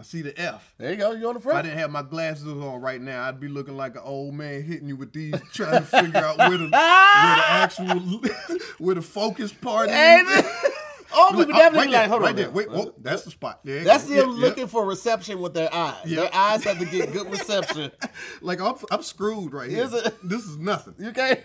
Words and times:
I 0.00 0.02
see 0.02 0.22
the 0.22 0.40
F. 0.40 0.72
There 0.78 0.90
you 0.90 0.96
go. 0.96 1.12
You 1.12 1.28
on 1.28 1.34
the 1.34 1.40
front. 1.40 1.58
If 1.58 1.64
I 1.64 1.68
didn't 1.68 1.78
have 1.80 1.90
my 1.90 2.00
glasses 2.00 2.46
on 2.46 2.80
right 2.80 2.98
now, 2.98 3.28
I'd 3.28 3.38
be 3.38 3.48
looking 3.48 3.76
like 3.76 3.96
an 3.96 4.02
old 4.02 4.32
man 4.32 4.62
hitting 4.62 4.88
you 4.88 4.96
with 4.96 5.12
these, 5.12 5.34
trying 5.52 5.72
to 5.72 5.82
figure 5.82 6.16
out 6.16 6.38
where 6.38 6.56
the, 6.56 6.56
where 6.58 6.68
the 6.70 6.70
actual 6.70 7.98
where 8.78 8.94
the 8.94 9.02
focus 9.02 9.52
part 9.52 9.90
is. 9.90 9.94
Hey, 9.94 10.22
oh, 11.12 11.34
people 11.36 11.42
oh, 11.42 11.58
definitely 11.58 11.88
right 11.88 11.90
like, 11.90 12.08
hold 12.08 12.22
right 12.22 12.30
on. 12.30 12.36
there. 12.36 12.50
Wait, 12.50 12.70
whoa, 12.70 12.84
oh, 12.86 12.94
that's 12.98 13.24
the 13.24 13.30
spot. 13.30 13.60
There 13.62 13.84
That's 13.84 14.04
go. 14.04 14.14
them 14.14 14.30
Yeah, 14.30 14.36
yeah. 14.36 14.40
looking 14.40 14.66
for 14.68 14.86
reception 14.86 15.38
with 15.38 15.52
their 15.52 15.72
eyes. 15.74 15.96
Yeah. 16.06 16.20
Their 16.20 16.34
eyes 16.34 16.64
have 16.64 16.78
to 16.78 16.86
get 16.86 17.12
good 17.12 17.30
reception. 17.30 17.92
Like 18.40 18.62
I'm, 18.62 18.76
I'm 18.90 19.02
screwed 19.02 19.52
right 19.52 19.68
here. 19.68 19.86
It? 19.92 20.14
This 20.26 20.46
is 20.46 20.56
nothing. 20.56 20.94
You 20.98 21.10
okay? 21.10 21.44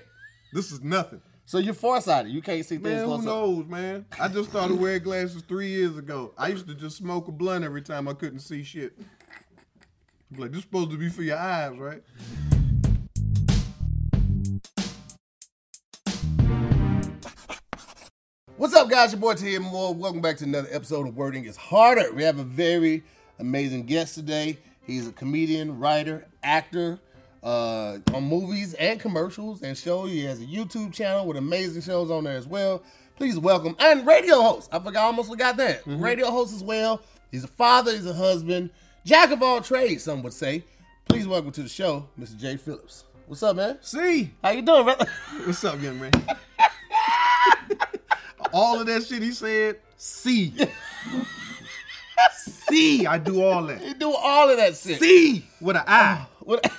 This 0.53 0.71
is 0.71 0.81
nothing. 0.81 1.21
So 1.47 1.59
you're 1.59 1.75
farsighted. 1.75 2.31
You 2.31 2.41
can't 2.41 2.65
see 2.65 2.77
things 2.77 2.83
Man, 2.85 2.99
who 3.01 3.05
close 3.05 3.19
up. 3.19 3.25
knows, 3.25 3.65
man? 3.67 4.05
I 4.19 4.27
just 4.27 4.49
started 4.49 4.79
wearing 4.79 5.03
glasses 5.03 5.43
three 5.47 5.67
years 5.67 5.95
ago. 5.95 6.33
I 6.39 6.47
used 6.47 6.67
to 6.67 6.73
just 6.73 6.97
smoke 6.97 7.27
a 7.27 7.31
blunt 7.31 7.63
every 7.63 7.83
time 7.83 8.07
I 8.07 8.13
couldn't 8.13 8.39
see 8.39 8.63
shit. 8.63 8.97
I'm 10.33 10.41
like, 10.41 10.51
this 10.51 10.63
supposed 10.63 10.89
to 10.89 10.97
be 10.97 11.07
for 11.07 11.21
your 11.21 11.37
eyes, 11.37 11.77
right? 11.77 12.01
What's 18.57 18.73
up, 18.73 18.89
guys? 18.89 19.11
Your 19.11 19.21
boy 19.21 19.35
T. 19.35 19.55
Moore. 19.59 19.93
Welcome 19.93 20.21
back 20.21 20.37
to 20.37 20.45
another 20.45 20.69
episode 20.71 21.07
of 21.07 21.15
Wording 21.15 21.45
is 21.45 21.55
Harder. 21.55 22.11
We 22.11 22.23
have 22.23 22.39
a 22.39 22.43
very 22.43 23.03
amazing 23.37 23.85
guest 23.85 24.15
today. 24.15 24.57
He's 24.81 25.07
a 25.07 25.11
comedian, 25.11 25.77
writer, 25.77 26.25
actor 26.41 26.99
uh, 27.45 27.99
on 28.13 28.23
movies 28.23 28.73
and 28.73 28.99
commercials 28.99 29.61
and 29.61 29.77
shows. 29.77 30.09
He 30.09 30.25
has 30.25 30.41
a 30.41 30.45
YouTube 30.45 30.91
channel 30.93 31.25
with 31.27 31.37
amazing 31.37 31.83
shows 31.83 32.09
on 32.09 32.23
there 32.23 32.35
as 32.35 32.47
well. 32.47 32.81
Please 33.15 33.39
welcome 33.39 33.75
and 33.79 34.05
radio 34.05 34.41
host. 34.41 34.69
I 34.73 34.79
forgot, 34.79 35.03
I 35.03 35.05
almost 35.05 35.29
forgot 35.29 35.55
that. 35.57 35.85
Mm-hmm. 35.85 36.03
Radio 36.03 36.29
host 36.31 36.53
as 36.53 36.63
well. 36.63 37.01
He's 37.31 37.43
a 37.43 37.47
father. 37.47 37.91
He's 37.91 38.07
a 38.07 38.13
husband. 38.13 38.71
Jack 39.05 39.31
of 39.31 39.41
all 39.43 39.61
trades, 39.61 40.03
some 40.03 40.23
would 40.23 40.33
say. 40.33 40.63
Please 41.07 41.27
welcome 41.27 41.51
to 41.51 41.61
the 41.61 41.69
show, 41.69 42.09
Mr. 42.19 42.35
Jay 42.37 42.57
Phillips. 42.57 43.05
What's 43.27 43.43
up, 43.43 43.55
man? 43.55 43.77
See, 43.81 44.31
How 44.43 44.49
you 44.49 44.63
doing, 44.63 44.83
brother? 44.83 45.05
what's 45.45 45.63
up, 45.63 45.81
young 45.81 45.99
man? 45.99 46.11
all 48.53 48.79
of 48.79 48.87
that 48.87 49.05
shit 49.05 49.21
he 49.21 49.31
said, 49.31 49.77
see. 49.97 50.53
see, 52.35 53.05
I 53.05 53.19
do 53.19 53.43
all 53.43 53.63
that. 53.67 53.85
You 53.85 53.93
do 53.93 54.13
all 54.13 54.49
of 54.49 54.57
that 54.57 54.75
shit. 54.75 54.99
See, 54.99 55.45
with 55.61 55.75
an 55.75 55.83
eye. 55.85 56.25
What? 56.39 56.71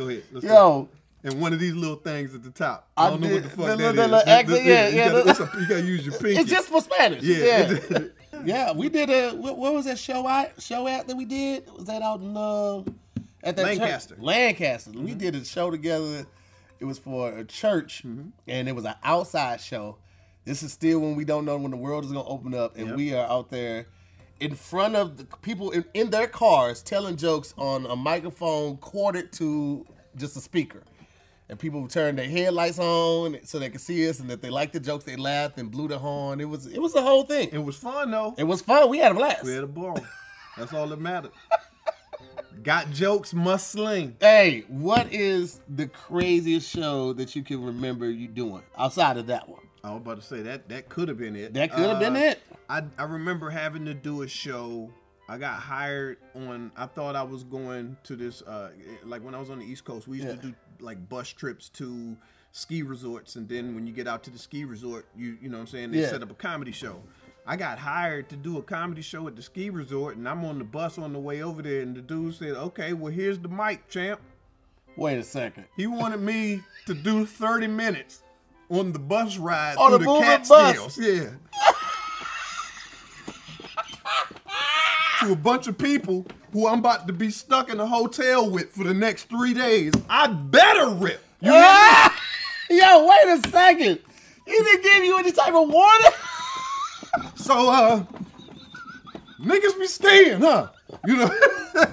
Go 0.00 0.08
ahead. 0.08 0.22
Let's 0.32 0.46
go. 0.46 0.52
Yo, 0.52 0.88
And 1.30 1.40
one 1.40 1.52
of 1.52 1.60
these 1.60 1.74
little 1.74 1.96
things 1.96 2.34
at 2.34 2.42
the 2.42 2.50
top. 2.50 2.88
I 2.96 3.06
I 3.06 3.10
don't 3.10 3.20
know 3.20 3.28
what 3.34 3.42
the 3.42 3.48
fuck 3.50 3.56
the 3.58 3.64
that 3.64 3.78
little- 3.78 3.90
is. 3.90 3.96
the 3.96 4.16
The- 4.24 4.28
accent, 4.30 4.46
the- 4.64 4.70
yeah, 4.70 4.88
you 4.88 4.96
yeah, 4.96 5.08
gotta- 5.10 5.42
a- 5.56 5.60
You 5.60 5.68
gotta 5.68 5.82
use 5.82 6.06
your 6.06 6.14
pinky. 6.18 6.38
it's 6.40 6.50
just 6.50 6.68
for 6.68 6.80
Spanish. 6.80 7.22
Yeah. 7.22 7.70
Yeah. 7.90 7.98
Yeah, 8.42 8.72
we 8.72 8.88
did 8.88 9.10
a 9.10 9.32
what, 9.32 9.58
what 9.58 9.74
was 9.74 9.84
that 9.84 9.98
show 9.98 10.26
out 10.26 10.62
show 10.62 10.86
out 10.86 11.06
that 11.08 11.14
we 11.16 11.26
did? 11.26 11.68
Was 11.76 11.84
that 11.86 12.00
out 12.00 12.20
in 12.22 12.34
uh 12.34 12.78
at 13.44 13.54
that 13.56 13.66
church? 13.66 13.78
Lancaster. 13.78 14.16
Lancaster. 14.18 14.90
We 14.92 15.12
did 15.12 15.34
a 15.34 15.44
show 15.44 15.70
together. 15.70 16.24
It 16.78 16.86
was 16.86 16.98
for 16.98 17.36
a 17.36 17.44
church 17.44 18.02
and 18.02 18.32
it 18.68 18.74
was 18.74 18.86
an 18.86 18.94
outside 19.04 19.60
show. 19.60 19.98
This 20.46 20.62
is 20.62 20.72
still 20.72 21.00
when 21.00 21.16
we 21.16 21.26
don't 21.26 21.44
know 21.44 21.58
when 21.58 21.70
the 21.70 21.76
world 21.76 22.06
is 22.06 22.12
gonna 22.12 22.26
open 22.26 22.54
up 22.54 22.78
and 22.78 22.86
Yep. 22.88 22.96
we 22.96 23.12
are 23.12 23.26
out 23.26 23.50
there 23.50 23.88
in 24.40 24.54
front 24.54 24.96
of 24.96 25.16
the 25.18 25.24
people 25.42 25.70
in, 25.70 25.84
in 25.94 26.10
their 26.10 26.26
cars 26.26 26.82
telling 26.82 27.16
jokes 27.16 27.54
on 27.56 27.86
a 27.86 27.94
microphone 27.96 28.78
corded 28.78 29.32
to 29.34 29.86
just 30.16 30.36
a 30.36 30.40
speaker. 30.40 30.82
And 31.48 31.58
people 31.58 31.80
would 31.80 31.90
turn 31.90 32.14
their 32.14 32.28
headlights 32.28 32.78
on 32.78 33.38
so 33.42 33.58
they 33.58 33.70
could 33.70 33.80
see 33.80 34.08
us, 34.08 34.20
and 34.20 34.30
if 34.30 34.40
they 34.40 34.50
liked 34.50 34.72
the 34.72 34.78
jokes, 34.78 35.04
they 35.04 35.16
laughed 35.16 35.58
and 35.58 35.68
blew 35.68 35.88
the 35.88 35.98
horn. 35.98 36.40
It 36.40 36.48
was 36.48 36.66
it 36.66 36.80
was 36.80 36.92
the 36.92 37.02
whole 37.02 37.24
thing. 37.24 37.48
It 37.52 37.58
was 37.58 37.76
fun 37.76 38.12
though. 38.12 38.34
It 38.38 38.44
was 38.44 38.60
fun. 38.62 38.88
We 38.88 38.98
had 38.98 39.10
a 39.12 39.14
blast. 39.16 39.44
We 39.44 39.52
had 39.54 39.64
a 39.64 39.66
ball. 39.66 39.98
That's 40.56 40.72
all 40.72 40.86
that 40.86 41.00
mattered. 41.00 41.32
Got 42.62 42.90
jokes, 42.92 43.32
must 43.32 43.70
sling. 43.70 44.16
Hey, 44.20 44.64
what 44.68 45.12
is 45.12 45.60
the 45.68 45.86
craziest 45.86 46.68
show 46.68 47.12
that 47.14 47.34
you 47.34 47.42
can 47.42 47.64
remember 47.64 48.08
you 48.10 48.28
doing 48.28 48.62
outside 48.76 49.16
of 49.16 49.26
that 49.28 49.48
one? 49.48 49.62
I 49.82 49.90
was 49.92 50.02
about 50.02 50.20
to 50.20 50.26
say 50.26 50.42
that 50.42 50.68
that 50.68 50.88
could 50.88 51.08
have 51.08 51.16
been 51.16 51.34
it. 51.36 51.54
That 51.54 51.72
could 51.72 51.88
have 51.88 51.98
been 51.98 52.16
Uh, 52.16 52.20
it. 52.20 52.42
I 52.70 52.82
I 52.98 53.02
remember 53.04 53.50
having 53.50 53.84
to 53.86 53.94
do 53.94 54.22
a 54.22 54.28
show. 54.28 54.90
I 55.28 55.38
got 55.38 55.60
hired 55.60 56.18
on. 56.34 56.72
I 56.76 56.86
thought 56.86 57.14
I 57.16 57.22
was 57.22 57.44
going 57.44 57.96
to 58.04 58.16
this. 58.16 58.42
Uh, 58.42 58.70
like 59.04 59.22
when 59.22 59.34
I 59.34 59.38
was 59.38 59.50
on 59.50 59.58
the 59.58 59.64
East 59.66 59.84
Coast, 59.84 60.08
we 60.08 60.16
used 60.16 60.28
Yeah. 60.28 60.36
to 60.36 60.42
do 60.48 60.54
like 60.80 61.08
bus 61.08 61.28
trips 61.28 61.68
to 61.70 62.16
ski 62.52 62.82
resorts, 62.82 63.36
and 63.36 63.48
then 63.48 63.74
when 63.74 63.86
you 63.86 63.92
get 63.92 64.08
out 64.08 64.22
to 64.24 64.30
the 64.30 64.38
ski 64.38 64.64
resort, 64.64 65.06
you 65.16 65.36
you 65.42 65.48
know 65.48 65.58
what 65.58 65.62
I'm 65.62 65.66
saying 65.68 65.90
they 65.92 66.00
Yeah. 66.00 66.08
set 66.10 66.22
up 66.22 66.30
a 66.30 66.34
comedy 66.34 66.72
show. 66.72 67.02
I 67.46 67.56
got 67.56 67.78
hired 67.78 68.28
to 68.30 68.36
do 68.36 68.58
a 68.58 68.62
comedy 68.62 69.02
show 69.02 69.26
at 69.26 69.34
the 69.36 69.42
ski 69.42 69.70
resort, 69.70 70.16
and 70.16 70.28
I'm 70.28 70.44
on 70.44 70.58
the 70.58 70.64
bus 70.64 70.98
on 70.98 71.12
the 71.12 71.18
way 71.18 71.42
over 71.42 71.62
there, 71.62 71.80
and 71.82 71.96
the 71.96 72.02
dude 72.02 72.34
said, 72.34 72.50
"Okay, 72.54 72.92
well 72.92 73.12
here's 73.12 73.38
the 73.40 73.48
mic, 73.48 73.88
champ." 73.88 74.20
Wait 74.96 75.18
a 75.18 75.22
second. 75.24 75.64
He 75.76 75.86
wanted 75.86 76.20
me 76.20 76.62
to 76.86 76.94
do 76.94 77.24
30 77.24 77.66
minutes 77.68 78.22
on 78.68 78.92
the 78.92 78.98
bus 78.98 79.36
ride 79.38 79.76
On 79.76 79.90
through 79.90 79.98
the 80.04 80.12
the, 80.14 80.20
Catskills. 80.20 80.98
Yeah. 80.98 81.30
To 85.20 85.32
a 85.32 85.36
bunch 85.36 85.66
of 85.66 85.76
people 85.76 86.26
who 86.52 86.66
I'm 86.66 86.78
about 86.78 87.06
to 87.06 87.12
be 87.12 87.30
stuck 87.30 87.70
in 87.70 87.78
a 87.78 87.86
hotel 87.86 88.48
with 88.48 88.70
for 88.72 88.84
the 88.84 88.94
next 88.94 89.28
three 89.28 89.52
days. 89.52 89.92
I 90.08 90.28
better 90.28 90.88
rip. 90.90 91.22
You? 91.40 91.52
Ah! 91.52 92.18
Yo, 92.70 93.06
wait 93.06 93.38
a 93.38 93.48
second. 93.50 93.98
He 94.46 94.52
didn't 94.52 94.82
give 94.82 95.04
you 95.04 95.18
any 95.18 95.32
type 95.32 95.54
of 95.54 95.68
warning. 95.68 96.12
So, 97.34 97.68
uh, 97.68 98.04
niggas 99.42 99.76
be 99.80 99.88
staying, 99.88 100.42
huh? 100.42 100.68
You 101.04 101.16
know? 101.16 101.30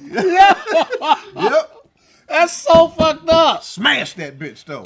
yeah. 0.00 0.54
yep. 1.36 1.70
That's 2.26 2.54
so 2.54 2.88
fucked 2.88 3.28
up. 3.28 3.62
Smash 3.62 4.14
that 4.14 4.38
bitch 4.38 4.64
though. 4.64 4.84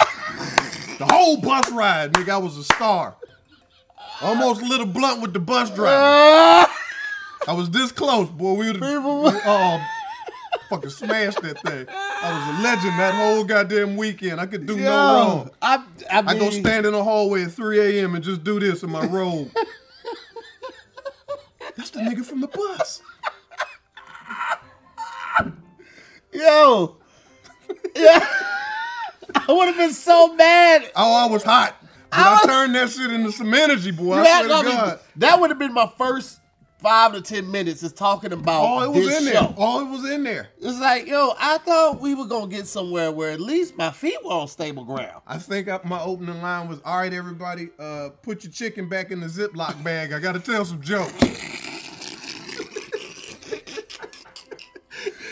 the 0.98 1.06
whole 1.06 1.36
bus 1.36 1.70
ride, 1.70 2.12
nigga, 2.14 2.30
I 2.30 2.38
was 2.38 2.56
a 2.56 2.64
star. 2.64 3.14
Almost 4.20 4.62
a 4.62 4.84
blunt 4.84 5.22
with 5.22 5.32
the 5.32 5.38
bus 5.38 5.70
driver. 5.70 6.68
I 7.48 7.52
was 7.52 7.70
this 7.70 7.90
close, 7.92 8.28
boy. 8.28 8.52
We 8.52 8.66
would 8.66 8.76
have 8.76 9.02
oh, 9.06 9.82
fucking 10.68 10.90
smashed 10.90 11.40
that 11.40 11.58
thing. 11.62 11.86
I 11.88 12.30
was 12.30 12.58
a 12.58 12.62
legend 12.62 12.98
that 12.98 13.14
whole 13.14 13.42
goddamn 13.42 13.96
weekend. 13.96 14.38
I 14.38 14.44
could 14.44 14.66
do 14.66 14.76
no 14.76 14.90
wrong. 14.90 15.50
I, 15.62 15.82
I, 16.10 16.18
I 16.26 16.38
go 16.38 16.50
stand 16.50 16.84
in 16.84 16.92
the 16.92 17.02
hallway 17.02 17.44
at 17.44 17.52
3 17.52 18.00
a.m. 18.00 18.14
and 18.14 18.22
just 18.22 18.44
do 18.44 18.60
this 18.60 18.82
in 18.82 18.90
my 18.90 19.06
robe. 19.06 19.50
That's 21.74 21.88
the 21.88 22.00
nigga 22.00 22.22
from 22.22 22.42
the 22.42 22.48
bus. 22.48 23.00
Yo. 26.34 26.98
Yeah. 27.96 28.28
I 29.34 29.52
would 29.52 29.68
have 29.68 29.76
been 29.78 29.94
so 29.94 30.34
mad. 30.34 30.90
Oh, 30.94 31.26
I 31.26 31.32
was 31.32 31.42
hot. 31.42 31.76
But 32.10 32.18
I 32.18 32.40
I, 32.42 32.46
turned 32.46 32.74
that 32.74 32.90
shit 32.90 33.10
into 33.10 33.32
some 33.32 33.54
energy, 33.54 33.90
boy. 33.90 34.16
I 34.18 34.44
swear 34.44 34.62
to 34.62 34.68
mean, 34.68 34.76
God. 34.76 35.00
that 35.16 35.40
would 35.40 35.48
have 35.48 35.58
been 35.58 35.72
my 35.72 35.90
first 35.96 36.37
five 36.80 37.12
to 37.12 37.20
ten 37.20 37.50
minutes 37.50 37.82
is 37.82 37.92
talking 37.92 38.32
about 38.32 38.60
All 38.62 38.82
it 38.82 38.88
was 38.90 39.06
this 39.06 39.18
in 39.18 39.24
there. 39.26 39.34
show. 39.34 39.54
All 39.56 39.80
it 39.80 39.90
was 39.90 40.08
in 40.10 40.22
there. 40.24 40.48
It's 40.60 40.78
like, 40.80 41.06
yo, 41.06 41.32
I 41.38 41.58
thought 41.58 42.00
we 42.00 42.14
were 42.14 42.26
gonna 42.26 42.46
get 42.48 42.66
somewhere 42.66 43.10
where 43.12 43.30
at 43.30 43.40
least 43.40 43.76
my 43.76 43.90
feet 43.90 44.18
were 44.24 44.32
on 44.32 44.48
stable 44.48 44.84
ground. 44.84 45.22
I 45.26 45.38
think 45.38 45.68
I, 45.68 45.80
my 45.84 46.00
opening 46.00 46.40
line 46.40 46.68
was, 46.68 46.80
"All 46.84 46.98
right, 46.98 47.12
everybody, 47.12 47.70
uh, 47.78 48.10
put 48.22 48.44
your 48.44 48.52
chicken 48.52 48.88
back 48.88 49.10
in 49.10 49.20
the 49.20 49.26
Ziploc 49.26 49.82
bag. 49.82 50.12
I 50.12 50.20
got 50.20 50.32
to 50.32 50.40
tell 50.40 50.64
some 50.64 50.80
jokes." 50.80 51.12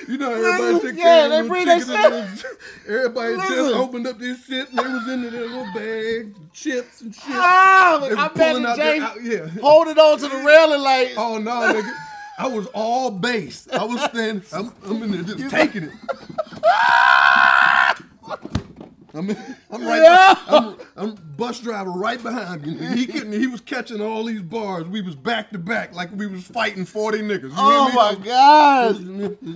You 0.08 0.18
know, 0.18 0.32
everybody 0.32 0.88
took 0.88 0.96
Yeah, 0.98 1.28
they 1.28 1.48
bring 1.48 1.66
that 1.66 2.44
Everybody 2.88 3.36
Listen. 3.36 3.54
just 3.56 3.74
opened 3.74 4.06
up 4.06 4.18
this 4.18 4.44
shit. 4.44 4.68
And 4.70 4.78
they 4.78 4.82
was 4.82 5.08
in 5.08 5.22
their 5.22 5.30
little 5.32 5.66
bag, 5.74 6.34
chips 6.52 7.00
and 7.00 7.14
shit. 7.14 7.24
Oh, 7.28 8.06
they 8.08 8.16
I 8.16 8.28
pulling 8.28 8.62
bet 8.62 8.72
out 8.72 8.76
Jay 8.76 8.98
out- 9.00 9.22
yeah. 9.22 9.46
holding 9.60 9.98
on 9.98 10.18
to 10.18 10.28
the 10.28 10.36
railing 10.36 10.80
like, 10.80 11.12
Oh 11.16 11.38
no, 11.38 11.50
nigga. 11.72 11.92
I 12.38 12.48
was 12.48 12.66
all 12.74 13.10
base. 13.10 13.66
I 13.72 13.82
was 13.84 14.00
standing. 14.02 14.44
I'm, 14.52 14.72
I'm 14.84 15.02
in 15.04 15.10
there 15.12 15.22
just 15.36 15.50
taking 15.50 15.84
it. 15.84 15.90
I'm, 19.14 19.30
in- 19.30 19.56
I'm 19.70 19.86
right. 19.86 20.02
Yeah. 20.02 20.34
I'm, 20.48 20.76
I'm 20.96 21.14
bus 21.38 21.60
driver 21.60 21.90
right 21.90 22.22
behind 22.22 22.66
you. 22.66 22.76
He 22.88 23.06
couldn't. 23.06 23.32
He 23.32 23.46
was 23.46 23.62
catching 23.62 24.02
all 24.02 24.24
these 24.24 24.42
bars. 24.42 24.84
We 24.86 25.00
was 25.00 25.14
back 25.16 25.50
to 25.52 25.58
back 25.58 25.94
like 25.94 26.10
we 26.12 26.26
was 26.26 26.44
fighting 26.46 26.84
forty 26.84 27.20
niggas. 27.20 27.44
You 27.44 27.54
oh 27.56 27.90
my 27.94 28.14
god. 28.22 29.48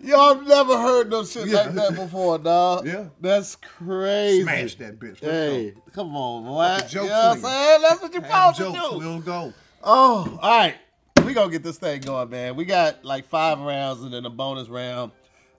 Yo, 0.00 0.16
I've 0.16 0.46
never 0.46 0.76
heard 0.78 1.10
no 1.10 1.24
shit 1.24 1.48
Yeah. 1.48 1.62
like 1.62 1.74
that 1.74 1.94
before, 1.96 2.38
dog. 2.38 2.86
Yeah. 2.86 3.06
That's 3.20 3.56
crazy. 3.56 4.42
Smash 4.42 4.74
that 4.76 4.98
bitch. 4.98 5.20
Let's 5.20 5.20
Hey, 5.20 5.70
go. 5.72 5.80
come 5.92 6.16
on, 6.16 6.44
boy. 6.44 6.76
Fucking 6.82 7.02
You 7.02 7.08
know 7.08 7.14
what 7.14 7.24
I'm 7.36 7.40
saying? 7.42 7.82
That's 7.82 8.02
what 8.02 8.12
you're 8.12 8.22
Have 8.22 8.56
supposed 8.56 8.74
to 8.76 8.90
do. 8.90 8.98
We'll 8.98 9.20
go. 9.20 9.52
Oh, 9.82 10.38
all 10.40 10.58
right. 10.58 10.76
We 11.24 11.34
gonna 11.34 11.50
get 11.50 11.62
this 11.64 11.78
thing 11.78 12.00
going, 12.00 12.30
man. 12.30 12.54
We 12.54 12.64
got 12.64 13.04
like 13.04 13.26
five 13.28 13.58
rounds 13.58 14.02
and 14.02 14.14
then 14.14 14.24
a 14.24 14.30
bonus 14.30 14.68
round. 14.68 15.10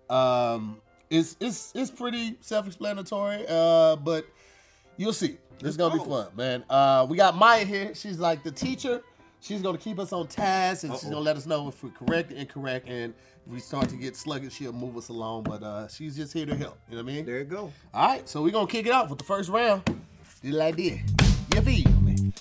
Um, 0.09 0.77
it's 1.09 1.35
it's 1.41 1.73
it's 1.75 1.91
pretty 1.91 2.37
self-explanatory, 2.39 3.45
uh, 3.47 3.97
but 3.97 4.25
you'll 4.97 5.13
see. 5.13 5.37
It's 5.59 5.75
gonna 5.75 6.01
be 6.01 6.09
fun, 6.09 6.27
man. 6.35 6.63
Uh, 6.69 7.05
we 7.09 7.17
got 7.17 7.35
Maya 7.35 7.65
here. 7.65 7.93
She's 7.93 8.19
like 8.19 8.43
the 8.43 8.51
teacher 8.51 9.01
she's 9.41 9.61
gonna 9.61 9.77
keep 9.77 9.99
us 9.99 10.11
on 10.13 10.27
task, 10.27 10.83
and 10.83 10.93
she's 10.93 11.03
Uh-oh. 11.05 11.11
gonna 11.11 11.21
let 11.23 11.35
us 11.37 11.45
know 11.45 11.67
if 11.67 11.83
we're 11.83 11.89
correct 11.91 12.31
and 12.31 12.39
incorrect, 12.39 12.87
and 12.89 13.13
we 13.49 13.59
start 13.59 13.89
to 13.89 13.95
get 13.95 14.15
sluggish, 14.15 14.53
she'll 14.53 14.71
move 14.71 14.95
us 14.95 15.09
along. 15.09 15.43
But 15.43 15.63
uh, 15.63 15.87
she's 15.87 16.15
just 16.15 16.33
here 16.33 16.45
to 16.45 16.55
help. 16.55 16.77
You 16.89 16.97
know 16.97 17.03
what 17.03 17.11
I 17.11 17.15
mean? 17.15 17.25
There 17.25 17.39
you 17.39 17.45
go. 17.45 17.71
All 17.93 18.07
right, 18.07 18.27
so 18.29 18.41
we're 18.41 18.51
gonna 18.51 18.67
kick 18.67 18.85
it 18.85 18.91
off 18.91 19.09
with 19.09 19.19
the 19.19 19.25
first 19.25 19.49
round. 19.49 19.83
Did 20.41 20.53
like 20.53 20.77
this. 20.77 20.99
You 21.53 21.61
feel 21.61 21.91
me? 22.01 22.33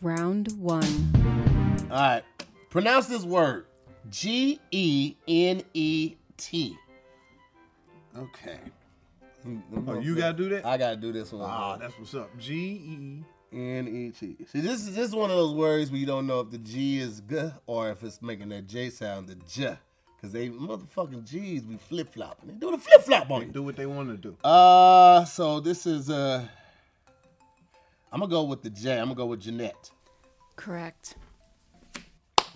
Round 0.00 0.52
one. 0.58 1.86
All 1.90 1.96
right, 1.96 2.22
pronounce 2.70 3.06
this 3.06 3.24
word: 3.24 3.66
G 4.10 4.60
E 4.70 5.16
N 5.26 5.62
E 5.74 6.16
T. 6.36 6.76
Okay. 8.16 8.58
Oh, 9.86 9.98
you 9.98 10.14
gotta 10.14 10.36
do 10.36 10.48
that. 10.50 10.64
I 10.64 10.76
gotta 10.76 10.96
do 10.96 11.12
this 11.12 11.32
one. 11.32 11.42
Ah, 11.44 11.76
that's 11.76 11.98
what's 11.98 12.14
up. 12.14 12.30
G 12.38 12.54
E. 12.54 13.24
N 13.52 13.88
E 13.88 14.10
T. 14.10 14.36
See, 14.46 14.60
this 14.60 14.80
is 14.80 14.94
this 14.94 15.08
is 15.08 15.14
one 15.14 15.30
of 15.30 15.36
those 15.36 15.54
words 15.54 15.90
where 15.90 16.00
you 16.00 16.06
don't 16.06 16.26
know 16.26 16.40
if 16.40 16.50
the 16.50 16.58
G 16.58 16.98
is 16.98 17.20
g 17.28 17.50
or 17.66 17.90
if 17.90 18.02
it's 18.02 18.22
making 18.22 18.48
that 18.50 18.66
J 18.66 18.88
sound 18.90 19.28
the 19.28 19.34
J. 19.34 19.76
Cause 20.22 20.30
they 20.30 20.48
motherfucking 20.50 21.24
G's 21.28 21.62
be 21.62 21.76
flip 21.76 22.08
flopping. 22.14 22.48
They 22.50 22.54
do 22.54 22.70
the 22.70 22.78
flip 22.78 23.02
flop 23.02 23.28
on 23.32 23.42
you. 23.42 23.48
Do 23.48 23.62
what 23.64 23.74
they 23.74 23.86
want 23.86 24.08
to 24.08 24.16
do. 24.16 24.36
Uh, 24.48 25.24
so 25.24 25.58
this 25.58 25.84
is 25.84 26.08
uh, 26.10 26.46
I'm 28.12 28.20
gonna 28.20 28.30
go 28.30 28.44
with 28.44 28.62
the 28.62 28.70
J. 28.70 28.92
I'm 28.98 29.06
gonna 29.06 29.14
go 29.16 29.26
with 29.26 29.40
genet. 29.40 29.90
Correct. 30.54 31.16
You 31.96 32.02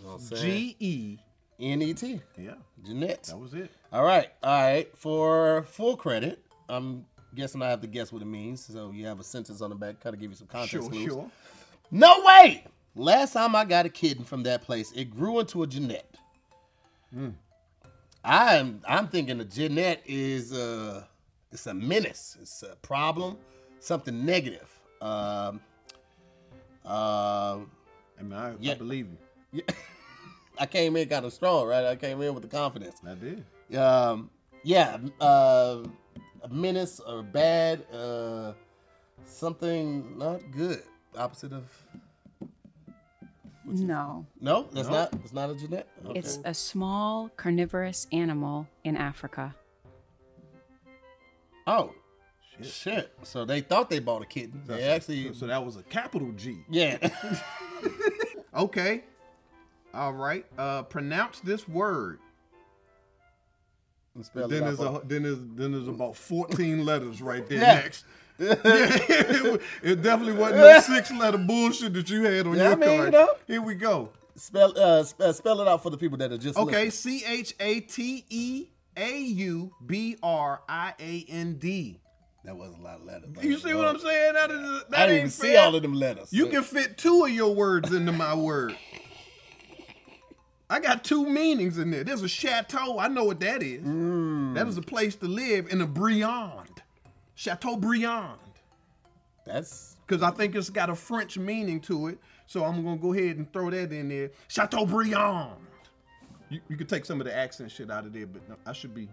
know 0.05 0.13
what 0.13 0.15
I'm 0.15 0.21
saying? 0.21 0.43
G 0.43 0.77
E. 0.79 1.19
N 1.59 1.83
E 1.83 1.93
T. 1.95 2.21
Yeah, 2.39 2.53
genet. 2.85 3.25
that 3.25 3.37
was 3.39 3.53
it. 3.55 3.71
All 3.93 4.05
right, 4.05 4.29
all 4.45 4.63
right. 4.63 4.97
For 4.97 5.65
full 5.69 5.97
credit, 5.97 6.39
I'm 6.69 7.05
guessing 7.35 7.63
I 7.63 7.71
have 7.71 7.81
to 7.81 7.87
guess 7.89 8.13
what 8.13 8.23
it 8.23 8.27
means. 8.27 8.65
So 8.65 8.93
you 8.95 9.07
have 9.07 9.19
a 9.19 9.25
sentence 9.25 9.61
on 9.61 9.71
the 9.71 9.77
back, 9.77 9.99
kind 10.01 10.15
of 10.15 10.21
give 10.21 10.31
you 10.31 10.37
some 10.37 10.47
context 10.47 10.73
Sure, 10.73 10.89
clues. 10.89 11.13
sure. 11.13 11.31
No 11.91 12.23
way! 12.25 12.65
Last 12.95 13.33
time 13.33 13.57
I 13.57 13.65
got 13.65 13.87
a 13.87 13.89
kitten 13.89 14.23
from 14.25 14.45
that 14.45 14.63
place, 14.63 14.93
it 14.93 15.11
grew 15.11 15.41
into 15.41 15.65
a 15.65 15.67
genet. 15.67 16.17
I'm 18.27 18.83
I'm 18.87 19.07
thinking 19.07 19.41
a 19.41 19.45
genet 19.45 20.03
is 20.05 20.53
uh 20.53 21.05
it's 21.53 21.67
a 21.67 21.75
menace, 21.75 22.37
it's 22.43 22.65
a 22.65 22.75
problem, 22.83 23.39
something 23.79 24.27
negative. 24.27 24.69
Um, 25.01 25.61
um, 26.85 27.71
I 28.19 28.23
mean, 28.23 28.33
I, 28.33 28.55
I 28.73 28.75
believe 28.75 29.07
you. 29.53 29.63
Yeah. 29.67 29.75
I 30.59 30.67
came 30.67 30.97
in 30.97 31.09
kind 31.09 31.25
of 31.25 31.33
strong, 31.33 31.69
right? 31.69 31.85
I 31.85 31.97
came 31.97 32.21
in 32.21 32.35
with 32.35 32.43
the 32.43 32.49
confidence. 32.49 32.97
I 33.07 33.15
did. 33.15 33.79
Um, 33.79 34.31
yeah, 34.65 34.99
uh, 35.21 35.85
a 36.43 36.49
menace 36.51 37.01
or 37.01 37.23
bad, 37.23 37.85
uh, 37.93 38.53
something 39.25 40.19
not 40.19 40.41
good. 40.51 40.83
Opposite 41.17 41.53
of 41.53 41.65
No. 43.67 44.27
no, 44.41 44.69
that's 44.73 44.89
No. 44.89 44.95
not. 44.95 45.13
It's 45.25 45.33
not 45.33 45.51
a 45.51 45.55
genet. 45.55 45.89
Okay. 46.07 46.19
It's 46.19 46.39
a 46.45 46.55
small 46.55 47.29
carnivorous 47.37 48.07
animal 48.13 48.67
in 48.85 48.97
Africa. 48.97 49.55
oh 51.67 51.93
shit. 52.63 53.13
So 53.23 53.45
they 53.45 53.61
thought 53.61 53.91
they 53.91 53.99
bought 53.99 54.23
a 54.23 54.27
kitten. 54.27 54.63
They 54.67 54.83
actually, 54.85 55.29
So, 55.29 55.33
so 55.41 55.47
that 55.49 55.65
was 55.65 55.77
a 55.77 55.83
capital 55.83 56.33
G. 56.33 56.59
yeah. 56.69 56.97
Okay. 58.55 59.05
All 59.93 60.15
right. 60.15 60.47
Uh, 60.57 60.83
pronounce 60.85 61.41
this 61.41 61.69
word. 61.69 62.21
Spell 64.23 64.49
Then 64.49 64.63
out 64.63 64.67
there's 64.67 64.81
a 64.81 65.03
then 65.05 65.23
there's 65.25 65.39
then 65.55 65.73
there's 65.73 65.89
about 65.89 66.17
14 66.17 66.83
letters 66.87 67.21
right 67.21 67.47
there 67.47 67.59
Yeah. 67.61 67.75
next. 67.75 68.07
Yeah, 68.39 68.55
it, 68.65 69.61
it 69.83 70.03
definitely 70.03 70.35
wasn't 70.35 70.61
no 70.61 70.81
six 70.81 71.11
letter 71.13 71.39
bullshit 71.39 71.93
that 71.95 72.09
you 72.11 72.23
had 72.23 72.47
on 72.47 72.55
Yeah, 72.57 72.63
your 72.65 72.73
I 72.73 72.75
mean, 72.77 72.91
you 72.91 72.99
card. 72.99 73.13
know. 73.13 73.29
Here 73.47 73.63
we 73.63 73.75
go. 73.75 74.11
spell 74.37 74.73
uh, 74.79 75.03
sp- 75.05 75.21
uh, 75.21 75.33
spell 75.33 75.61
it 75.61 75.69
out 75.69 75.83
for 75.83 75.91
the 75.91 75.99
people 75.99 76.19
that 76.19 76.33
are 76.33 76.39
just 76.39 76.59
Okay. 76.59 76.91
C 76.91 77.23
H 77.27 77.55
A 77.61 77.81
T 77.81 78.25
E 78.29 78.67
A 78.97 79.19
U 79.19 79.73
B 79.87 80.17
R 80.23 80.61
I 80.69 80.95
A 80.99 81.25
N 81.29 81.55
D. 81.59 82.01
That 82.45 82.57
wasn't 82.57 82.81
a 82.83 82.85
lot 82.85 83.01
of 83.01 83.05
letters. 83.07 83.31
You 83.43 83.59
see 83.59 83.75
what 83.75 83.89
I'm 83.89 83.99
saying? 83.99 84.35
That 84.35 84.51
is 84.53 84.85
that 84.91 85.01
I 85.01 85.07
didn't 85.07 85.17
even 85.19 85.31
see 85.31 85.57
all 85.57 85.75
of 85.75 85.83
them 85.83 85.95
letters. 85.95 86.33
You 86.33 86.47
can 86.47 86.63
fit 86.63 86.97
two 86.97 87.25
of 87.25 87.31
your 87.31 87.53
words 87.53 87.93
into 87.93 88.13
my 88.13 88.35
word. 88.35 88.77
I 90.69 90.81
got 90.81 91.05
two 91.05 91.29
meanings 91.29 91.79
in 91.79 91.91
there. 91.91 92.03
There's 92.05 92.23
a 92.23 92.29
chateau. 92.29 92.99
I 92.99 93.07
know 93.09 93.25
what 93.25 93.39
that 93.41 93.63
is. 93.63 93.83
Mm. 93.85 94.55
That 94.55 94.67
is 94.67 94.77
a 94.77 94.83
place 94.83 95.15
to 95.17 95.27
live 95.27 95.69
in 95.73 95.81
a 95.81 95.87
Briand. 95.87 96.83
Chateau 97.37 97.77
Briand. 97.77 98.41
That's 99.45 99.97
Because 100.05 100.23
I 100.23 100.31
think 100.31 100.57
it's 100.57 100.71
got 100.71 100.91
a 100.91 100.97
French 100.97 101.39
meaning 101.39 101.81
to 101.83 102.09
it. 102.09 102.19
So 102.47 102.65
I'm 102.65 102.83
going 102.83 102.97
to 102.97 103.03
go 103.03 103.13
ahead 103.13 103.37
and 103.37 103.53
throw 103.53 103.71
that 103.71 103.93
in 103.93 104.09
there. 104.09 104.31
Chateau 104.49 104.85
Briand. 104.85 105.53
You, 106.49 106.61
you 106.69 106.77
could 106.77 106.89
take 106.89 107.05
some 107.05 107.21
of 107.21 107.27
the 107.27 107.37
accent 107.37 107.71
shit 107.71 107.91
out 107.91 108.07
of 108.07 108.13
there, 108.13 108.27
but 108.27 108.49
no, 108.49 108.57
I 108.67 108.73
should 108.73 108.95
be. 108.95 109.09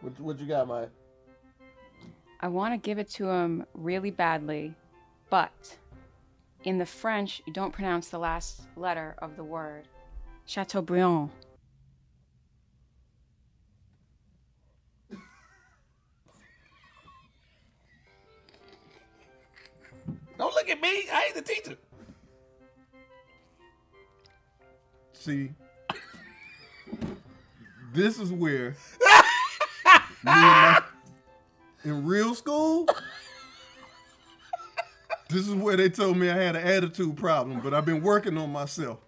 what, 0.00 0.18
what 0.20 0.38
you 0.38 0.46
got, 0.46 0.68
Mike? 0.68 0.90
I 2.40 2.48
want 2.48 2.74
to 2.74 2.78
give 2.78 2.98
it 2.98 3.08
to 3.12 3.28
him 3.28 3.64
really 3.72 4.10
badly, 4.10 4.74
but 5.30 5.76
in 6.64 6.76
the 6.76 6.84
French, 6.84 7.40
you 7.46 7.52
don't 7.52 7.72
pronounce 7.72 8.08
the 8.08 8.18
last 8.18 8.62
letter 8.76 9.14
of 9.18 9.36
the 9.36 9.44
word. 9.44 9.88
Chateaubriand. 10.44 11.30
Don't 20.38 20.54
look 20.54 20.68
at 20.68 20.80
me. 20.80 20.88
I 21.12 21.24
ain't 21.26 21.34
the 21.34 21.42
teacher. 21.42 21.76
See, 25.12 25.50
this 27.92 28.18
is 28.18 28.30
where 28.30 28.70
me 28.70 28.76
and 30.24 30.34
my- 30.34 30.82
in 31.84 32.04
real 32.04 32.34
school. 32.34 32.86
This 35.28 35.48
is 35.48 35.54
where 35.54 35.76
they 35.76 35.88
told 35.88 36.16
me 36.16 36.30
I 36.30 36.34
had 36.36 36.54
an 36.56 36.66
attitude 36.66 37.16
problem, 37.16 37.60
but 37.60 37.74
I've 37.74 37.84
been 37.84 38.02
working 38.02 38.38
on 38.38 38.52
myself. 38.52 38.98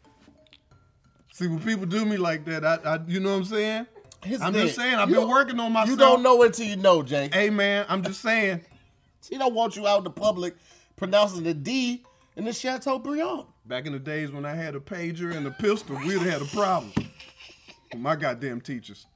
See, 1.32 1.46
when 1.46 1.60
people 1.60 1.86
do 1.86 2.04
me 2.04 2.16
like 2.16 2.44
that, 2.46 2.64
I, 2.64 2.74
I 2.84 3.00
you 3.06 3.20
know 3.20 3.30
what 3.30 3.36
I'm 3.38 3.44
saying? 3.44 3.86
Here's 4.24 4.40
I'm 4.42 4.52
thing. 4.52 4.64
just 4.64 4.74
saying, 4.76 4.96
I've 4.96 5.08
You 5.10 5.16
been 5.20 5.28
working 5.28 5.60
on 5.60 5.72
myself. 5.72 5.90
You 5.90 5.96
don't 5.96 6.22
know 6.24 6.42
it 6.42 6.54
till 6.54 6.66
you 6.66 6.74
know, 6.76 7.02
Jay. 7.04 7.30
Hey 7.32 7.50
man, 7.50 7.86
I'm 7.88 8.02
just 8.02 8.20
saying. 8.20 8.62
She 9.22 9.38
don't 9.38 9.54
want 9.54 9.76
you 9.76 9.86
out 9.86 9.98
in 9.98 10.04
the 10.04 10.10
public 10.10 10.56
pronouncing 10.98 11.44
the 11.44 11.54
D 11.54 12.02
in 12.36 12.44
the 12.44 12.52
Chateaubriand. 12.52 13.44
Back 13.66 13.86
in 13.86 13.92
the 13.92 13.98
days 13.98 14.30
when 14.30 14.44
I 14.44 14.54
had 14.54 14.74
a 14.74 14.80
pager 14.80 15.34
and 15.34 15.46
a 15.46 15.50
pistol, 15.50 15.96
we'd 15.96 16.18
have 16.20 16.22
had 16.22 16.42
a 16.42 16.46
problem 16.46 16.92
with 17.92 18.00
my 18.00 18.16
goddamn 18.16 18.60
teachers. 18.60 19.06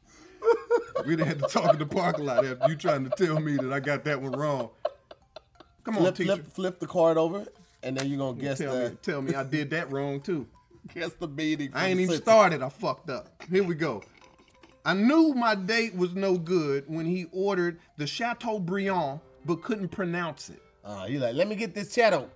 We'd 1.07 1.19
have 1.19 1.29
had 1.29 1.39
to 1.41 1.47
talk 1.49 1.73
in 1.73 1.79
the 1.79 1.87
parking 1.87 2.27
lot 2.27 2.45
after 2.45 2.69
you 2.69 2.77
trying 2.77 3.09
to 3.09 3.11
tell 3.11 3.41
me 3.41 3.57
that 3.57 3.73
I 3.73 3.81
got 3.81 4.05
that 4.05 4.21
one 4.21 4.33
wrong. 4.33 4.71
Come 5.85 5.97
on, 5.97 6.03
Flip, 6.03 6.15
teacher. 6.15 6.33
flip, 6.35 6.47
flip 6.53 6.79
the 6.81 6.87
card 6.87 7.19
over, 7.19 7.45
and 7.83 7.97
then 7.97 8.09
you're 8.09 8.19
gonna 8.19 8.41
guess 8.41 8.59
tell 8.59 8.75
the 8.77 8.91
me, 8.91 8.97
tell 9.03 9.23
me 9.23 9.35
I 9.35 9.43
did 9.43 9.71
that 9.71 9.91
wrong 9.91 10.21
too. 10.21 10.47
guess 10.95 11.13
the 11.15 11.27
meaning. 11.27 11.71
I 11.75 11.89
ain't 11.89 11.99
even 12.01 12.17
started. 12.17 12.63
I 12.63 12.69
fucked 12.69 13.11
up. 13.11 13.43
Here 13.51 13.65
we 13.65 13.75
go. 13.75 14.03
I 14.85 14.95
knew 14.95 15.33
my 15.35 15.55
date 15.57 15.95
was 15.97 16.15
no 16.15 16.37
good 16.37 16.85
when 16.87 17.07
he 17.07 17.27
ordered 17.33 17.81
the 17.97 18.07
Chateaubriand, 18.07 19.21
but 19.45 19.63
couldn't 19.63 19.89
pronounce 19.89 20.51
it. 20.51 20.62
Uh, 20.85 21.07
you 21.09 21.19
like, 21.21 21.35
let 21.35 21.49
me 21.49 21.55
get 21.55 21.75
this 21.75 21.93
Chateau, 21.95 22.29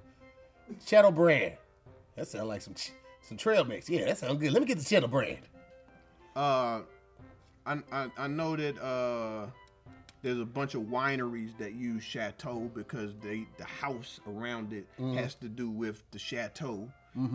Chateau 0.86 1.10
brand. 1.10 1.54
That 2.16 2.28
sounds 2.28 2.46
like 2.46 2.62
some 2.62 2.74
some 3.22 3.36
trail 3.36 3.64
mix. 3.64 3.90
Yeah, 3.90 4.04
that 4.06 4.18
sounds 4.18 4.40
good. 4.40 4.52
Let 4.52 4.62
me 4.62 4.66
get 4.66 4.78
the 4.78 4.84
Chateau 4.84 5.08
brand. 5.08 5.38
uh, 6.36 6.80
I, 7.66 7.78
I 7.90 8.08
I 8.16 8.26
know 8.28 8.54
that 8.56 8.78
uh, 8.80 9.46
there's 10.22 10.38
a 10.38 10.44
bunch 10.44 10.74
of 10.74 10.82
wineries 10.82 11.56
that 11.58 11.74
use 11.74 12.04
chateau 12.04 12.70
because 12.74 13.12
they 13.20 13.46
the 13.58 13.64
house 13.64 14.20
around 14.28 14.72
it 14.72 14.86
has 15.16 15.34
to 15.36 15.48
do 15.48 15.68
with 15.68 16.02
the 16.12 16.18
chateau, 16.18 16.88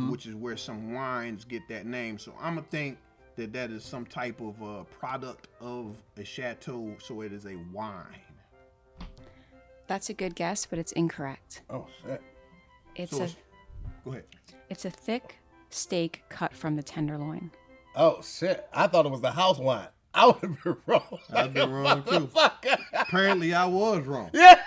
which 0.10 0.26
is 0.26 0.36
where 0.36 0.56
some 0.58 0.94
wines 0.94 1.44
get 1.44 1.68
that 1.68 1.86
name. 1.86 2.18
So 2.18 2.34
I'm 2.42 2.56
gonna 2.56 2.68
think 2.68 2.98
that 3.36 3.52
that 3.54 3.72
is 3.72 3.84
some 3.84 4.06
type 4.06 4.40
of 4.40 4.62
uh, 4.64 4.84
product 4.86 5.48
of 5.60 6.02
a 6.18 6.24
chateau, 6.24 6.96
so 7.00 7.22
it 7.22 7.34
is 7.34 7.46
a 7.46 7.56
wine. 7.74 8.06
That's 9.92 10.10
a 10.10 10.14
good 10.14 10.36
guess, 10.36 10.66
but 10.66 10.80
it's 10.80 10.94
incorrect. 10.94 11.64
Oh 11.70 11.86
shit. 12.02 12.22
It's 12.96 13.12
So 13.12 13.18
a 13.18 13.24
it's- 13.26 13.36
Go 14.06 14.12
ahead. 14.12 14.24
it's 14.70 14.86
a 14.86 14.90
thick 14.90 15.36
steak 15.70 16.24
cut 16.30 16.54
from 16.54 16.78
the 16.78 16.82
tenderloin. 16.82 17.52
Oh 17.98 18.22
shit. 18.24 18.70
I 18.74 18.88
thought 18.88 19.06
it 19.06 19.12
was 19.12 19.20
the 19.20 19.32
house 19.32 19.60
wine. 19.60 19.90
I 20.14 20.28
would 20.28 20.38
have 20.42 20.64
been 20.64 20.78
wrong. 20.86 21.20
I've 21.34 21.54
been 21.54 21.70
wrong, 21.70 22.04
too. 22.04 22.10
Motherfucker. 22.28 22.78
Apparently, 22.94 23.54
I 23.54 23.66
was 23.66 24.06
wrong. 24.06 24.30
yeah. 24.34 24.62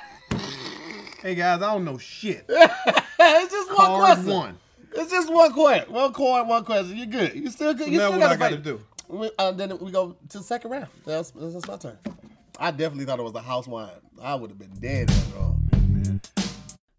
Hey 1.23 1.35
guys, 1.35 1.63
I 1.63 1.73
don't 1.73 1.87
know 1.87 1.97
shit. 1.97 2.45
it's 2.49 3.51
just 3.53 3.69
one 3.71 3.77
Card 3.79 4.01
question. 4.01 4.27
one. 4.31 4.59
It's 4.95 5.11
just 5.11 5.33
one 5.33 5.55
question. 5.55 5.91
One 5.91 6.13
coin, 6.13 6.47
one 6.49 6.67
question. 6.67 6.99
You're 6.99 7.07
good. 7.07 7.35
You 7.35 7.49
still 7.49 7.73
good. 7.73 7.89
You 7.89 7.97
now 7.97 8.09
still 8.11 8.21
what 8.21 8.27
got 8.29 8.33
I 8.33 8.51
gotta 8.51 8.59
do? 8.59 8.79
We, 9.09 9.31
uh, 9.39 9.53
then 9.53 9.79
we 9.79 9.91
go 9.91 10.17
to 10.29 10.39
the 10.39 10.45
second 10.45 10.71
round. 10.71 10.89
That's, 11.07 11.31
that's 11.31 11.67
my 11.67 11.77
turn. 11.79 11.97
I 12.59 12.71
definitely 12.71 13.05
thought 13.05 13.19
it 13.19 13.23
was 13.23 13.33
the 13.33 13.43
house 13.43 13.67
wine. 13.67 13.91
I 14.23 14.37
would 14.37 14.51
have 14.51 14.59
been 14.59 14.75
dead 14.79 15.11
if 15.11 15.35
I 15.35 15.39
wrong. 15.39 16.21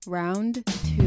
Round 0.05 0.65
two. 0.65 1.03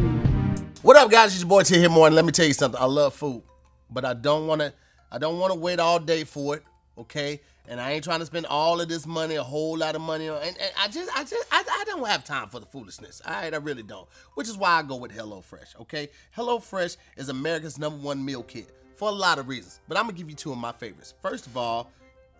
What 0.83 0.97
up, 0.97 1.11
guys? 1.11 1.33
It's 1.33 1.40
your 1.40 1.49
boy 1.49 1.62
T 1.64 1.78
here 1.78 1.90
more, 1.90 2.07
and 2.07 2.17
let 2.17 2.25
me 2.25 2.33
tell 2.33 2.47
you 2.47 2.55
something. 2.55 2.81
I 2.81 2.87
love 2.87 3.14
food, 3.14 3.43
but 3.90 4.05
I 4.05 4.14
don't 4.14 4.47
want 4.47 4.62
to. 4.62 4.73
I 5.12 5.19
don't 5.19 5.38
want 5.38 5.52
to 5.52 5.59
wait 5.59 5.81
all 5.81 5.99
day 5.99 6.25
for 6.25 6.57
it. 6.57 6.62
Okay, 6.97 7.40
and 7.69 7.78
I 7.81 7.93
ain't 7.93 8.02
trying 8.02 8.21
to 8.21 8.26
spend 8.26 8.47
all 8.47 8.81
of 8.81 8.88
this 8.88 9.07
money, 9.07 9.35
a 9.37 9.43
whole 9.43 9.76
lot 9.76 9.95
of 9.95 10.00
money, 10.00 10.28
on, 10.28 10.43
and, 10.43 10.57
and 10.59 10.73
I 10.76 10.88
just, 10.88 11.17
I 11.17 11.23
just, 11.23 11.47
I, 11.52 11.62
I 11.62 11.85
don't 11.87 12.05
have 12.09 12.25
time 12.25 12.49
for 12.49 12.59
the 12.59 12.67
foolishness. 12.67 13.21
All 13.25 13.35
right, 13.35 13.52
I 13.52 13.59
really 13.59 13.83
don't. 13.85 14.09
Which 14.35 14.49
is 14.49 14.57
why 14.57 14.71
I 14.71 14.83
go 14.83 14.97
with 14.97 15.12
HelloFresh. 15.12 15.81
Okay, 15.83 16.09
HelloFresh 16.37 16.97
is 17.17 17.28
America's 17.28 17.78
number 17.78 17.99
one 17.99 18.25
meal 18.25 18.43
kit 18.43 18.71
for 18.97 19.11
a 19.11 19.12
lot 19.12 19.38
of 19.38 19.47
reasons, 19.47 19.81
but 19.87 19.97
I'm 19.99 20.05
gonna 20.05 20.17
give 20.17 20.31
you 20.31 20.35
two 20.37 20.50
of 20.50 20.59
my 20.59 20.73
favorites. 20.73 21.14
First 21.21 21.47
of 21.47 21.57
all, 21.57 21.90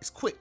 it's 0.01 0.09
quick. 0.09 0.37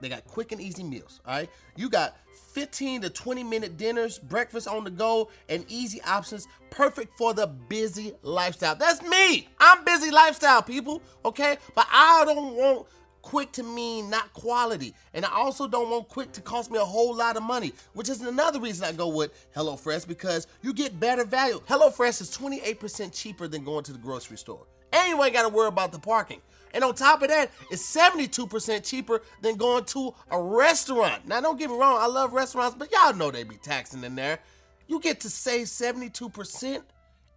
They 0.00 0.08
got 0.08 0.24
quick 0.26 0.52
and 0.52 0.60
easy 0.60 0.82
meals. 0.82 1.20
All 1.26 1.34
right, 1.34 1.50
you 1.76 1.88
got 1.88 2.16
15 2.52 3.02
to 3.02 3.10
20 3.10 3.44
minute 3.44 3.76
dinners, 3.76 4.18
breakfast 4.18 4.68
on 4.68 4.84
the 4.84 4.90
go, 4.90 5.30
and 5.48 5.64
easy 5.68 6.00
options, 6.02 6.46
perfect 6.70 7.16
for 7.16 7.34
the 7.34 7.46
busy 7.46 8.12
lifestyle. 8.22 8.74
That's 8.74 9.02
me. 9.02 9.48
I'm 9.58 9.84
busy 9.84 10.10
lifestyle, 10.10 10.62
people. 10.62 11.02
Okay, 11.24 11.58
but 11.74 11.86
I 11.90 12.24
don't 12.24 12.54
want 12.54 12.86
quick 13.22 13.52
to 13.52 13.62
mean 13.62 14.08
not 14.08 14.32
quality. 14.32 14.94
And 15.12 15.24
I 15.24 15.30
also 15.32 15.68
don't 15.68 15.90
want 15.90 16.08
quick 16.08 16.32
to 16.32 16.40
cost 16.40 16.70
me 16.70 16.78
a 16.78 16.84
whole 16.84 17.14
lot 17.14 17.36
of 17.36 17.42
money, 17.42 17.72
which 17.92 18.08
is 18.08 18.22
another 18.22 18.60
reason 18.60 18.84
I 18.84 18.92
go 18.92 19.08
with 19.08 19.32
HelloFresh 19.54 20.08
because 20.08 20.46
you 20.62 20.72
get 20.72 20.98
better 20.98 21.24
value. 21.24 21.60
HelloFresh 21.68 22.22
is 22.22 22.36
28% 22.36 23.12
cheaper 23.12 23.46
than 23.46 23.64
going 23.64 23.84
to 23.84 23.92
the 23.92 23.98
grocery 23.98 24.38
store. 24.38 24.66
And 24.92 25.10
you 25.10 25.22
ain't 25.22 25.34
got 25.34 25.42
to 25.42 25.50
worry 25.50 25.68
about 25.68 25.92
the 25.92 25.98
parking. 25.98 26.40
And 26.74 26.84
on 26.84 26.94
top 26.94 27.22
of 27.22 27.28
that, 27.28 27.50
it's 27.70 27.82
72% 27.94 28.84
cheaper 28.84 29.22
than 29.42 29.56
going 29.56 29.84
to 29.86 30.14
a 30.30 30.40
restaurant. 30.40 31.26
Now, 31.26 31.40
don't 31.40 31.58
get 31.58 31.70
me 31.70 31.76
wrong, 31.76 31.98
I 32.00 32.06
love 32.06 32.32
restaurants, 32.32 32.76
but 32.78 32.90
y'all 32.92 33.14
know 33.14 33.30
they 33.30 33.44
be 33.44 33.56
taxing 33.56 34.04
in 34.04 34.14
there. 34.14 34.38
You 34.86 35.00
get 35.00 35.20
to 35.20 35.30
save 35.30 35.66
72% 35.66 36.82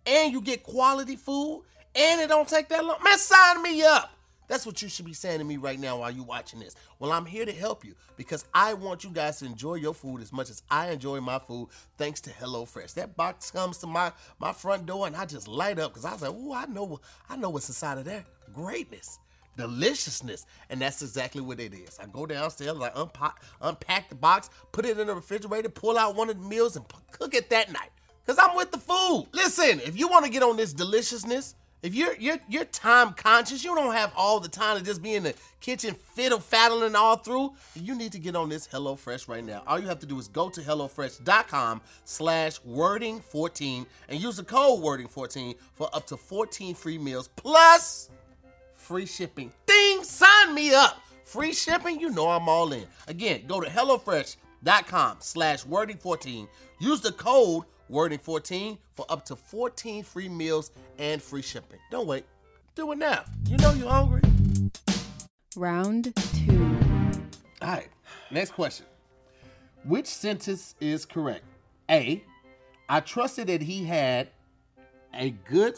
and 0.05 0.33
you 0.33 0.41
get 0.41 0.63
quality 0.63 1.15
food 1.15 1.63
and 1.95 2.21
it 2.21 2.29
don't 2.29 2.47
take 2.47 2.69
that 2.69 2.83
long. 2.85 2.97
Man, 3.03 3.17
sign 3.17 3.61
me 3.61 3.83
up. 3.83 4.11
That's 4.51 4.65
what 4.65 4.81
you 4.81 4.89
should 4.89 5.05
be 5.05 5.13
saying 5.13 5.39
to 5.39 5.45
me 5.45 5.55
right 5.55 5.79
now 5.79 5.99
while 5.99 6.11
you're 6.11 6.25
watching 6.25 6.59
this. 6.59 6.75
Well, 6.99 7.13
I'm 7.13 7.25
here 7.25 7.45
to 7.45 7.53
help 7.53 7.85
you 7.85 7.95
because 8.17 8.43
I 8.53 8.73
want 8.73 9.01
you 9.01 9.09
guys 9.09 9.39
to 9.39 9.45
enjoy 9.45 9.75
your 9.75 9.93
food 9.93 10.21
as 10.21 10.33
much 10.33 10.49
as 10.49 10.61
I 10.69 10.91
enjoy 10.91 11.21
my 11.21 11.39
food 11.39 11.69
thanks 11.97 12.19
to 12.21 12.31
HelloFresh. 12.31 12.95
That 12.95 13.15
box 13.15 13.49
comes 13.49 13.77
to 13.77 13.87
my, 13.87 14.11
my 14.39 14.51
front 14.51 14.85
door 14.85 15.07
and 15.07 15.15
I 15.15 15.25
just 15.25 15.47
light 15.47 15.79
up 15.79 15.93
because 15.93 16.03
I 16.03 16.11
was 16.11 16.21
like, 16.21 16.33
oh, 16.35 16.53
I 16.53 16.65
know, 16.65 16.99
I 17.29 17.37
know 17.37 17.49
what's 17.49 17.69
inside 17.69 17.97
of 17.97 18.03
there. 18.03 18.25
Greatness 18.53 19.19
deliciousness. 19.57 20.45
And 20.69 20.81
that's 20.81 21.01
exactly 21.01 21.41
what 21.41 21.59
it 21.59 21.73
is. 21.73 21.99
I 21.99 22.05
go 22.07 22.25
downstairs, 22.25 22.77
I 22.79 22.91
unpack, 22.95 23.41
unpack 23.61 24.09
the 24.09 24.15
box, 24.15 24.49
put 24.71 24.85
it 24.85 24.97
in 24.97 25.07
the 25.07 25.15
refrigerator, 25.15 25.69
pull 25.69 25.97
out 25.97 26.15
one 26.15 26.29
of 26.29 26.41
the 26.41 26.47
meals, 26.47 26.75
and 26.75 26.85
cook 27.11 27.33
it 27.33 27.49
that 27.49 27.71
night. 27.71 27.89
Cause 28.27 28.37
I'm 28.39 28.55
with 28.55 28.71
the 28.71 28.77
food. 28.77 29.27
Listen, 29.33 29.81
if 29.81 29.97
you 29.97 30.07
want 30.07 30.25
to 30.25 30.31
get 30.31 30.43
on 30.43 30.55
this 30.55 30.73
deliciousness, 30.73 31.55
if 31.81 31.95
you're 31.95 32.15
you're 32.17 32.37
you're 32.47 32.65
time 32.65 33.13
conscious, 33.13 33.63
you 33.63 33.73
don't 33.73 33.93
have 33.95 34.13
all 34.15 34.39
the 34.39 34.47
time 34.47 34.77
to 34.77 34.83
just 34.83 35.01
be 35.01 35.15
in 35.15 35.23
the 35.23 35.33
kitchen 35.59 35.95
fiddle 36.13 36.37
faddling 36.37 36.93
all 36.93 37.17
through. 37.17 37.53
You 37.73 37.95
need 37.95 38.11
to 38.11 38.19
get 38.19 38.35
on 38.35 38.49
this 38.49 38.67
HelloFresh 38.67 39.27
right 39.27 39.43
now. 39.43 39.63
All 39.65 39.79
you 39.79 39.87
have 39.87 39.97
to 39.99 40.05
do 40.05 40.19
is 40.19 40.27
go 40.27 40.49
to 40.49 40.61
HelloFresh.com 40.61 41.81
slash 42.05 42.61
wording14 42.61 43.87
and 44.09 44.21
use 44.21 44.37
the 44.37 44.43
code 44.43 44.83
wording14 44.83 45.55
for 45.73 45.89
up 45.91 46.05
to 46.07 46.17
14 46.17 46.75
free 46.75 46.99
meals 46.99 47.29
plus 47.29 48.11
free 48.81 49.05
shipping. 49.05 49.51
Ding! 49.65 50.03
Sign 50.03 50.53
me 50.53 50.73
up. 50.73 51.01
Free 51.23 51.53
shipping, 51.53 51.99
you 51.99 52.09
know 52.09 52.29
I'm 52.29 52.49
all 52.49 52.73
in. 52.73 52.85
Again, 53.07 53.43
go 53.47 53.61
to 53.61 53.69
HelloFresh.com 53.69 55.17
slash 55.19 55.63
wording14. 55.63 56.47
Use 56.79 56.99
the 56.99 57.13
code 57.13 57.63
wording14 57.89 58.77
for 58.93 59.05
up 59.09 59.23
to 59.25 59.35
14 59.35 60.03
free 60.03 60.27
meals 60.27 60.71
and 60.97 61.21
free 61.21 61.41
shipping. 61.41 61.79
Don't 61.89 62.07
wait. 62.07 62.25
Do 62.75 62.91
it 62.91 62.97
now. 62.97 63.23
You 63.47 63.57
know 63.57 63.71
you're 63.73 63.89
hungry. 63.89 64.21
Round 65.55 66.13
two. 66.15 66.77
All 67.61 67.69
right. 67.69 67.89
Next 68.31 68.51
question. 68.51 68.85
Which 69.83 70.07
sentence 70.07 70.75
is 70.79 71.05
correct? 71.05 71.43
A. 71.89 72.23
I 72.89 72.99
trusted 72.99 73.47
that 73.47 73.61
he 73.61 73.85
had 73.85 74.29
a 75.13 75.29
good 75.29 75.75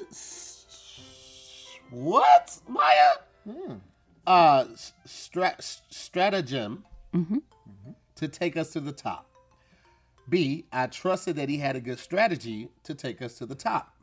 what, 1.94 2.60
Maya? 2.68 3.12
Hmm. 3.50 3.74
Uh, 4.26 4.66
stra- 5.06 5.58
stratagem 5.60 6.84
mm-hmm. 7.14 7.38
to 8.16 8.28
take 8.28 8.58
us 8.58 8.72
to 8.72 8.80
the 8.80 8.92
top. 8.92 9.30
B, 10.30 10.66
I 10.72 10.88
trusted 10.88 11.36
that 11.36 11.50
he 11.50 11.58
had 11.58 11.76
a 11.76 11.82
good 11.82 12.00
strategy 12.00 12.70
to 12.84 12.96
take 12.96 13.22
us 13.22 13.38
to 13.40 13.46
the 13.46 13.56
top. 13.56 13.94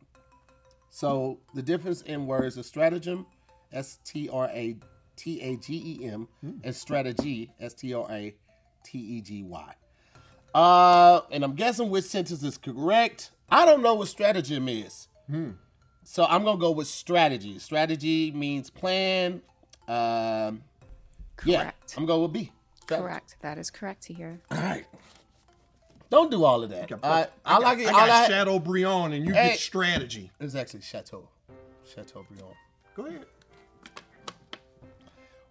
So 0.90 1.38
the 1.54 1.62
difference 1.62 2.02
in 2.02 2.26
words 2.26 2.56
is 2.56 2.66
stratagem, 2.66 3.26
S 3.72 3.98
T 4.04 4.28
R 4.28 4.50
A 4.52 4.76
T 5.16 5.40
A 5.40 5.56
G 5.56 6.00
E 6.02 6.06
M, 6.06 6.28
mm. 6.44 6.60
and 6.62 6.74
strategy, 6.74 7.50
S 7.60 7.74
T 7.74 7.94
R 7.94 8.06
A 8.10 8.34
T 8.84 8.98
E 8.98 9.20
G 9.20 9.42
Y. 9.44 9.74
Uh, 10.54 11.20
and 11.30 11.44
I'm 11.44 11.54
guessing 11.54 11.90
which 11.90 12.04
sentence 12.04 12.42
is 12.42 12.58
correct. 12.58 13.30
I 13.48 13.64
don't 13.64 13.82
know 13.82 13.94
what 13.94 14.08
stratagem 14.08 14.68
is. 14.68 15.08
Hmm. 15.28 15.50
So 16.02 16.24
I'm 16.24 16.44
gonna 16.44 16.58
go 16.58 16.70
with 16.70 16.86
strategy. 16.86 17.58
Strategy 17.58 18.32
means 18.32 18.70
plan. 18.70 19.42
Um, 19.86 20.62
correct. 21.36 21.46
Yeah, 21.46 21.70
I'm 21.96 22.06
going 22.06 22.22
with 22.22 22.32
B. 22.32 22.52
Strategy. 22.82 23.06
Correct. 23.06 23.36
That 23.42 23.58
is 23.58 23.70
correct 23.70 24.04
here. 24.06 24.40
All 24.50 24.58
right. 24.58 24.86
Don't 26.10 26.30
do 26.30 26.44
all 26.44 26.64
of 26.64 26.70
that. 26.70 26.90
I, 27.04 27.08
I, 27.08 27.28
I, 27.44 27.58
like 27.58 27.78
it. 27.78 27.86
I 27.86 27.92
got 28.06 28.10
I, 28.10 28.28
Chateaubriand, 28.28 29.14
and 29.14 29.24
you 29.24 29.32
hey, 29.32 29.50
get 29.50 29.60
strategy. 29.60 30.30
It's 30.40 30.56
actually 30.56 30.80
Chateau. 30.80 31.28
Chateau 31.84 32.24
Chateaubriand. 32.24 32.56
Go 32.96 33.06
ahead. 33.06 33.26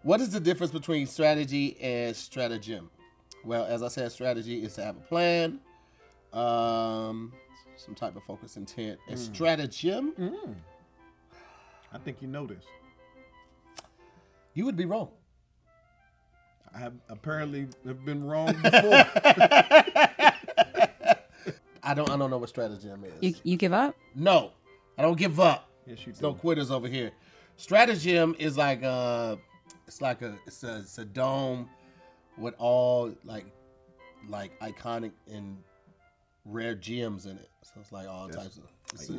What 0.03 0.19
is 0.21 0.29
the 0.29 0.39
difference 0.39 0.71
between 0.71 1.07
strategy 1.07 1.77
and 1.81 2.15
stratagem? 2.15 2.89
Well, 3.45 3.65
as 3.65 3.83
I 3.83 3.87
said, 3.87 4.11
strategy 4.11 4.63
is 4.63 4.75
to 4.75 4.83
have 4.83 4.97
a 4.97 5.01
plan. 5.01 5.59
Um, 6.33 7.33
some 7.79 7.95
type 7.95 8.15
of 8.15 8.23
focus 8.23 8.57
intent. 8.57 8.99
A 9.09 9.13
mm. 9.13 9.17
stratagem. 9.17 10.13
Mm. 10.19 10.55
I 11.93 11.97
think 11.97 12.21
you 12.21 12.27
know 12.27 12.45
this. 12.45 12.65
You 14.53 14.65
would 14.65 14.75
be 14.75 14.85
wrong. 14.85 15.09
I 16.73 16.79
have 16.79 16.93
apparently 17.09 17.67
have 17.85 18.05
been 18.05 18.23
wrong 18.23 18.53
before. 18.61 18.71
I 21.81 21.93
don't. 21.95 22.09
I 22.09 22.17
don't 22.17 22.29
know 22.29 22.37
what 22.37 22.49
stratagem 22.49 23.05
is. 23.05 23.13
You 23.21 23.33
you 23.43 23.57
give 23.57 23.73
up? 23.73 23.95
No, 24.13 24.51
I 24.97 25.01
don't 25.01 25.17
give 25.17 25.39
up. 25.39 25.69
Yes, 25.87 26.05
you 26.05 26.13
do. 26.13 26.19
No 26.21 26.33
quitters 26.33 26.69
over 26.69 26.87
here. 26.87 27.11
Stratagem 27.57 28.35
is 28.37 28.57
like 28.57 28.83
a. 28.83 29.39
It's 29.87 30.01
like 30.01 30.21
a. 30.21 30.35
It's 30.45 30.63
a. 30.63 30.79
It's 30.79 30.99
a 30.99 31.05
dome 31.05 31.67
with 32.37 32.53
all 32.57 33.13
like, 33.23 33.45
like 34.27 34.57
iconic 34.59 35.11
and 35.31 35.57
rare 36.45 36.75
gems 36.75 37.25
in 37.25 37.37
it. 37.37 37.49
So 37.63 37.73
it's 37.79 37.91
like 37.91 38.07
all 38.07 38.27
That's 38.27 38.37
types 38.37 38.57
of 38.57 38.63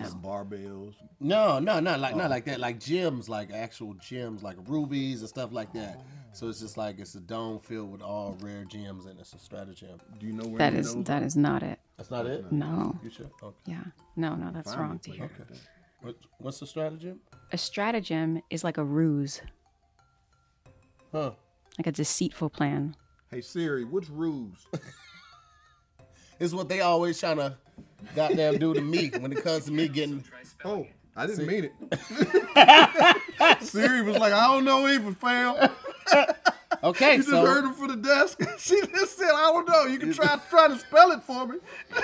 like 0.01 0.11
barbells. 0.23 0.95
No, 1.21 1.59
no, 1.59 1.79
not 1.81 2.01
like 2.01 2.15
oh. 2.15 2.19
not 2.19 2.31
like 2.31 2.45
that. 2.47 2.59
Like 2.59 2.81
gems, 2.81 3.29
like 3.29 3.53
actual 3.53 3.95
gems, 3.95 4.43
like 4.43 4.57
rubies 4.67 5.21
and 5.21 5.29
stuff 5.29 5.53
like 5.53 5.73
that. 5.75 5.97
Oh. 5.99 6.05
So 6.33 6.49
it's 6.49 6.61
just 6.61 6.77
like 6.77 6.99
it's 6.99 7.15
a 7.15 7.21
dome 7.21 7.61
filled 7.61 7.93
with 7.93 8.03
all 8.03 8.37
rare 8.41 8.65
gems 8.65 9.07
and 9.07 9.19
it's 9.19 9.33
a 9.33 9.39
stratagem. 9.39 10.01
Do 10.19 10.27
you 10.27 10.33
know 10.33 10.49
where 10.49 10.59
that 10.59 10.75
is? 10.75 10.95
That 11.05 11.23
is 11.23 11.37
not 11.37 11.63
it. 11.63 11.79
That's 11.97 12.11
not 12.11 12.27
it. 12.27 12.51
No. 12.51 12.99
You 13.03 13.11
sure? 13.11 13.31
Okay. 13.43 13.57
Yeah. 13.67 13.83
No, 14.17 14.35
no, 14.35 14.51
that's 14.53 14.73
Fine. 14.73 14.81
wrong 14.81 14.99
to 15.01 15.11
hear. 15.11 15.25
Okay. 15.25 15.61
What, 16.03 16.17
what's 16.39 16.63
a 16.63 16.67
stratagem? 16.67 17.21
A 17.53 17.59
stratagem 17.59 18.43
is 18.49 18.65
like 18.65 18.79
a 18.79 18.85
ruse. 18.85 19.43
Huh. 21.13 21.33
Like 21.79 21.87
a 21.87 21.93
deceitful 21.93 22.51
plan. 22.51 22.97
Hey 23.31 23.41
Siri, 23.41 23.85
what's 23.85 24.09
ruse? 24.09 24.67
is 26.41 26.55
what 26.55 26.69
they 26.69 26.81
always 26.81 27.21
trying 27.21 27.37
to 27.37 27.55
goddamn 28.17 28.59
do 28.59 28.75
to 28.75 28.81
me 28.81 29.11
when 29.21 29.31
it 29.33 29.45
comes 29.45 29.67
to 29.67 29.73
me 29.73 29.87
getting. 29.87 30.25
Oh, 30.65 30.87
I 31.15 31.27
didn't 31.27 31.47
See? 31.47 31.47
mean 31.47 31.71
it. 32.57 33.63
Siri 33.63 34.03
was 34.03 34.19
like, 34.19 34.33
I 34.33 34.49
don't 34.49 34.65
know 34.65 34.89
even, 34.89 35.15
fam. 35.15 35.71
Okay, 36.83 37.13
you 37.13 37.19
just 37.19 37.29
so, 37.29 37.45
heard 37.45 37.65
him 37.65 37.75
for 37.75 37.89
the 37.89 37.97
desk. 37.97 38.41
she 38.59 38.81
just 38.87 39.19
said, 39.19 39.29
I 39.29 39.53
don't 39.53 39.69
know. 39.69 39.85
You 39.85 39.99
can 39.99 40.13
try 40.13 40.39
try 40.49 40.69
to 40.69 40.79
spell 40.79 41.11
it 41.13 41.23
for 41.23 41.47
me. 41.47 41.59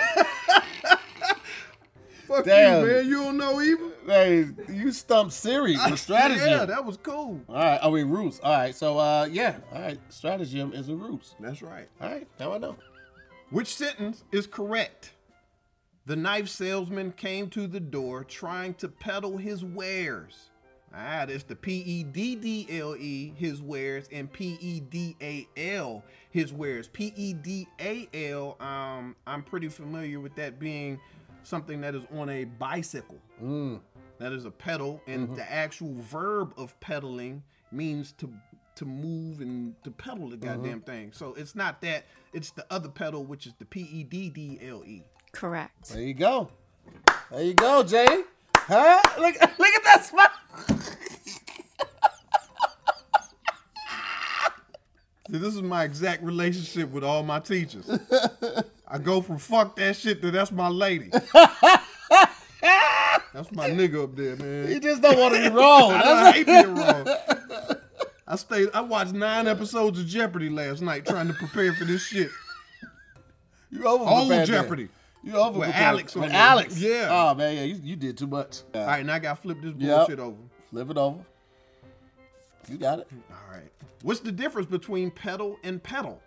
Fuck 2.26 2.45
Damn. 2.45 2.81
you, 2.81 2.87
man. 2.93 3.07
You 3.07 3.23
don't 3.23 3.37
know 3.38 3.62
even. 3.62 3.93
Hey, 4.05 4.47
you 4.69 4.90
stumped 4.93 5.33
Siri 5.33 5.76
with 5.88 6.00
strategy. 6.00 6.40
Yeah, 6.45 6.64
that 6.64 6.85
was 6.85 6.97
cool. 6.97 7.40
All 7.49 7.55
right. 7.55 7.78
Oh, 7.81 7.90
we 7.90 8.02
ruse. 8.02 8.40
All 8.40 8.52
right. 8.52 8.75
So, 8.75 8.99
uh, 8.99 9.28
yeah. 9.31 9.59
All 9.73 9.81
right. 9.81 9.99
Stratagem 10.09 10.73
is 10.73 10.88
a 10.88 10.97
ruse. 10.97 11.37
That's 11.38 11.62
right. 11.62 11.88
All 12.00 12.11
right. 12.11 12.26
Now 12.40 12.52
I 12.52 12.59
know. 12.59 12.76
Which 13.50 13.75
sentence 13.76 14.25
is 14.33 14.47
correct? 14.47 15.12
The 16.07 16.17
knife 16.17 16.49
salesman 16.49 17.12
came 17.12 17.49
to 17.50 17.67
the 17.67 17.81
door 17.81 18.25
trying 18.25 18.75
to 18.75 18.88
peddle 18.88 19.37
his 19.37 19.65
wares. 19.65 20.50
Ah, 20.93 21.26
that's 21.26 21.45
the 21.45 21.55
P 21.55 21.79
E 21.79 22.03
D 22.03 22.35
D 22.35 22.67
L 22.71 22.97
E, 22.97 23.33
his 23.37 23.61
wares, 23.62 24.09
and 24.11 24.33
P 24.33 24.57
E 24.61 24.81
D 24.81 25.17
A 25.21 25.47
L, 25.57 26.03
his 26.31 26.53
wares. 26.53 26.88
P 26.88 27.12
E 27.17 27.35
D 27.35 27.69
A 27.81 28.09
L, 28.15 28.57
um, 28.61 29.15
I'm 29.26 29.43
pretty 29.43 29.69
familiar 29.69 30.21
with 30.21 30.35
that 30.37 30.59
being 30.59 30.99
something 31.43 31.81
that 31.83 31.95
is 31.95 32.05
on 32.12 32.29
a 32.29 32.45
bicycle. 32.45 33.19
Mm. 33.43 33.81
That 34.19 34.33
is 34.33 34.45
a 34.45 34.50
pedal, 34.50 35.00
and 35.07 35.37
the 35.37 35.50
actual 35.53 35.95
verb 35.95 36.55
of 36.57 36.79
pedaling 36.81 37.43
means 37.71 38.12
to 38.12 38.33
to 38.76 38.85
move 38.85 39.40
and 39.40 39.75
to 39.85 39.90
pedal 39.90 40.28
the 40.28 40.37
mm-hmm. 40.37 40.47
goddamn 40.47 40.80
thing. 40.80 41.12
So 41.12 41.35
it's 41.35 41.54
not 41.54 41.80
that; 41.83 42.06
it's 42.33 42.50
the 42.50 42.64
other 42.71 42.88
pedal, 42.88 43.25
which 43.25 43.47
is 43.47 43.54
the 43.59 43.64
P 43.64 43.80
E 43.80 44.04
D 44.04 44.30
D 44.30 44.59
L 44.62 44.83
E. 44.87 45.02
Correct. 45.33 45.90
There 45.90 46.02
you 46.02 46.14
go. 46.14 46.50
There 47.30 47.42
you 47.42 47.54
go, 47.54 47.83
Jay. 47.83 48.23
Huh? 48.56 49.00
Look, 49.18 49.35
look 49.40 49.75
at 49.75 49.85
that 49.85 50.04
smile. 50.04 50.30
See, 55.30 55.38
this 55.38 55.54
is 55.56 55.62
my 55.62 55.83
exact 55.83 56.23
relationship 56.23 56.90
with 56.90 57.02
all 57.02 57.25
my 57.25 57.40
teachers. 57.40 57.90
I 58.87 58.99
go 58.99 59.21
from 59.21 59.38
fuck 59.38 59.75
that 59.76 59.97
shit 59.97 60.23
to 60.23 60.30
that's 60.30 60.52
my 60.52 60.68
lady. 60.68 61.09
that's 63.33 63.50
my 63.50 63.68
nigga 63.68 64.04
up 64.04 64.14
there, 64.14 64.37
man. 64.37 64.71
You 64.71 64.78
just 64.78 65.02
don't 65.02 65.18
want 65.18 65.35
to 65.35 65.50
be 65.50 65.56
wrong. 65.56 65.90
I, 65.95 65.99
That's 65.99 66.09
I 66.09 66.33
hate 66.33 66.47
being 66.47 66.75
wrong. 66.76 67.06
I 68.28 68.37
stayed. 68.37 68.68
I 68.75 68.80
watched 68.80 69.12
nine 69.12 69.47
episodes 69.47 70.00
of 70.00 70.06
Jeopardy 70.06 70.50
last 70.50 70.83
night 70.83 71.06
trying 71.06 71.28
to 71.28 71.35
prepare 71.35 71.73
for 71.75 71.85
this 71.85 72.02
shit. 72.06 72.30
You 73.68 73.85
over 73.85 74.04
Old 74.04 74.47
Jeopardy. 74.47 74.88
You 75.25 75.37
over 75.37 75.59
With. 75.59 75.71
Alex 75.75 76.14
With. 76.14 76.30
Alex. 76.30 76.78
Yeah. 76.78 77.09
Oh 77.11 77.35
man, 77.35 77.56
yeah, 77.56 77.62
you, 77.64 77.80
you 77.83 77.97
did 77.97 78.16
too 78.16 78.28
much. 78.28 78.62
All 78.75 78.87
right, 78.87 79.04
now 79.04 79.14
I 79.14 79.18
got 79.18 79.35
to 79.35 79.42
flip 79.42 79.59
this 79.61 79.75
Yep. 79.76 79.97
bullshit 79.97 80.21
over. 80.21 80.37
Flip 80.71 80.90
it 80.90 80.97
over. 80.97 81.18
You 82.68 82.78
got 82.78 83.00
it. 83.00 83.09
All 83.30 83.52
right. 83.52 83.68
What's 84.02 84.21
the 84.21 84.30
difference 84.30 84.68
between 84.68 85.11
pedal 85.11 85.59
and 85.64 85.83
pedal? 85.83 86.23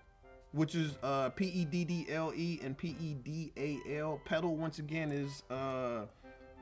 Which 0.52 0.76
is 0.76 0.98
uh, 1.02 1.30
P 1.30 1.46
E 1.46 1.66
D 1.66 1.86
D 1.86 2.08
L 2.10 2.34
E 2.36 2.60
and 2.62 2.78
P 2.78 2.96
E 3.00 3.14
D 3.24 3.54
A 3.56 3.98
L. 4.00 4.20
Pedal 4.26 4.56
once 4.58 4.80
again 4.80 5.12
is 5.12 5.44
uh, 5.50 6.02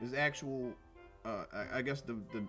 is 0.00 0.14
actual. 0.14 0.72
Uh, 1.28 1.44
I, 1.52 1.78
I 1.78 1.82
guess 1.82 2.00
the, 2.00 2.16
the 2.32 2.42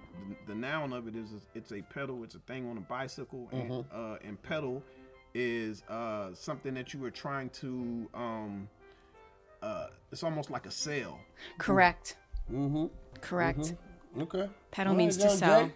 the 0.47 0.55
noun 0.55 0.93
of 0.93 1.07
it 1.07 1.15
is, 1.15 1.31
is 1.31 1.41
it's 1.53 1.71
a 1.73 1.81
pedal. 1.81 2.23
It's 2.23 2.35
a 2.35 2.39
thing 2.39 2.69
on 2.69 2.77
a 2.77 2.81
bicycle, 2.81 3.49
and 3.51 3.83
uh, 3.93 4.17
and 4.23 4.41
pedal 4.41 4.81
is 5.33 5.83
uh, 5.89 6.29
something 6.33 6.73
that 6.75 6.93
you 6.93 7.03
are 7.03 7.11
trying 7.11 7.49
to. 7.49 8.07
Um, 8.13 8.69
uh, 9.61 9.87
it's 10.13 10.23
almost 10.23 10.49
like 10.49 10.65
a 10.65 10.71
sail. 10.71 11.19
Correct. 11.57 12.15
Mm-hmm. 12.51 12.85
Correct. 13.19 13.73
Okay. 14.17 14.47
Pedal 14.71 14.93
All 14.93 14.97
means 14.97 15.17
to 15.17 15.27
Young 15.27 15.37
sell. 15.37 15.65
Jay. 15.65 15.73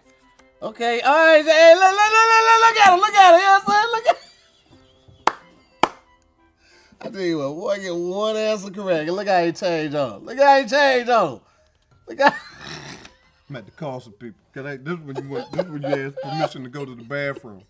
Okay. 0.62 1.00
All 1.02 1.14
right. 1.14 1.44
Hey, 1.44 1.74
look, 1.74 1.82
look, 1.82 2.12
look, 2.14 2.28
look, 2.30 2.60
look 2.60 2.76
at 2.78 2.92
him. 2.92 3.00
Look 3.00 3.14
at 3.14 3.34
him. 3.34 3.40
You 3.40 3.46
know 3.46 3.52
what 3.52 3.68
I'm 3.68 3.74
saying? 3.74 3.90
Look 3.92 4.06
at 4.06 4.16
I 7.02 7.10
tell 7.10 7.20
you 7.20 7.38
what, 7.38 7.54
boy, 7.54 7.82
get 7.82 7.94
one 7.94 8.36
answer 8.36 8.70
correct. 8.70 9.10
Look 9.10 9.28
how 9.28 9.44
he 9.44 9.52
changed 9.52 9.94
on. 9.94 10.24
Look 10.24 10.38
how 10.38 10.62
he 10.62 10.66
changed 10.66 11.10
on. 11.10 11.40
Look 12.08 12.18
how. 12.18 12.32
I'm 13.54 13.58
at 13.58 13.66
to 13.66 13.72
call 13.72 14.00
some 14.00 14.14
people. 14.14 14.40
Cause 14.52 14.66
I, 14.66 14.76
this 14.78 14.98
when 14.98 15.14
you 15.22 15.28
want, 15.28 15.52
this 15.52 15.64
when 15.66 15.82
you 15.82 15.88
ask 15.88 16.16
permission 16.20 16.64
to 16.64 16.68
go 16.68 16.84
to 16.84 16.92
the 16.92 17.04
bathroom. 17.04 17.62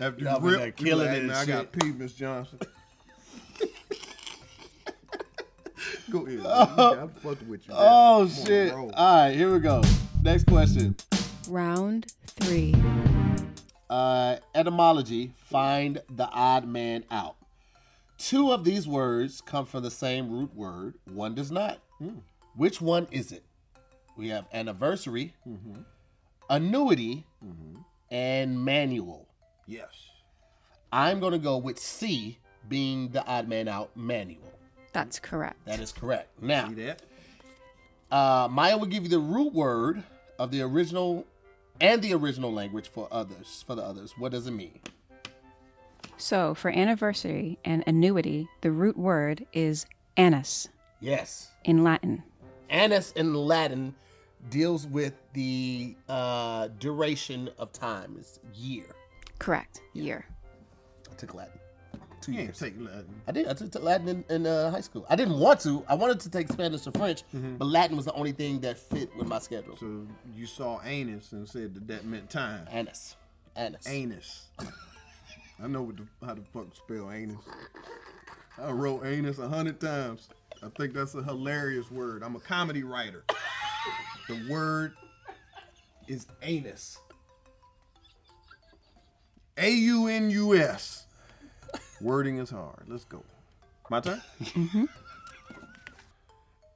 After 0.00 0.20
you 0.20 0.26
Y'all 0.26 0.40
rip, 0.40 0.76
killing 0.76 1.06
like, 1.06 1.16
it 1.16 1.20
and 1.20 1.28
"Man, 1.28 1.36
I 1.36 1.44
got 1.44 1.60
shit." 1.60 1.72
pee, 1.72 1.92
Miss 1.92 2.12
Johnson. 2.14 2.58
go 6.10 6.26
ahead. 6.26 6.38
man. 6.38 6.98
I'm 6.98 7.08
fucking 7.10 7.48
with 7.48 7.68
you. 7.68 7.74
man. 7.74 7.82
Oh 7.84 8.22
on 8.22 8.28
shit! 8.28 8.74
roll. 8.74 8.90
All 8.94 9.26
right, 9.26 9.32
here 9.32 9.52
we 9.52 9.60
go. 9.60 9.80
Next 10.22 10.44
question. 10.48 10.96
Round 11.48 12.12
three. 12.26 12.74
Uh, 13.88 14.38
etymology: 14.56 15.34
find 15.36 16.02
the 16.10 16.28
odd 16.30 16.66
man 16.66 17.04
out. 17.12 17.36
Two 18.18 18.50
of 18.50 18.64
these 18.64 18.88
words 18.88 19.40
come 19.40 19.66
from 19.66 19.84
the 19.84 19.90
same 19.92 20.32
root 20.32 20.52
word. 20.56 20.94
One 21.04 21.36
does 21.36 21.52
not. 21.52 21.78
Which 22.56 22.80
one 22.80 23.06
is 23.12 23.30
it? 23.30 23.44
We 24.18 24.28
have 24.30 24.46
anniversary, 24.52 25.32
annuity, 26.50 27.24
and 28.10 28.64
manual. 28.64 29.28
Yes. 29.66 29.90
I'm 30.92 31.20
going 31.20 31.32
to 31.32 31.38
go 31.38 31.56
with 31.56 31.78
C, 31.78 32.38
being 32.68 33.10
the 33.10 33.24
odd 33.26 33.46
man 33.48 33.68
out 33.68 33.96
manual. 33.96 34.52
That's 34.92 35.20
correct. 35.20 35.64
That 35.66 35.78
is 35.78 35.92
correct. 35.92 36.42
Now, 36.42 36.68
See 36.68 36.74
that? 36.74 37.02
uh, 38.10 38.48
Maya 38.50 38.76
will 38.76 38.86
give 38.86 39.04
you 39.04 39.08
the 39.08 39.20
root 39.20 39.52
word 39.54 40.02
of 40.38 40.50
the 40.50 40.62
original 40.62 41.24
and 41.80 42.02
the 42.02 42.12
original 42.14 42.52
language 42.52 42.88
for 42.88 43.06
others. 43.12 43.62
For 43.66 43.76
the 43.76 43.82
others, 43.82 44.14
what 44.18 44.32
does 44.32 44.48
it 44.48 44.50
mean? 44.50 44.80
So 46.16 46.54
for 46.54 46.70
anniversary 46.72 47.58
and 47.64 47.84
annuity, 47.86 48.48
the 48.62 48.72
root 48.72 48.96
word 48.98 49.46
is 49.52 49.86
annus 50.16 50.68
Yes. 51.00 51.52
in 51.64 51.84
Latin. 51.84 52.24
Annus 52.68 53.12
in 53.12 53.32
Latin 53.34 53.94
deals 54.50 54.86
with 54.86 55.14
the 55.32 55.94
uh, 56.08 56.68
duration 56.78 57.50
of 57.58 57.72
time. 57.72 58.16
It's 58.18 58.40
year. 58.54 58.86
Correct. 59.38 59.80
Year. 59.92 60.24
I 61.10 61.14
took 61.14 61.34
Latin. 61.34 61.58
Two 62.20 62.32
You 62.32 62.42
years. 62.42 62.58
take 62.58 62.74
Latin. 62.78 63.20
I 63.28 63.32
did. 63.32 63.46
I 63.48 63.52
took 63.54 63.74
Latin 63.82 64.08
in, 64.08 64.24
in 64.28 64.46
uh, 64.46 64.70
high 64.70 64.80
school. 64.80 65.06
I 65.08 65.14
didn't 65.16 65.38
want 65.38 65.60
to. 65.60 65.84
I 65.88 65.94
wanted 65.94 66.18
to 66.20 66.30
take 66.30 66.48
Spanish 66.48 66.86
or 66.86 66.90
French, 66.92 67.22
but 67.32 67.64
Latin 67.66 67.96
was 67.96 68.06
the 68.06 68.12
only 68.14 68.32
thing 68.32 68.60
that 68.60 68.76
fit 68.78 69.14
with 69.16 69.28
my 69.28 69.38
schedule. 69.38 69.76
So 69.76 70.06
you 70.34 70.46
saw 70.46 70.80
anus 70.84 71.32
and 71.32 71.48
said 71.48 71.74
that 71.74 71.86
that 71.86 72.04
meant 72.04 72.28
time. 72.28 72.66
Anus. 72.72 73.16
Anus. 73.56 73.86
Anus. 73.86 74.46
I 75.62 75.66
know 75.68 75.82
what 75.82 75.96
the, 75.96 76.06
how 76.26 76.34
the 76.34 76.42
fuck 76.52 76.74
spell 76.74 77.10
anus. 77.10 77.36
I 78.60 78.70
wrote 78.72 79.04
anus 79.06 79.38
a 79.38 79.48
hundred 79.48 79.80
times. 79.80 80.28
I 80.62 80.68
think 80.76 80.94
that's 80.94 81.14
a 81.14 81.22
hilarious 81.22 81.88
word. 81.90 82.24
I'm 82.24 82.34
a 82.34 82.40
comedy 82.40 82.82
writer. 82.82 83.22
The 84.28 84.46
word 84.50 84.92
is 86.06 86.26
anus. 86.42 86.98
A 89.56 89.70
U 89.70 90.06
N 90.06 90.30
U 90.30 90.54
S. 90.54 91.06
Wording 92.00 92.38
is 92.38 92.50
hard. 92.50 92.84
Let's 92.86 93.04
go. 93.04 93.24
My 93.90 94.00
turn? 94.00 94.22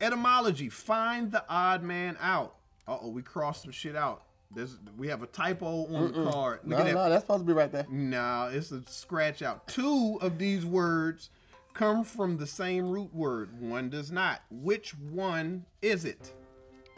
Etymology. 0.01 0.69
Find 0.69 1.31
the 1.31 1.45
odd 1.49 1.83
man 1.83 2.17
out. 2.21 2.57
Uh 2.89 2.99
oh, 3.03 3.09
we 3.09 3.23
crossed 3.23 3.63
some 3.63 3.71
shit 3.71 3.95
out. 3.95 4.23
There's, 4.55 4.77
we 4.99 5.09
have 5.09 5.23
a 5.23 5.27
typo 5.27 5.87
on 5.95 6.13
the 6.13 6.31
card. 6.31 6.61
Look 6.65 6.67
No, 6.67 6.77
at 6.79 6.85
that. 6.87 6.95
no, 6.95 7.09
that's 7.09 7.23
supposed 7.23 7.43
to 7.43 7.47
be 7.47 7.53
right 7.55 7.73
there. 7.73 7.87
No, 7.89 8.51
it's 8.53 8.71
a 8.71 8.83
scratch 8.87 9.41
out. 9.41 9.67
Two 9.69 10.19
of 10.21 10.37
these 10.39 10.67
words 10.67 11.31
come 11.73 12.05
from 12.05 12.37
the 12.37 12.47
same 12.47 12.91
root 12.91 13.15
word. 13.15 13.59
One 13.63 13.89
does 13.89 14.11
not. 14.13 14.43
Which 14.51 14.91
one 14.99 15.65
is 15.81 16.05
it? 16.05 16.35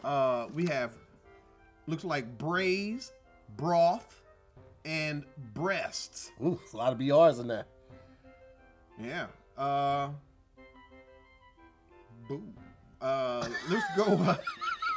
Uh, 0.03 0.47
we 0.53 0.65
have 0.67 0.95
looks 1.87 2.03
like 2.03 2.37
braise, 2.37 3.11
broth, 3.57 4.21
and 4.83 5.23
breasts. 5.53 6.31
Ooh, 6.43 6.59
it's 6.63 6.73
a 6.73 6.77
lot 6.77 6.93
of 6.93 6.99
BRs 6.99 7.39
in 7.39 7.47
there. 7.47 7.65
Yeah. 8.99 9.27
Uh. 9.57 10.09
Boo. 12.27 12.43
Uh, 13.01 13.47
let's 13.69 13.85
go. 13.95 14.03
Uh, 14.03 14.37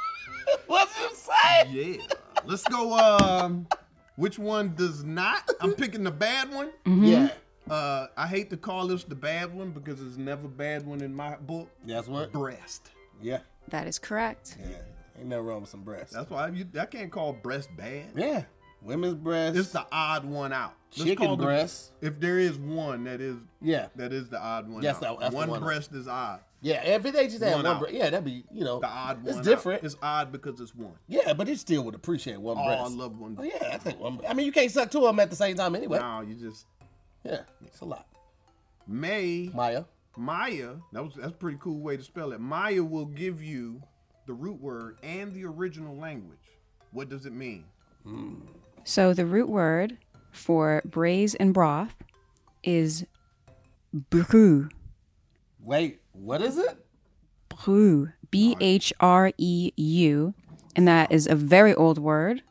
What's 0.67 0.93
it 0.99 1.15
say? 1.15 1.69
yeah. 1.69 2.03
Let's 2.45 2.63
go. 2.63 2.97
Um, 2.97 3.67
which 4.15 4.39
one 4.39 4.73
does 4.75 5.03
not? 5.03 5.49
I'm 5.61 5.73
picking 5.73 6.03
the 6.03 6.11
bad 6.11 6.51
one. 6.53 6.71
Yeah. 6.85 7.29
Uh, 7.69 8.07
I 8.17 8.25
hate 8.25 8.49
to 8.49 8.57
call 8.57 8.87
this 8.87 9.03
the 9.03 9.15
bad 9.15 9.53
one 9.53 9.71
because 9.71 10.01
it's 10.01 10.17
never 10.17 10.47
bad 10.47 10.85
one 10.85 11.01
in 11.01 11.13
my 11.13 11.35
book. 11.35 11.69
That's 11.85 12.07
what? 12.07 12.31
Breast. 12.31 12.89
Yeah. 13.21 13.39
That 13.69 13.87
is 13.87 13.99
correct. 13.99 14.57
Yeah. 14.59 14.67
Ain't 15.19 15.27
nothing 15.27 15.45
wrong 15.45 15.61
with 15.61 15.69
some 15.69 15.83
breasts. 15.83 16.13
That's 16.13 16.29
why 16.29 16.47
you, 16.49 16.65
I 16.79 16.85
can't 16.85 17.11
call 17.11 17.33
breast 17.33 17.69
bad. 17.77 18.05
yeah. 18.15 18.43
Women's 18.81 19.15
breasts. 19.15 19.59
It's 19.59 19.71
the 19.71 19.85
odd 19.91 20.23
one 20.23 20.53
out. 20.53 20.73
Let's 20.95 21.03
chicken 21.09 21.25
call 21.27 21.35
the- 21.35 21.43
breasts. 21.43 21.91
if 22.01 22.17
there 22.19 22.39
is 22.39 22.57
one 22.57 23.03
that 23.03 23.19
is 23.19 23.35
Yeah. 23.61 23.87
that 23.97 24.13
is 24.13 24.29
the 24.29 24.39
odd 24.41 24.69
one. 24.69 24.81
Yes, 24.81 24.95
out. 24.97 25.01
that- 25.01 25.19
that's 25.19 25.31
the 25.31 25.35
one 25.37 25.49
one 25.49 25.61
out. 25.61 25.65
breast 25.65 25.91
is 25.91 26.07
odd. 26.07 26.39
Yeah. 26.61 26.81
Every 26.85 27.11
day 27.11 27.27
just 27.27 27.43
had 27.43 27.55
One 27.55 27.63
one 27.63 27.75
out. 27.75 27.79
breast. 27.81 27.93
Yeah, 27.95 28.09
that'd 28.09 28.23
be, 28.23 28.45
you 28.51 28.63
know. 28.63 28.79
The 28.79 28.87
odd 28.87 29.17
one. 29.17 29.27
It's 29.27 29.37
out. 29.39 29.43
different. 29.43 29.83
It's 29.83 29.97
odd 30.01 30.31
because 30.31 30.61
it's 30.61 30.73
one. 30.73 30.93
Yeah, 31.07 31.33
but 31.33 31.49
it 31.49 31.59
still 31.59 31.83
would 31.83 31.95
appreciate 31.95 32.39
one 32.39 32.57
Oh, 32.57 32.65
breast. 32.65 32.81
I 32.81 32.87
love 32.87 33.19
one. 33.19 33.35
Oh, 33.37 33.43
yeah, 33.43 33.71
I 33.73 33.77
think 33.77 33.99
one. 33.99 34.19
I 34.27 34.33
mean, 34.33 34.45
you 34.45 34.51
can't 34.53 34.71
suck 34.71 34.89
two 34.89 34.99
of 34.99 35.03
them 35.05 35.19
at 35.19 35.29
the 35.29 35.35
same 35.35 35.57
time 35.57 35.75
anyway. 35.75 35.99
No, 35.99 36.21
you 36.21 36.35
just 36.35 36.65
Yeah, 37.25 37.41
it's 37.65 37.81
a 37.81 37.85
lot. 37.85 38.07
May 38.87 39.51
Maya. 39.53 39.83
Maya. 40.19 40.75
That 40.91 41.03
was 41.03 41.13
that's 41.15 41.31
a 41.31 41.37
pretty 41.37 41.57
cool 41.61 41.79
way 41.79 41.95
to 41.97 42.03
spell 42.03 42.33
it. 42.33 42.41
Maya 42.41 42.83
will 42.83 43.05
give 43.05 43.41
you 43.41 43.81
the 44.27 44.33
root 44.33 44.59
word 44.59 44.97
and 45.01 45.33
the 45.33 45.45
original 45.45 45.95
language. 45.95 46.37
What 46.91 47.09
does 47.09 47.25
it 47.25 47.33
mean? 47.33 47.63
So 48.83 49.13
the 49.13 49.25
root 49.25 49.49
word 49.49 49.97
for 50.31 50.81
braise 50.85 51.35
and 51.35 51.53
broth 51.53 51.95
is 52.63 53.05
brew. 53.93 54.69
Wait, 55.63 56.01
what 56.11 56.41
is 56.41 56.57
it? 56.57 56.85
Brew. 57.47 58.09
B 58.29 58.55
H 58.59 58.93
R 58.99 59.31
E 59.37 59.71
U. 59.75 60.33
And 60.75 60.87
that 60.87 61.11
is 61.11 61.27
a 61.27 61.35
very 61.35 61.73
old 61.73 61.97
word 61.97 62.43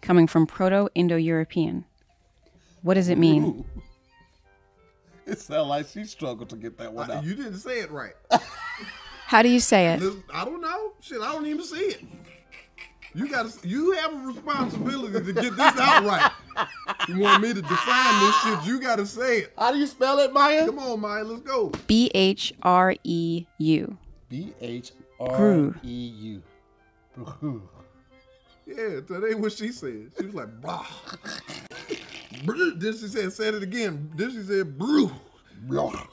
coming 0.00 0.26
from 0.26 0.46
Proto 0.46 0.88
Indo 0.94 1.16
European. 1.16 1.84
What 2.82 2.94
does 2.94 3.08
it 3.08 3.18
mean? 3.18 3.64
It 5.26 5.38
sounds 5.40 5.68
like 5.68 5.86
she 5.88 6.04
struggled 6.04 6.50
to 6.50 6.56
get 6.56 6.76
that 6.78 6.92
one 6.92 7.10
out. 7.10 7.24
you 7.24 7.34
didn't 7.34 7.58
say 7.58 7.80
it 7.80 7.90
right. 7.90 8.12
How 9.26 9.40
do 9.42 9.48
you 9.48 9.60
say 9.60 9.94
it? 9.94 10.02
I 10.32 10.44
don't 10.44 10.60
know. 10.60 10.92
Shit, 11.00 11.20
I 11.20 11.32
don't 11.32 11.46
even 11.46 11.64
see 11.64 11.76
it. 11.78 12.02
You 13.14 13.28
got 13.30 13.48
to. 13.48 13.68
You 13.68 13.92
have 13.92 14.12
a 14.12 14.16
responsibility 14.26 15.24
to 15.24 15.32
get 15.32 15.56
this 15.56 15.78
out 15.78 16.04
right. 16.04 16.30
You 17.08 17.18
want 17.18 17.42
me 17.42 17.52
to 17.52 17.60
define 17.62 18.20
this 18.26 18.36
shit? 18.42 18.64
You 18.68 18.80
got 18.80 18.96
to 18.96 19.06
say 19.06 19.38
it. 19.40 19.52
How 19.58 19.72
do 19.72 19.78
you 19.78 19.86
spell 19.86 20.18
it, 20.20 20.32
Maya? 20.32 20.66
Come 20.66 20.78
on, 20.78 21.00
Maya. 21.00 21.24
Let's 21.24 21.40
go. 21.42 21.72
B 21.88 22.10
H 22.14 22.52
R 22.62 22.94
E 23.02 23.46
U. 23.58 23.96
B 24.28 24.52
H 24.60 24.92
R 25.18 25.74
E 25.82 26.12
U. 26.16 26.42
Yeah, 28.66 29.00
that 29.08 29.26
ain't 29.28 29.40
what 29.40 29.52
she 29.52 29.72
said. 29.72 30.12
She 30.18 30.26
was 30.26 30.34
like, 30.34 30.60
blah. 30.60 30.86
Then 32.80 32.92
she 32.92 33.08
said, 33.08 33.32
said 33.32 33.54
it 33.54 33.62
again. 33.62 34.10
This 34.16 34.34
she 34.34 34.42
said, 34.42 34.78
brew. 34.78 35.10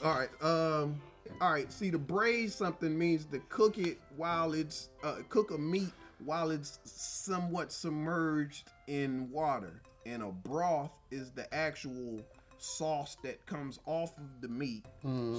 All 0.04 0.14
right. 0.14 0.28
Um. 0.42 1.00
All 1.40 1.52
right. 1.52 1.72
See, 1.72 1.90
to 1.90 1.98
braise 1.98 2.54
something 2.54 2.96
means 2.96 3.24
to 3.26 3.38
cook 3.48 3.78
it 3.78 3.98
while 4.16 4.52
it's 4.52 4.88
uh, 5.02 5.16
cook 5.28 5.50
a 5.50 5.58
meat 5.58 5.92
while 6.24 6.50
it's 6.50 6.78
somewhat 6.84 7.72
submerged 7.72 8.70
in 8.86 9.30
water, 9.30 9.82
and 10.06 10.22
a 10.22 10.28
broth 10.30 10.92
is 11.10 11.30
the 11.32 11.52
actual 11.54 12.20
sauce 12.58 13.16
that 13.24 13.44
comes 13.46 13.80
off 13.86 14.16
of 14.18 14.40
the 14.40 14.48
meat. 14.48 14.84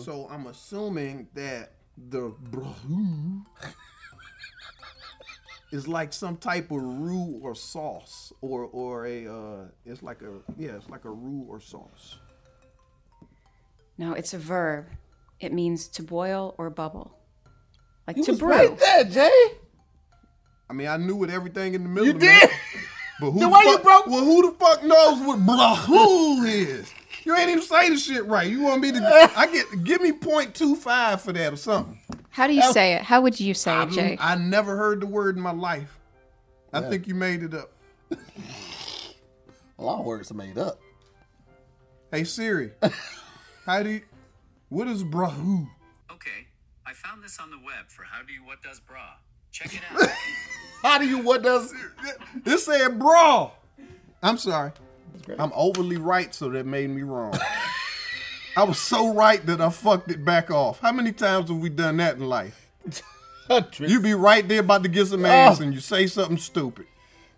So 0.03 0.27
I'm 0.29 0.47
assuming 0.47 1.27
that 1.35 1.71
the 2.09 2.33
broth 2.51 2.83
is 5.73 5.88
like 5.88 6.13
some 6.13 6.38
type 6.38 6.71
of 6.71 6.77
roux 6.81 7.39
or 7.43 7.53
sauce, 7.55 8.31
or 8.41 8.63
or 8.71 9.05
a 9.05 9.27
uh, 9.27 9.65
it's 9.86 10.01
like 10.03 10.21
a 10.21 10.31
yeah, 10.57 10.71
it's 10.77 10.89
like 10.89 11.03
a 11.05 11.09
roux 11.09 11.45
or 11.49 11.59
sauce. 11.59 12.17
No, 13.97 14.13
it's 14.13 14.33
a 14.33 14.38
verb. 14.38 14.88
It 15.39 15.51
means 15.53 15.88
to 15.89 16.03
boil 16.03 16.55
or 16.57 16.69
bubble. 16.69 17.17
Like 18.07 18.17
You 18.17 18.23
to 18.25 18.31
was 18.31 18.39
brew. 18.39 18.49
right 18.49 18.77
there, 18.77 19.03
Jay. 19.03 19.31
I 20.69 20.73
mean, 20.73 20.88
I 20.88 20.97
knew 20.97 21.15
what 21.15 21.29
everything 21.29 21.73
in 21.73 21.83
the 21.83 21.89
middle. 21.89 22.07
You 22.07 22.13
of 22.13 22.19
did. 22.19 22.49
But 23.19 23.29
who 23.31 23.39
Then 23.39 23.49
the 23.49 23.53
why 23.53 23.62
you 23.63 23.73
fuck, 23.73 23.83
broke- 23.83 24.07
Well, 24.07 24.25
who 24.25 24.51
the 24.51 24.57
fuck 24.57 24.83
knows 24.83 25.21
what 25.25 25.45
blah 25.45 25.75
who 25.75 26.43
is? 26.45 26.91
You 27.23 27.36
ain't 27.36 27.51
even 27.51 27.62
say 27.62 27.89
the 27.89 27.95
shit 27.97 28.25
right. 28.25 28.49
You 28.49 28.62
want 28.63 28.81
me 28.81 28.91
to? 28.91 29.31
I 29.38 29.45
get 29.47 29.83
give 29.83 30.01
me 30.01 30.12
0.25 30.12 31.21
for 31.21 31.31
that 31.31 31.53
or 31.53 31.55
something. 31.55 31.99
How 32.33 32.47
do 32.47 32.53
you 32.53 32.73
say 32.73 32.93
it? 32.93 33.03
How 33.03 33.21
would 33.21 33.39
you 33.39 33.53
say 33.53 33.71
I, 33.71 33.83
it, 33.83 33.91
Jay? 33.91 34.17
I 34.19 34.33
never 34.33 34.75
heard 34.75 35.01
the 35.01 35.05
word 35.05 35.37
in 35.37 35.43
my 35.43 35.51
life. 35.51 35.99
I 36.73 36.81
think 36.81 37.07
you 37.07 37.13
made 37.13 37.43
it 37.43 37.53
up. 37.53 37.71
A 39.77 39.83
lot 39.83 39.99
of 39.99 40.05
words 40.05 40.31
are 40.31 40.33
made 40.33 40.57
up. 40.57 40.79
Hey 42.11 42.23
Siri, 42.23 42.71
how 43.65 43.83
do 43.83 43.91
you? 43.91 44.01
What 44.69 44.87
is 44.87 45.03
brahu? 45.03 45.67
Okay, 46.11 46.47
I 46.87 46.93
found 46.93 47.23
this 47.23 47.37
on 47.39 47.51
the 47.51 47.57
web 47.57 47.89
for 47.89 48.01
How 48.03 48.23
Do 48.23 48.33
You 48.33 48.43
What 48.43 48.63
Does 48.63 48.79
Bra. 48.79 49.01
Check 49.51 49.75
it 49.75 49.81
out. 49.91 50.09
How 50.81 50.97
do 50.97 51.07
you? 51.07 51.19
What 51.19 51.43
does? 51.43 51.71
It 52.45 52.57
said 52.57 52.97
bra. 52.97 53.51
I'm 54.23 54.37
sorry. 54.39 54.71
I'm 55.37 55.51
overly 55.55 55.97
right, 55.97 56.33
so 56.33 56.49
that 56.49 56.65
made 56.65 56.89
me 56.89 57.03
wrong. 57.03 57.37
I 58.55 58.63
was 58.63 58.77
so 58.77 59.13
right 59.13 59.43
that 59.47 59.61
I 59.61 59.69
fucked 59.69 60.11
it 60.11 60.23
back 60.23 60.51
off. 60.51 60.79
How 60.79 60.91
many 60.91 61.11
times 61.11 61.49
have 61.49 61.57
we 61.57 61.69
done 61.69 61.97
that 61.97 62.15
in 62.15 62.27
life? 62.27 62.69
You 63.77 63.99
be 63.99 64.13
right 64.13 64.47
there 64.47 64.61
about 64.61 64.83
to 64.83 64.89
get 64.89 65.07
some 65.07 65.25
oh. 65.25 65.27
ass 65.27 65.59
and 65.59 65.73
you 65.73 65.81
say 65.81 66.07
something 66.07 66.37
stupid. 66.37 66.87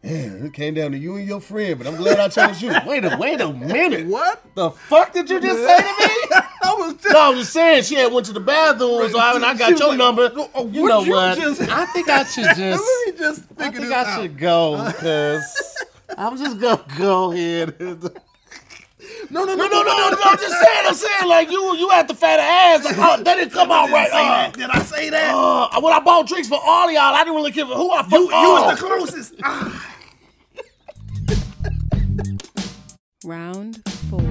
Man, 0.03 0.45
it 0.45 0.53
came 0.53 0.75
down 0.75 0.91
to 0.91 0.97
you 0.99 1.15
and 1.15 1.27
your 1.27 1.41
friend, 1.41 1.79
but 1.79 1.87
I'm 1.87 1.95
glad 1.95 2.19
I 2.19 2.27
chose 2.29 2.61
you. 2.61 2.71
Wait 2.85 3.03
a 3.03 3.17
wait 3.19 3.41
a 3.41 3.51
minute. 3.51 4.05
What? 4.07 4.43
The 4.53 4.69
fuck 4.69 5.13
did 5.13 5.29
you 5.31 5.41
just 5.41 5.59
say 5.59 5.77
to 5.77 5.83
me? 5.83 6.15
I 6.63 6.75
was 6.77 6.93
just 6.93 7.09
No, 7.09 7.19
I 7.19 7.29
was 7.29 7.49
saying 7.49 7.83
she 7.83 7.95
had 7.95 8.13
went 8.13 8.27
to 8.27 8.33
the 8.33 8.39
bathroom, 8.39 9.09
so 9.09 9.17
I, 9.17 9.35
and 9.35 9.43
I 9.43 9.55
got 9.55 9.77
your 9.79 9.89
like, 9.89 9.97
number. 9.97 10.31
"Oh, 10.53 10.67
you 10.67 10.87
know 10.87 11.01
you 11.01 11.11
what? 11.11 11.37
just- 11.39 11.61
I 11.61 11.87
think 11.87 12.07
I 12.07 12.23
should 12.23 12.55
just. 12.55 12.59
Let 12.59 13.07
me 13.07 13.19
just 13.19 13.41
I 13.57 13.69
think 13.69 13.75
this 13.75 13.91
I 13.91 14.03
out. 14.03 14.21
should 14.21 14.37
go 14.37 14.85
because 14.85 15.75
I'm 16.15 16.37
just 16.37 16.59
gonna 16.59 16.85
go 16.99 17.31
ahead. 17.31 18.21
And- 19.27 19.31
No, 19.31 19.43
no, 19.45 19.55
No, 19.55 19.67
no, 19.67 19.83
no, 19.83 19.83
no, 19.83 20.09
no. 20.11 20.17
I'm 20.23 20.37
just 20.37 20.59
saying. 20.59 20.85
I'm 20.87 20.93
saying 20.95 21.29
like 21.29 21.49
you, 21.51 21.75
you 21.77 21.89
had 21.89 22.07
the 22.07 22.13
fatter 22.15 22.41
ass. 22.41 22.83
Like, 22.85 22.95
oh, 22.97 23.21
that 23.23 23.35
didn't 23.35 23.51
come 23.51 23.71
out 23.71 23.89
right. 23.89 24.09
Uh. 24.11 24.51
Did 24.51 24.69
I 24.69 24.79
say 24.79 25.09
that? 25.09 25.33
uh, 25.33 25.79
when 25.81 25.93
I 25.93 25.99
bought 25.99 26.27
drinks 26.27 26.47
for 26.47 26.59
all 26.63 26.87
of 26.87 26.93
y'all, 26.93 27.13
I 27.13 27.23
didn't 27.23 27.35
really 27.35 27.51
give 27.51 27.69
a 27.69 27.75
who 27.75 27.91
I 27.91 28.03
fuck. 28.03 28.11
you, 28.13 28.21
you 28.21 28.29
was 28.29 28.79
the 28.79 28.85
closest. 28.85 29.35
Round 33.25 33.81
four. 34.09 34.21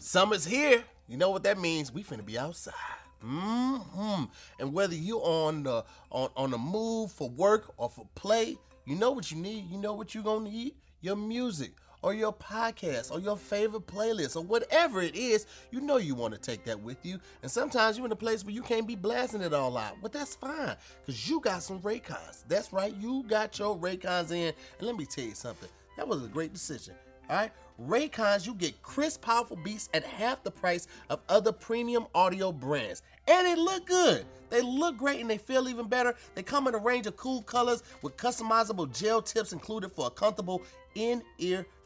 Summer's 0.00 0.44
here. 0.44 0.82
You 1.08 1.16
know 1.16 1.30
what 1.30 1.42
that 1.44 1.58
means? 1.58 1.92
We 1.92 2.02
finna 2.02 2.24
be 2.24 2.38
outside. 2.38 2.74
hmm 3.22 4.24
And 4.58 4.72
whether 4.72 4.94
you 4.94 5.18
on 5.18 5.62
the 5.62 5.84
on 6.10 6.30
on 6.36 6.50
the 6.50 6.58
move 6.58 7.12
for 7.12 7.28
work 7.30 7.72
or 7.76 7.88
for 7.88 8.06
play, 8.14 8.56
you 8.86 8.96
know 8.96 9.12
what 9.12 9.30
you 9.30 9.36
need. 9.36 9.70
You 9.70 9.78
know 9.78 9.92
what 9.94 10.14
you 10.14 10.22
gonna 10.22 10.48
need? 10.50 10.74
Your 11.00 11.16
music 11.16 11.72
or 12.02 12.14
your 12.14 12.32
podcast 12.32 13.10
or 13.10 13.20
your 13.20 13.36
favorite 13.36 13.86
playlist 13.86 14.36
or 14.36 14.42
whatever 14.42 15.00
it 15.00 15.14
is. 15.14 15.46
You 15.70 15.80
know 15.80 15.96
you 15.96 16.14
want 16.14 16.34
to 16.34 16.40
take 16.40 16.64
that 16.64 16.80
with 16.80 17.04
you. 17.04 17.18
And 17.42 17.50
sometimes 17.50 17.96
you're 17.96 18.06
in 18.06 18.12
a 18.12 18.16
place 18.16 18.44
where 18.44 18.54
you 18.54 18.62
can't 18.62 18.86
be 18.86 18.96
blasting 18.96 19.40
it 19.40 19.52
all 19.52 19.76
out, 19.76 19.96
but 20.02 20.12
that's 20.12 20.34
fine 20.34 20.76
because 21.04 21.28
you 21.28 21.40
got 21.40 21.62
some 21.62 21.80
Raycons. 21.80 22.44
That's 22.48 22.72
right, 22.72 22.94
you 22.96 23.24
got 23.28 23.58
your 23.58 23.76
Raycons 23.76 24.30
in. 24.30 24.54
And 24.78 24.86
let 24.86 24.96
me 24.96 25.06
tell 25.06 25.24
you 25.24 25.34
something. 25.34 25.68
That 25.96 26.06
was 26.06 26.24
a 26.24 26.28
great 26.28 26.52
decision. 26.52 26.94
All 27.30 27.36
right, 27.36 27.52
Raycons, 27.78 28.46
you 28.46 28.54
get 28.54 28.80
crisp, 28.82 29.20
powerful 29.20 29.56
beats 29.56 29.90
at 29.92 30.02
half 30.02 30.42
the 30.42 30.50
price 30.50 30.86
of 31.10 31.20
other 31.28 31.52
premium 31.52 32.06
audio 32.14 32.52
brands, 32.52 33.02
and 33.26 33.46
they 33.46 33.54
look 33.54 33.86
good. 33.86 34.24
They 34.48 34.62
look 34.62 34.96
great 34.96 35.20
and 35.20 35.28
they 35.28 35.36
feel 35.36 35.68
even 35.68 35.88
better. 35.88 36.14
They 36.34 36.42
come 36.42 36.68
in 36.68 36.74
a 36.74 36.78
range 36.78 37.06
of 37.06 37.16
cool 37.16 37.42
colors 37.42 37.82
with 38.00 38.16
customizable 38.16 38.98
gel 38.98 39.20
tips 39.20 39.52
included 39.52 39.92
for 39.92 40.06
a 40.06 40.10
comfortable 40.10 40.62
in-ear 40.94 41.58
fit. 41.62 41.77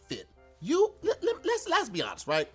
You 0.62 0.92
let, 1.02 1.22
let, 1.22 1.44
let's 1.44 1.68
let's 1.68 1.88
be 1.88 2.02
honest, 2.02 2.28
right? 2.28 2.48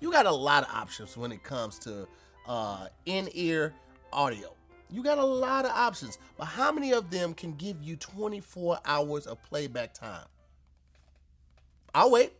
You 0.00 0.10
got 0.10 0.26
a 0.26 0.32
lot 0.32 0.64
of 0.64 0.74
options 0.74 1.16
when 1.16 1.30
it 1.30 1.44
comes 1.44 1.78
to 1.80 2.08
uh, 2.48 2.88
in-ear 3.06 3.72
audio. 4.12 4.52
You 4.90 5.02
got 5.04 5.18
a 5.18 5.24
lot 5.24 5.64
of 5.64 5.70
options, 5.70 6.18
but 6.36 6.46
how 6.46 6.72
many 6.72 6.92
of 6.92 7.08
them 7.08 7.34
can 7.34 7.52
give 7.54 7.80
you 7.80 7.96
24 7.96 8.80
hours 8.84 9.26
of 9.26 9.40
playback 9.44 9.94
time? 9.94 10.26
I'll 11.94 12.10
wait. 12.10 12.32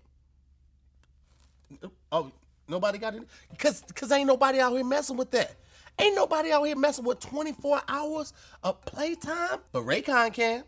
Oh, 2.10 2.32
nobody 2.68 2.98
got 2.98 3.14
it? 3.14 3.22
Cause, 3.58 3.82
Cause 3.94 4.10
ain't 4.10 4.26
nobody 4.26 4.58
out 4.58 4.72
here 4.72 4.84
messing 4.84 5.16
with 5.16 5.30
that. 5.30 5.54
Ain't 5.98 6.16
nobody 6.16 6.50
out 6.52 6.64
here 6.64 6.76
messing 6.76 7.04
with 7.04 7.20
24 7.20 7.82
hours 7.88 8.32
of 8.62 8.84
playtime. 8.84 9.60
But 9.70 9.84
Raycon 9.84 10.32
can. 10.34 10.64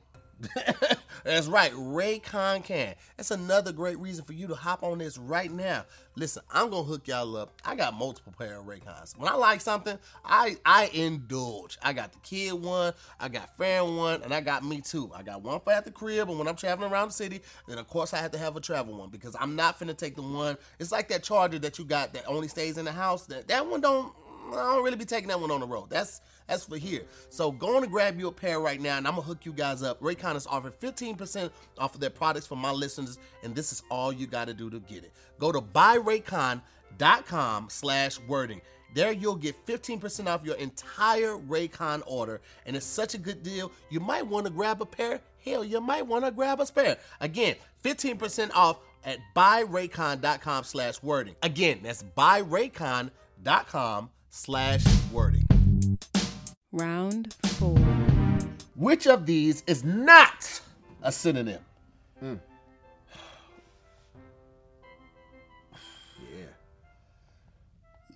That's 1.25 1.47
right, 1.47 1.73
Raycon 1.73 2.64
can. 2.64 2.94
That's 3.16 3.31
another 3.31 3.73
great 3.73 3.99
reason 3.99 4.25
for 4.25 4.35
you 4.35 4.47
to 4.49 4.55
hop 4.55 4.83
on 4.83 4.99
this 4.99 5.16
right 5.16 5.51
now. 5.51 5.87
Listen, 6.16 6.42
I'm 6.53 6.70
gonna 6.70 6.85
hook 6.85 7.09
y'all 7.09 7.37
up. 7.37 7.61
I 7.64 7.75
got 7.75 7.94
multiple 7.94 8.35
pair 8.37 8.59
of 8.61 8.66
Raycons. 8.66 9.16
When 9.18 9.29
I 9.29 9.35
like 9.35 9.61
something, 9.61 9.99
I 10.25 10.57
I 10.64 10.90
indulge. 10.92 11.79
I 11.83 11.92
got 11.92 12.12
the 12.12 12.18
kid 12.20 12.53
one, 12.53 12.92
I 13.18 13.29
got 13.29 13.57
fan 13.57 13.97
one, 13.97 14.23
and 14.23 14.35
I 14.35 14.40
got 14.40 14.64
me 14.64 14.81
too. 14.81 15.11
I 15.14 15.23
got 15.23 15.42
one 15.42 15.61
for 15.61 15.73
at 15.73 15.85
the 15.85 15.90
crib, 15.90 16.29
and 16.29 16.38
when 16.38 16.47
I'm 16.47 16.57
traveling 16.57 16.92
around 16.92 17.09
the 17.09 17.14
city, 17.14 17.40
then 17.66 17.79
of 17.79 17.88
course 17.88 18.12
I 18.12 18.18
have 18.18 18.33
to 18.33 18.38
have 18.38 18.57
a 18.57 18.61
travel 18.61 18.97
one 18.99 19.09
because 19.09 19.35
I'm 19.40 19.57
not 19.57 19.79
finna 19.79 19.97
take 19.97 20.16
the 20.16 20.23
one. 20.23 20.57
It's 20.79 20.92
like 20.92 21.09
that 21.09 21.23
charger 21.23 21.59
that 21.61 21.79
you 21.79 21.85
got 21.85 22.12
that 22.14 22.25
only 22.27 22.49
stays 22.49 22.77
in 22.79 22.85
the 22.85 22.92
house. 22.92 23.27
That 23.27 23.49
that 23.49 23.66
one 23.66 23.81
don't. 23.81 24.12
I 24.52 24.74
don't 24.74 24.85
really 24.85 24.96
be 24.96 25.04
taking 25.04 25.28
that 25.28 25.40
one 25.40 25.50
on 25.50 25.61
the 25.61 25.66
road. 25.66 25.90
That's 25.90 26.20
that's 26.46 26.64
for 26.64 26.76
here. 26.76 27.02
So 27.30 27.50
go 27.50 27.76
on 27.76 27.83
and 27.83 27.92
grab 27.92 28.18
you 28.18 28.28
a 28.28 28.33
pair 28.33 28.61
right 28.61 28.80
now, 28.80 28.98
and 28.98 29.07
I'm 29.07 29.14
gonna 29.14 29.26
hook 29.26 29.46
you 29.46 29.52
guys 29.52 29.83
up. 29.83 30.00
Raycon 30.00 30.37
is 30.37 30.46
offering 30.46 30.74
15% 30.74 31.50
off 31.78 31.94
of 31.94 32.00
their 32.00 32.11
products 32.11 32.46
for 32.46 32.57
my 32.57 32.70
listeners, 32.70 33.18
and 33.42 33.54
this 33.54 33.72
is 33.72 33.83
all 33.90 34.12
you 34.12 34.26
gotta 34.26 34.54
do 34.54 34.70
to 34.70 34.80
get 34.80 35.04
it. 35.04 35.12
Go 35.38 35.52
to 35.52 35.61
buyraycon.com 35.61 37.68
slash 37.70 38.20
wording. 38.20 38.61
There 38.94 39.11
you'll 39.11 39.35
get 39.35 39.66
15% 39.66 40.28
off 40.28 40.44
your 40.44 40.54
entire 40.57 41.37
Raycon 41.37 42.02
order, 42.07 42.40
and 42.64 42.76
it's 42.76 42.87
such 42.87 43.14
a 43.14 43.18
good 43.18 43.42
deal. 43.42 43.72
You 43.90 43.98
might 43.98 44.26
want 44.26 44.46
to 44.46 44.52
grab 44.52 44.80
a 44.80 44.87
pair. 44.87 45.20
Hell, 45.44 45.64
you 45.64 45.80
might 45.80 46.07
want 46.07 46.24
to 46.24 46.30
grab 46.30 46.61
a 46.61 46.66
spare. 46.66 46.98
Again, 47.20 47.57
15% 47.83 48.52
off 48.54 48.78
at 49.04 49.18
buyraycon.com 49.35 50.64
slash 50.64 51.02
wording. 51.02 51.35
Again, 51.42 51.80
that's 51.83 52.04
buyraycon.com 52.16 54.11
slash 54.35 54.85
wording. 55.12 55.47
Round 56.73 57.33
four. 57.44 57.79
Which 58.75 59.07
of 59.07 59.27
these 59.27 59.62
is 59.68 59.85
not 59.85 60.61
a 61.03 61.12
synonym? 61.12 61.61
Yeah. 62.20 62.35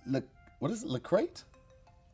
Le, 0.05 0.21
what 0.59 0.71
is 0.71 0.83
it? 0.83 0.89
Lacrate? 0.89 1.45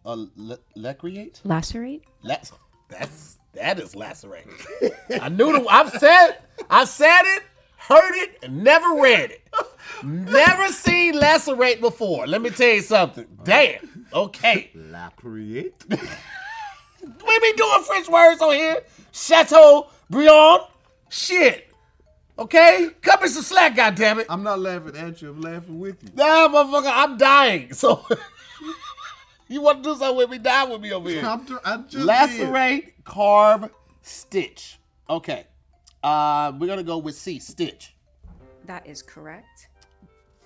Uh, 0.05 0.25
le, 0.35 0.59
lecreate? 0.77 1.41
Lacerate? 1.43 2.03
Las- 2.21 2.51
that's 2.89 3.39
that 3.53 3.79
is 3.79 3.95
lacerate. 3.95 4.45
I 5.21 5.29
knew 5.29 5.51
the. 5.51 5.65
I've 5.67 5.89
said. 5.89 6.37
I 6.69 6.85
said 6.85 7.23
it, 7.23 7.43
heard 7.77 8.13
it, 8.15 8.37
and 8.43 8.63
never 8.63 9.01
read 9.01 9.31
it. 9.31 9.41
Never 10.03 10.67
seen 10.69 11.17
lacerate 11.17 11.81
before. 11.81 12.27
Let 12.27 12.41
me 12.41 12.49
tell 12.49 12.73
you 12.73 12.81
something. 12.81 13.25
Damn. 13.43 14.07
Okay. 14.13 14.71
La 14.73 15.09
create. 15.09 15.73
We 17.05 17.39
be 17.39 17.53
doing 17.53 17.83
French 17.83 18.07
words 18.09 18.41
on 18.41 18.53
here. 18.53 18.81
Chateau 19.11 19.87
Briand. 20.09 20.63
Shit. 21.09 21.71
Okay? 22.37 22.89
Cut 23.01 23.21
me 23.21 23.27
some 23.27 23.43
slack, 23.43 23.75
goddammit. 23.75 24.25
I'm 24.27 24.43
not 24.43 24.59
laughing 24.59 24.95
at 24.97 25.21
you. 25.21 25.29
I'm 25.29 25.41
laughing 25.41 25.79
with 25.79 26.03
you. 26.03 26.09
Nah, 26.15 26.47
motherfucker, 26.49 26.91
I'm 26.93 27.17
dying. 27.17 27.73
So 27.73 28.05
you 29.47 29.61
want 29.61 29.83
to 29.83 29.89
do 29.89 29.99
something 29.99 30.17
with 30.17 30.29
me? 30.29 30.39
Die 30.39 30.63
with 30.65 30.81
me 30.81 30.91
over 30.91 31.09
here. 31.09 31.23
I'm 31.25 31.45
tr- 31.45 31.55
I 31.63 31.77
just 31.77 31.91
did. 31.93 32.05
Lacerate, 32.05 32.93
carve, 33.03 33.69
stitch. 34.01 34.79
Okay. 35.09 35.45
Uh, 36.03 36.51
we're 36.59 36.67
gonna 36.67 36.83
go 36.83 36.97
with 36.97 37.15
C, 37.15 37.39
stitch. 37.39 37.95
That 38.65 38.85
is 38.85 39.01
correct. 39.01 39.69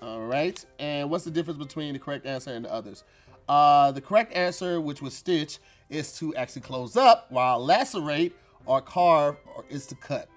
All 0.01 0.21
right. 0.21 0.63
And 0.79 1.09
what's 1.09 1.25
the 1.25 1.31
difference 1.31 1.57
between 1.57 1.93
the 1.93 1.99
correct 1.99 2.25
answer 2.25 2.51
and 2.53 2.65
the 2.65 2.73
others? 2.73 3.03
Uh, 3.47 3.91
the 3.91 4.01
correct 4.01 4.33
answer, 4.33 4.79
which 4.79 5.01
was 5.01 5.13
stitch, 5.13 5.57
is 5.89 6.17
to 6.19 6.35
actually 6.35 6.61
close 6.61 6.95
up, 6.95 7.25
while 7.31 7.59
lacerate 7.63 8.33
or 8.65 8.79
carve 8.81 9.37
or 9.55 9.65
is 9.69 9.85
to 9.87 9.95
cut. 9.95 10.29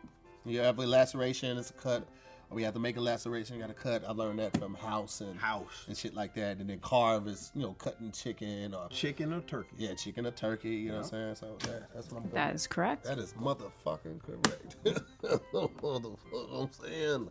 You 0.44 0.60
have 0.60 0.78
a 0.78 0.86
laceration, 0.86 1.58
it's 1.58 1.70
a 1.70 1.74
cut. 1.74 2.06
Or 2.50 2.56
we 2.56 2.62
have 2.64 2.74
to 2.74 2.80
make 2.80 2.96
a 2.96 3.00
laceration, 3.00 3.56
you 3.56 3.60
got 3.62 3.68
to 3.68 3.74
cut. 3.74 4.02
I 4.08 4.12
learned 4.12 4.38
that 4.40 4.56
from 4.58 4.74
house 4.74 5.20
and 5.20 5.38
House. 5.38 5.84
and 5.86 5.96
shit 5.96 6.14
like 6.14 6.34
that. 6.34 6.56
And 6.58 6.68
then 6.68 6.80
carve 6.80 7.28
is, 7.28 7.50
you 7.54 7.62
know, 7.62 7.74
cutting 7.74 8.10
chicken 8.12 8.74
or 8.74 8.88
Chicken 8.88 9.32
or 9.34 9.40
turkey? 9.42 9.68
yeah, 9.76 9.94
chicken 9.94 10.26
or 10.26 10.30
turkey. 10.32 10.70
You 10.70 10.88
know 10.92 10.96
what 10.96 11.04
I'm 11.04 11.10
saying? 11.10 11.34
So 11.36 11.56
that, 11.70 11.94
that's 11.94 12.10
what 12.10 12.24
I'm. 12.24 12.30
That 12.30 12.54
is 12.54 12.66
correct. 12.66 13.04
That 13.04 13.18
is 13.18 13.34
motherfucking 13.34 14.20
correct. 14.22 14.76
what 15.20 16.02
the 16.02 16.10
fuck 16.30 16.48
I'm 16.52 16.70
saying? 16.72 17.28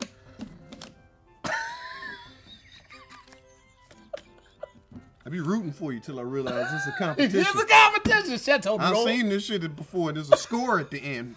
I 5.26 5.30
be 5.30 5.40
rooting 5.40 5.72
for 5.72 5.94
you 5.94 6.00
till 6.00 6.20
I 6.20 6.24
realize 6.24 6.68
it's 6.74 6.88
a 6.88 6.98
competition. 6.98 7.40
It's 7.40 7.62
a 7.62 7.66
competition, 7.66 8.38
Chateau 8.38 8.78
I've 8.80 8.98
seen 8.98 9.30
this 9.30 9.46
shit 9.46 9.76
before. 9.76 10.12
There's 10.12 10.32
a 10.32 10.38
score 10.38 10.80
at 10.80 10.90
the 10.90 11.00
end. 11.00 11.36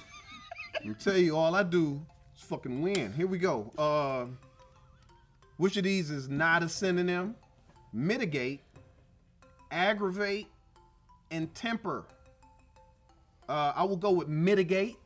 I'm 0.83 0.95
tell 0.95 1.17
you, 1.17 1.37
all 1.37 1.55
I 1.55 1.63
do 1.63 2.01
is 2.37 2.43
fucking 2.43 2.83
win. 2.83 3.13
Here 3.13 3.27
we 3.27 3.39
go. 3.39 3.71
Uh, 3.79 4.27
which 5.57 5.77
of 5.77 5.85
these 5.85 6.11
is 6.11 6.29
not 6.29 6.63
a 6.63 6.69
synonym? 6.69 7.37
Mitigate, 7.93 8.61
aggravate, 9.71 10.49
and 11.31 11.55
temper. 11.55 12.05
Uh, 13.49 13.73
I 13.77 13.85
will 13.85 13.97
go 13.97 14.11
with 14.11 14.29
mitigate 14.29 14.97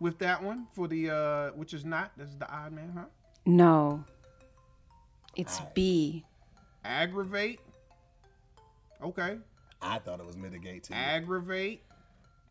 with 0.00 0.18
that 0.18 0.42
one 0.42 0.66
for 0.72 0.88
the 0.88 1.10
uh, 1.10 1.50
which 1.50 1.74
is 1.74 1.84
not. 1.84 2.12
This 2.16 2.28
is 2.28 2.36
the 2.36 2.50
odd 2.52 2.72
man, 2.72 2.92
huh? 2.94 3.04
No. 3.46 4.04
It's 5.36 5.60
B. 5.74 6.24
Aggravate. 6.84 7.60
Okay. 9.02 9.38
I 9.80 9.98
thought 9.98 10.20
it 10.20 10.26
was 10.26 10.36
mitigate 10.36 10.84
too. 10.84 10.94
aggravate. 10.94 11.82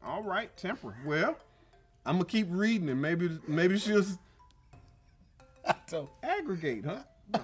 All 0.04 0.24
right, 0.24 0.56
temper. 0.58 0.96
Well, 1.06 1.38
I'm 2.06 2.16
gonna 2.16 2.26
keep 2.26 2.48
reading 2.50 2.90
and 2.90 3.02
Maybe 3.02 3.30
maybe 3.48 3.78
she'll 3.78 4.00
s- 4.00 4.18
So, 5.88 6.10
aggregate, 6.24 6.84
huh? 6.86 7.40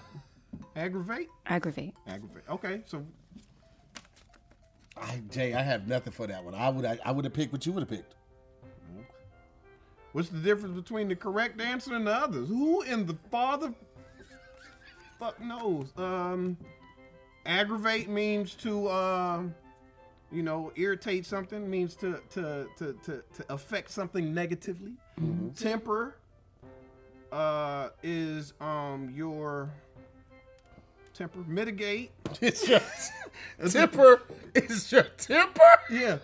aggravate, 0.76 1.30
Aggravate. 1.46 1.94
aggravate. 2.08 2.44
Okay, 2.50 2.82
so 2.86 3.06
I, 5.00 5.22
Jay, 5.30 5.54
I 5.54 5.62
have 5.62 5.88
nothing 5.88 6.12
for 6.12 6.26
that 6.28 6.44
one. 6.44 6.56
I 6.56 6.70
would, 6.70 6.84
I, 6.86 6.98
I 7.06 7.12
would 7.12 7.24
have 7.26 7.34
picked 7.34 7.52
what 7.54 7.66
you 7.66 7.72
would 7.74 7.82
have 7.82 7.90
picked. 7.90 8.16
what's 10.14 10.30
the 10.30 10.40
difference 10.40 10.76
between 10.76 11.08
the 11.08 11.16
correct 11.16 11.62
answer 11.62 11.94
and 11.94 12.08
the 12.08 12.12
others? 12.14 12.48
Who 12.50 12.82
in 12.82 13.06
the 13.06 13.16
father 13.30 13.72
fuck 15.20 15.40
knows? 15.40 15.90
Um, 15.98 16.58
aggravate 17.48 18.10
means 18.10 18.54
to 18.56 18.90
um, 18.90 19.56
you 20.32 20.44
know, 20.44 20.72
irritate 20.76 21.26
something 21.26 21.70
means 21.70 21.96
to 21.96 22.20
to 22.32 22.68
to 22.78 22.94
to, 23.04 23.24
to 23.36 23.46
affect 23.54 23.90
something 23.90 24.34
negatively. 24.34 24.94
Temper 25.58 26.16
uh 27.32 27.90
is 28.04 28.54
um 28.62 29.10
your 29.14 29.70
temper 31.14 31.40
mitigate 31.48 32.12
It's 32.42 32.68
your 32.70 32.80
temper. 33.70 34.22
It's 34.56 34.90
your 34.92 35.04
temper. 35.04 35.62
yeah 35.92 36.20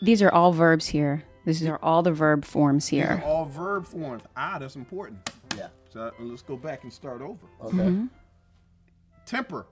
These 0.00 0.22
are 0.22 0.30
all 0.32 0.52
verbs 0.52 0.86
here. 0.86 1.24
These 1.44 1.66
are 1.66 1.78
all 1.82 2.02
the 2.02 2.12
verb 2.12 2.44
forms 2.44 2.88
these 2.88 3.02
are 3.04 3.16
here. 3.18 3.22
all 3.26 3.44
verb 3.46 3.86
forms 3.86 4.22
ah 4.36 4.58
that's 4.58 4.76
important 4.76 5.18
Yeah. 5.56 5.68
so 5.90 6.00
uh, 6.02 6.10
let's 6.20 6.42
go 6.42 6.56
back 6.56 6.84
and 6.84 6.92
start 6.92 7.20
over 7.20 7.46
Okay. 7.64 8.06
temper 9.26 9.66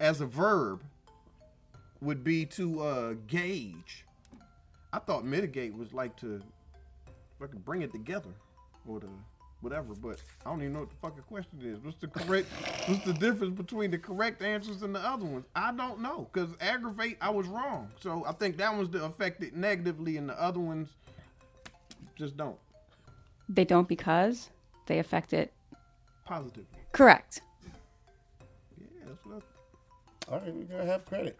as 0.00 0.20
a 0.20 0.26
verb 0.26 0.82
would 2.00 2.22
be 2.22 2.46
to 2.46 2.80
uh 2.82 3.14
gauge. 3.26 4.04
I 4.92 4.98
thought 4.98 5.24
mitigate 5.24 5.76
was 5.76 5.92
like 5.92 6.16
to 6.20 6.40
fucking 7.38 7.60
bring 7.60 7.82
it 7.82 7.92
together 7.92 8.30
or 8.86 9.00
to 9.00 9.08
whatever 9.60 9.92
but 9.94 10.22
i 10.46 10.50
don't 10.50 10.60
even 10.60 10.72
know 10.72 10.80
what 10.80 10.90
the 10.90 10.96
fucking 11.02 11.22
question 11.24 11.58
is. 11.62 11.78
What's 11.80 11.98
the 11.98 12.06
correct 12.06 12.46
what's 12.86 13.04
the 13.04 13.12
difference 13.12 13.56
between 13.56 13.90
the 13.90 13.98
correct 13.98 14.40
answers 14.42 14.82
and 14.82 14.94
the 14.94 15.00
other 15.00 15.24
ones? 15.24 15.46
I 15.56 15.72
don't 15.72 16.00
know 16.00 16.28
because 16.32 16.50
aggravate 16.60 17.18
i 17.20 17.28
was 17.30 17.46
wrong. 17.48 17.90
So 18.00 18.24
i 18.26 18.32
think 18.32 18.56
that 18.58 18.74
one's 18.74 18.88
the 18.88 19.04
affected 19.04 19.56
negatively 19.56 20.16
and 20.16 20.28
the 20.28 20.40
other 20.40 20.60
ones 20.60 20.88
just 22.16 22.36
don't. 22.36 22.56
They 23.48 23.64
don't 23.64 23.88
because 23.88 24.50
they 24.86 24.98
affect 25.00 25.32
it. 25.32 25.52
positively. 26.24 26.64
Correct. 26.92 27.40
yeah 28.80 28.86
that's 29.06 29.24
what 29.26 29.42
All 30.30 30.38
right, 30.40 30.54
we're 30.54 30.64
gonna 30.64 30.84
have 30.84 31.04
credit. 31.06 31.38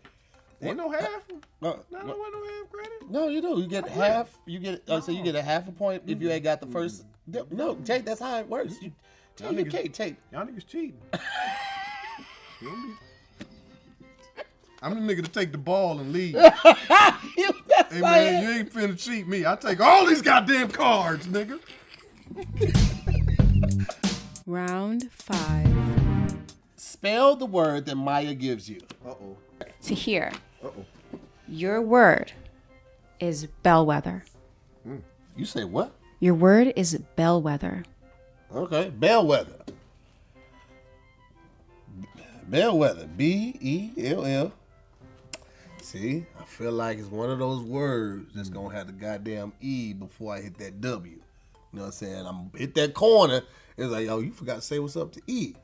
I, 0.62 0.66
ain't 0.66 0.76
no 0.76 0.90
half 0.90 1.22
No, 1.60 1.80
no, 1.90 1.98
no, 1.98 2.06
no, 2.06 2.06
no 2.06 2.44
half 2.44 2.70
credit 2.72 3.10
no, 3.10 3.28
you 3.28 3.40
do. 3.40 3.60
You 3.60 3.66
get 3.68 3.88
half. 3.88 4.30
You 4.46 4.58
get. 4.58 4.82
Uh, 4.88 5.00
so 5.00 5.12
you 5.12 5.22
get 5.22 5.34
a 5.34 5.42
half 5.42 5.68
a 5.68 5.72
point 5.72 6.02
if 6.06 6.20
you 6.20 6.30
ain't 6.30 6.44
got 6.44 6.60
the 6.60 6.66
first. 6.66 7.04
No, 7.50 7.74
Jake, 7.76 8.04
that's 8.04 8.20
how 8.20 8.38
it 8.38 8.48
works. 8.48 8.76
You, 8.82 8.92
Y'all 9.40 9.50
take 9.50 9.58
your 9.58 9.66
niggas- 9.66 9.70
cake, 9.70 9.92
take. 9.92 10.16
Y'all 10.32 10.46
niggas 10.46 10.66
cheating. 10.66 10.98
You 12.60 12.68
don't 12.70 12.88
be- 12.88 12.94
I'm 14.82 15.06
the 15.06 15.14
nigga 15.14 15.24
to 15.24 15.30
take 15.30 15.52
the 15.52 15.58
ball 15.58 16.00
and 16.00 16.12
leave. 16.12 16.34
You- 17.36 17.52
that's 17.68 17.94
Hey 17.94 18.00
man, 18.00 18.42
you 18.42 18.50
ain't 18.50 18.72
finna 18.72 18.98
cheat 18.98 19.28
me. 19.28 19.46
I 19.46 19.54
take 19.54 19.80
all 19.80 20.06
these 20.06 20.22
goddamn 20.22 20.70
cards, 20.72 21.28
nigga. 21.28 21.60
Round 24.46 25.08
five. 25.12 25.97
Spell 26.98 27.36
the 27.36 27.46
word 27.46 27.86
that 27.86 27.94
Maya 27.94 28.34
gives 28.34 28.68
you. 28.68 28.80
Uh 29.06 29.10
oh. 29.10 29.36
To 29.82 29.94
hear. 29.94 30.32
Uh 30.62 30.68
oh. 30.68 30.84
Your 31.46 31.80
word 31.80 32.32
is 33.20 33.46
bellwether. 33.62 34.24
You 35.36 35.44
say 35.44 35.62
what? 35.62 35.92
Your 36.18 36.34
word 36.34 36.72
is 36.74 36.98
bellwether. 37.14 37.84
Okay, 38.52 38.90
bellwether. 38.90 39.54
Bellwether. 42.48 43.06
B 43.16 43.56
E 43.60 43.92
L 44.08 44.24
L. 44.24 44.52
See, 45.80 46.26
I 46.40 46.44
feel 46.44 46.72
like 46.72 46.98
it's 46.98 47.08
one 47.08 47.30
of 47.30 47.38
those 47.38 47.62
words 47.62 48.32
that's 48.34 48.48
gonna 48.48 48.74
have 48.74 48.88
the 48.88 48.92
goddamn 48.92 49.52
E 49.60 49.92
before 49.92 50.34
I 50.34 50.40
hit 50.40 50.58
that 50.58 50.80
W. 50.80 51.12
You 51.12 51.20
know 51.72 51.82
what 51.82 51.86
I'm 51.86 51.92
saying? 51.92 52.26
I'm 52.26 52.50
hit 52.56 52.74
that 52.74 52.94
corner. 52.94 53.42
It's 53.76 53.90
like, 53.90 54.06
yo, 54.06 54.18
you 54.18 54.32
forgot 54.32 54.56
to 54.56 54.62
say 54.62 54.80
what's 54.80 54.96
up 54.96 55.12
to 55.12 55.22
E. 55.28 55.54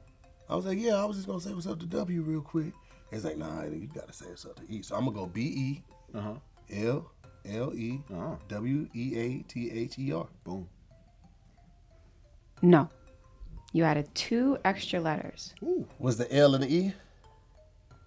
I 0.49 0.57
was 0.57 0.67
like, 0.67 0.79
yeah, 0.79 0.95
I 0.97 1.05
was 1.05 1.17
just 1.17 1.27
gonna 1.27 1.41
say 1.41 1.53
what's 1.53 1.67
up 1.67 1.81
to 1.81 1.87
W 1.87 2.23
real 2.23 2.41
quick. 2.41 2.73
It's 3.11 3.25
like, 3.25 3.37
nah, 3.39 3.63
you 3.65 3.89
gotta 3.95 4.13
say 4.13 4.27
what's 4.27 4.45
up 4.45 4.57
to 4.57 4.63
E. 4.73 4.83
So 4.83 4.97
I'm 4.97 5.05
gonna 5.05 5.17
go 5.17 5.27
B 5.27 5.41
E 5.43 5.83
Uh 6.17 6.21
huh. 6.21 6.35
L 6.73 7.11
L 7.47 7.75
E 7.75 8.01
Uh-huh. 8.13 8.37
W 8.49 8.89
E 8.95 9.19
A 9.19 9.43
T 9.49 9.71
H 9.71 9.99
E 9.99 10.13
R. 10.13 10.27
Boom. 10.45 10.69
No. 12.63 12.89
You 13.73 13.85
added 13.85 14.09
two 14.15 14.59
extra 14.65 15.01
letters. 15.01 15.55
Ooh. 15.63 15.87
Was 15.99 16.17
the 16.17 16.33
L 16.35 16.55
and 16.55 16.63
the 16.65 16.73
E? 16.73 16.95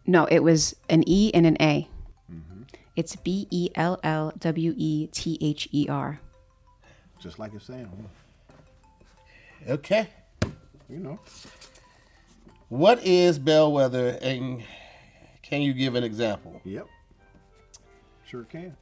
No, 0.06 0.26
it 0.26 0.40
was 0.40 0.76
an 0.90 1.04
E 1.08 1.32
and 1.34 1.46
an 1.46 1.58
A. 1.62 1.88
It's 2.96 3.16
B 3.16 3.48
E 3.52 3.70
L 3.76 4.00
L 4.04 4.34
W 4.40 4.74
E 4.76 5.08
T 5.08 5.38
H 5.40 5.68
E 5.72 5.88
R. 5.88 6.20
Just 7.20 7.38
like 7.38 7.54
it 7.54 7.62
sounds. 7.62 7.92
Okay. 9.68 10.08
You 10.90 10.98
know. 10.98 11.20
What 12.70 13.04
is 13.06 13.40
bellwether, 13.40 14.18
and 14.22 14.62
can 15.42 15.62
you 15.62 15.74
give 15.74 15.96
an 15.96 16.04
example? 16.04 16.60
Yep. 16.66 16.88
Sure 18.26 18.44
can. 18.44 18.76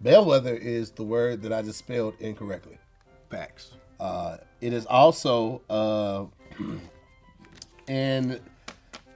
Bellwether 0.00 0.54
is 0.54 0.90
the 0.90 1.02
word 1.02 1.42
that 1.42 1.52
I 1.52 1.62
just 1.62 1.78
spelled 1.78 2.14
incorrectly. 2.20 2.78
Facts. 3.30 3.72
Uh, 3.98 4.36
it 4.60 4.72
is 4.72 4.84
also 4.86 5.62
uh, 5.70 6.26
in 7.88 8.38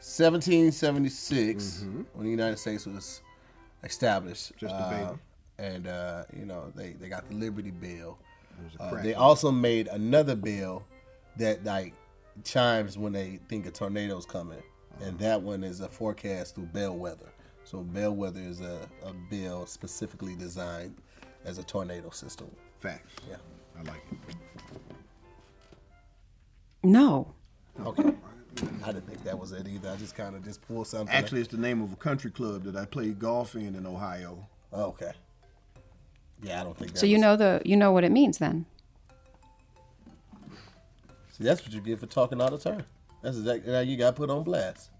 1776 0.00 1.84
when 2.14 2.24
the 2.24 2.30
United 2.30 2.58
States 2.58 2.86
was 2.86 3.20
established. 3.84 4.52
Just 4.56 4.74
a 4.74 4.78
uh, 4.78 4.90
baby. 4.90 5.18
and 5.58 5.86
uh, 5.86 6.24
you 6.36 6.46
know 6.46 6.72
they, 6.74 6.94
they 6.94 7.08
got 7.08 7.28
the 7.28 7.34
Liberty 7.34 7.70
Bell. 7.70 8.18
It 8.58 8.64
was 8.64 8.74
a 8.80 8.82
Uh, 8.82 9.02
they 9.02 9.14
also 9.14 9.52
made 9.52 9.88
another 9.88 10.34
bill 10.34 10.84
that 11.36 11.64
like 11.64 11.94
chimes 12.44 12.96
when 12.98 13.12
they 13.12 13.38
think 13.48 13.66
a 13.66 13.70
tornado's 13.70 14.26
coming, 14.26 14.62
and 15.00 15.18
that 15.18 15.40
one 15.40 15.62
is 15.64 15.80
a 15.80 15.88
forecast 15.88 16.54
through 16.54 16.66
bellwether. 16.66 17.30
So 17.64 17.82
bellwether 17.82 18.40
is 18.40 18.60
a, 18.60 18.88
a 19.04 19.12
bell 19.30 19.66
specifically 19.66 20.34
designed 20.34 20.96
as 21.44 21.58
a 21.58 21.64
tornado 21.64 22.10
system. 22.10 22.50
Facts. 22.80 23.12
Yeah. 23.28 23.36
I 23.78 23.82
like 23.84 24.02
it. 24.10 24.36
No. 26.82 27.32
Okay. 27.86 28.12
I 28.84 28.92
didn't 28.92 29.06
think 29.06 29.24
that 29.24 29.38
was 29.38 29.52
it 29.52 29.66
either. 29.66 29.90
I 29.90 29.96
just 29.96 30.14
kind 30.14 30.36
of 30.36 30.44
just 30.44 30.60
pulled 30.66 30.86
something. 30.86 31.14
Actually, 31.14 31.40
it's 31.40 31.50
the 31.50 31.56
name 31.56 31.80
of 31.80 31.92
a 31.92 31.96
country 31.96 32.30
club 32.30 32.64
that 32.64 32.76
I 32.76 32.84
played 32.84 33.18
golf 33.18 33.54
in 33.54 33.74
in 33.74 33.86
Ohio. 33.86 34.46
Oh, 34.72 34.86
okay. 34.86 35.12
Yeah, 36.42 36.60
I 36.60 36.64
don't 36.64 36.76
think 36.76 36.92
that. 36.92 36.98
So 36.98 37.06
you 37.06 37.14
was- 37.16 37.22
know 37.22 37.36
the 37.36 37.62
you 37.64 37.76
know 37.76 37.92
what 37.92 38.04
it 38.04 38.12
means 38.12 38.38
then. 38.38 38.66
See, 41.32 41.44
that's 41.44 41.62
what 41.62 41.72
you 41.72 41.80
get 41.80 41.98
for 41.98 42.06
talking 42.06 42.40
out 42.40 42.52
of 42.52 42.62
turn. 42.62 42.84
That's 43.22 43.38
exactly 43.38 43.72
how 43.72 43.80
you 43.80 43.96
got 43.96 44.16
put 44.16 44.30
on 44.30 44.44
blast. 44.44 44.90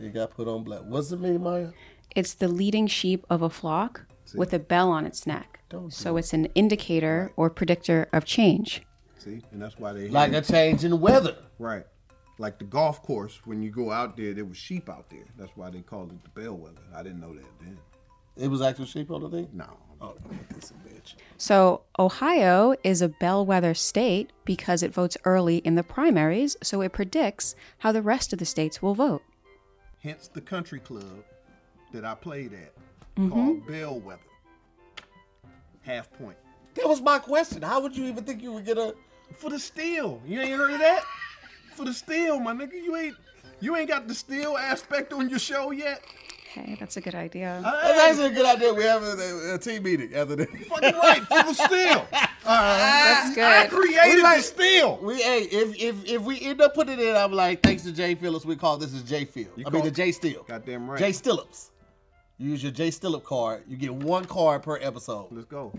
You 0.00 0.10
got 0.10 0.30
put 0.30 0.46
on 0.46 0.62
blast. 0.62 0.84
What's 0.84 1.10
it 1.10 1.20
mean, 1.20 1.42
Maya? 1.42 1.70
It's 2.14 2.34
the 2.34 2.48
leading 2.48 2.86
sheep 2.86 3.26
of 3.28 3.42
a 3.42 3.50
flock 3.50 4.06
with 4.34 4.52
a 4.54 4.58
bell 4.58 4.90
on 4.90 5.04
its 5.06 5.26
neck. 5.26 5.60
Don't 5.68 5.86
do 5.86 5.90
So 5.90 6.16
it's 6.16 6.32
an 6.32 6.46
indicator 6.54 7.32
or 7.36 7.50
predictor 7.50 8.08
of 8.12 8.24
change. 8.24 8.82
See, 9.18 9.42
and 9.50 9.60
that's 9.60 9.78
why 9.78 9.92
they 9.92 10.08
Like 10.08 10.32
a 10.32 10.40
change 10.40 10.84
in 10.84 11.00
weather. 11.00 11.36
right, 11.58 11.84
like 12.38 12.58
the 12.58 12.64
golf 12.64 13.02
course. 13.02 13.40
When 13.44 13.62
you 13.62 13.70
go 13.70 13.90
out 13.90 14.16
there, 14.16 14.34
there 14.34 14.44
was 14.44 14.56
sheep 14.56 14.88
out 14.88 15.10
there. 15.10 15.24
That's 15.36 15.50
why 15.56 15.70
they 15.70 15.80
called 15.80 16.12
it 16.12 16.22
the 16.22 16.40
bellwether. 16.40 16.82
I 16.94 17.02
didn't 17.02 17.20
know 17.20 17.34
that 17.34 17.44
then. 17.60 17.78
It 18.36 18.48
was 18.48 18.62
actual 18.62 18.84
sheep 18.84 19.10
on 19.10 19.22
the 19.22 19.30
thing. 19.30 19.48
No, 19.52 19.66
Oh, 20.00 20.14
a 20.28 20.88
bitch. 20.88 21.14
So 21.38 21.82
Ohio 21.98 22.74
is 22.84 23.02
a 23.02 23.08
bellwether 23.08 23.74
state 23.74 24.30
because 24.44 24.82
it 24.82 24.92
votes 24.92 25.16
early 25.24 25.58
in 25.58 25.74
the 25.74 25.82
primaries, 25.82 26.56
so 26.62 26.80
it 26.82 26.92
predicts 26.92 27.54
how 27.78 27.92
the 27.92 28.02
rest 28.02 28.32
of 28.32 28.38
the 28.38 28.44
states 28.44 28.82
will 28.82 28.94
vote. 28.94 29.22
hence 30.02 30.28
the 30.28 30.40
country 30.40 30.80
club 30.80 31.24
that 31.92 32.04
I 32.04 32.14
played 32.14 32.52
at 32.52 32.72
Mm-hmm. 33.16 33.30
called 33.30 33.66
Bellwether. 33.66 34.20
Half 35.82 36.12
point 36.18 36.36
That 36.74 36.86
was 36.86 37.00
my 37.00 37.18
question. 37.18 37.62
How 37.62 37.80
would 37.80 37.96
you 37.96 38.04
even 38.06 38.24
think 38.24 38.42
you 38.42 38.52
would 38.52 38.66
get 38.66 38.76
a? 38.76 38.94
for 39.32 39.48
the 39.50 39.58
steal. 39.58 40.20
You 40.26 40.40
ain't 40.40 40.56
heard 40.56 40.72
of 40.72 40.78
that? 40.80 41.02
For 41.74 41.84
the 41.86 41.94
steal, 41.94 42.38
my 42.40 42.52
nigga. 42.52 42.74
You 42.74 42.94
ain't 42.96 43.16
you 43.60 43.74
ain't 43.76 43.88
got 43.88 44.06
the 44.06 44.14
steal 44.14 44.56
aspect 44.58 45.12
on 45.14 45.28
your 45.30 45.38
show 45.38 45.70
yet. 45.70 46.02
Hey, 46.56 46.74
that's 46.80 46.96
a 46.96 47.00
good 47.02 47.14
idea. 47.14 47.60
Uh, 47.64 47.82
that's 47.82 48.00
actually 48.00 48.26
a 48.28 48.30
good 48.30 48.46
idea. 48.46 48.72
We 48.72 48.84
have 48.84 49.02
a, 49.02 49.54
a 49.54 49.58
team 49.58 49.82
meeting 49.82 50.14
after 50.14 50.36
this. 50.36 50.48
Fucking 50.68 50.94
right 50.94 51.20
for 51.22 51.42
the 51.42 51.52
steal. 51.54 52.06
Ah, 52.48 53.32
that's 53.34 53.36
I 53.38 53.66
good. 53.66 53.76
created 53.76 54.22
like- 54.22 54.36
the 54.36 54.42
steal. 54.44 54.98
We 55.02 55.20
hey, 55.20 55.42
if 55.50 55.76
if 55.82 56.04
if 56.08 56.22
we 56.22 56.40
end 56.42 56.60
up 56.60 56.74
putting 56.74 57.00
it 57.00 57.00
in, 57.04 57.16
I'm 57.16 57.32
like, 57.32 57.60
thanks 57.60 57.82
to 57.82 57.90
Jay 57.92 58.14
Phillips, 58.14 58.44
we 58.44 58.54
call 58.54 58.76
this 58.78 58.92
is 58.94 59.02
Jay 59.02 59.24
Field. 59.24 59.50
You 59.56 59.64
I 59.66 59.70
mean 59.70 59.82
call- 59.82 59.90
the 59.90 59.94
Jay 59.96 60.12
Steele. 60.12 60.44
Goddamn 60.46 60.88
right. 60.88 60.96
Jay 60.96 61.10
Stillips. 61.10 61.70
You 62.38 62.50
use 62.50 62.62
your 62.62 62.70
Jay 62.70 62.90
Stillip 62.90 63.24
card. 63.24 63.64
You 63.66 63.76
get 63.76 63.92
one 63.92 64.26
card 64.26 64.62
per 64.62 64.78
episode. 64.80 65.26
Let's 65.32 65.46
go. 65.46 65.72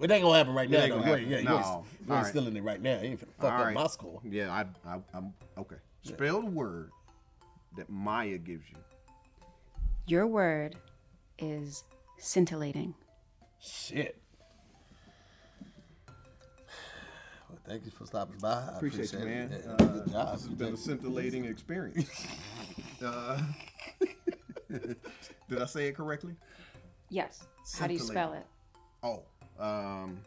It 0.00 0.10
ain't 0.12 0.22
gonna 0.22 0.38
happen 0.38 0.54
right 0.54 0.70
now. 0.70 0.78
ain't 0.78 0.90
though. 0.94 1.00
gonna 1.00 1.18
You 1.18 1.26
happen. 1.26 1.30
Yeah, 1.32 1.38
you 1.38 1.44
No. 1.44 1.56
ain't, 1.56 1.66
you 1.66 1.72
ain't 2.02 2.10
Alright. 2.10 2.26
stealing 2.26 2.56
it 2.56 2.62
right 2.62 2.80
now. 2.80 3.00
You 3.00 3.08
ain't 3.08 3.20
finna 3.20 3.34
fuck 3.40 3.52
All 3.52 3.58
up 3.58 3.64
right. 3.66 3.74
my 3.74 3.86
score. 3.88 4.20
Yeah, 4.24 4.52
I, 4.52 4.88
I 4.88 4.98
I'm 5.12 5.34
okay. 5.58 5.76
Spell 6.04 6.40
the 6.40 6.46
word 6.46 6.92
that 7.76 7.90
Maya 7.90 8.38
gives 8.38 8.62
you. 8.70 8.76
Your 10.06 10.26
word 10.26 10.76
is 11.38 11.84
scintillating. 12.18 12.94
Shit. 13.60 14.16
Well, 17.48 17.58
thank 17.66 17.84
you 17.84 17.90
for 17.90 18.06
stopping 18.06 18.38
by. 18.40 18.68
I 18.72 18.76
Appreciate, 18.76 19.12
you, 19.12 19.18
man. 19.20 19.52
It. 19.52 19.66
Uh, 19.66 19.76
Good 19.76 20.12
job. 20.12 20.32
This 20.32 20.46
has 20.46 20.54
been 20.54 20.74
a 20.74 20.76
scintillating 20.76 21.44
experience. 21.44 22.26
uh, 23.04 23.40
did 24.70 25.60
I 25.60 25.66
say 25.66 25.88
it 25.88 25.96
correctly? 25.96 26.34
Yes. 27.08 27.46
How 27.78 27.86
do 27.86 27.92
you 27.92 27.98
spell 27.98 28.32
it? 28.32 28.46
Oh, 29.02 29.22
um, 29.58 30.18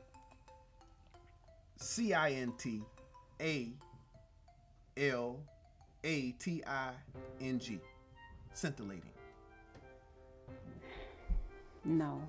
C 1.77 2.13
I 2.13 2.31
N 2.31 2.53
T 2.57 2.81
A 3.41 3.71
L 4.97 5.39
A 6.03 6.31
T 6.31 6.63
I 6.65 6.91
N 7.41 7.59
G. 7.59 7.79
Scintillating. 8.53 9.12
No. 11.85 12.21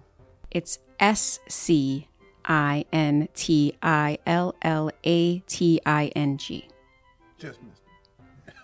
It's 0.51 0.79
S 1.01 1.40
C 1.49 2.09
I 2.45 2.85
N 2.93 3.29
T 3.35 3.75
I 3.83 4.19
L 4.27 4.55
L 4.62 4.90
A 5.05 5.38
T 5.40 5.81
I 5.87 6.07
N 6.17 6.37
G. 6.38 6.69
Just 7.38 7.61
missed. 7.62 7.83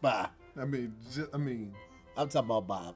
Bye. 0.00 0.28
I 0.60 0.64
mean, 0.64 0.94
ju- 1.12 1.28
I 1.32 1.36
mean, 1.36 1.74
I'm 2.16 2.28
talking 2.28 2.48
about 2.50 2.66
Bob. 2.66 2.94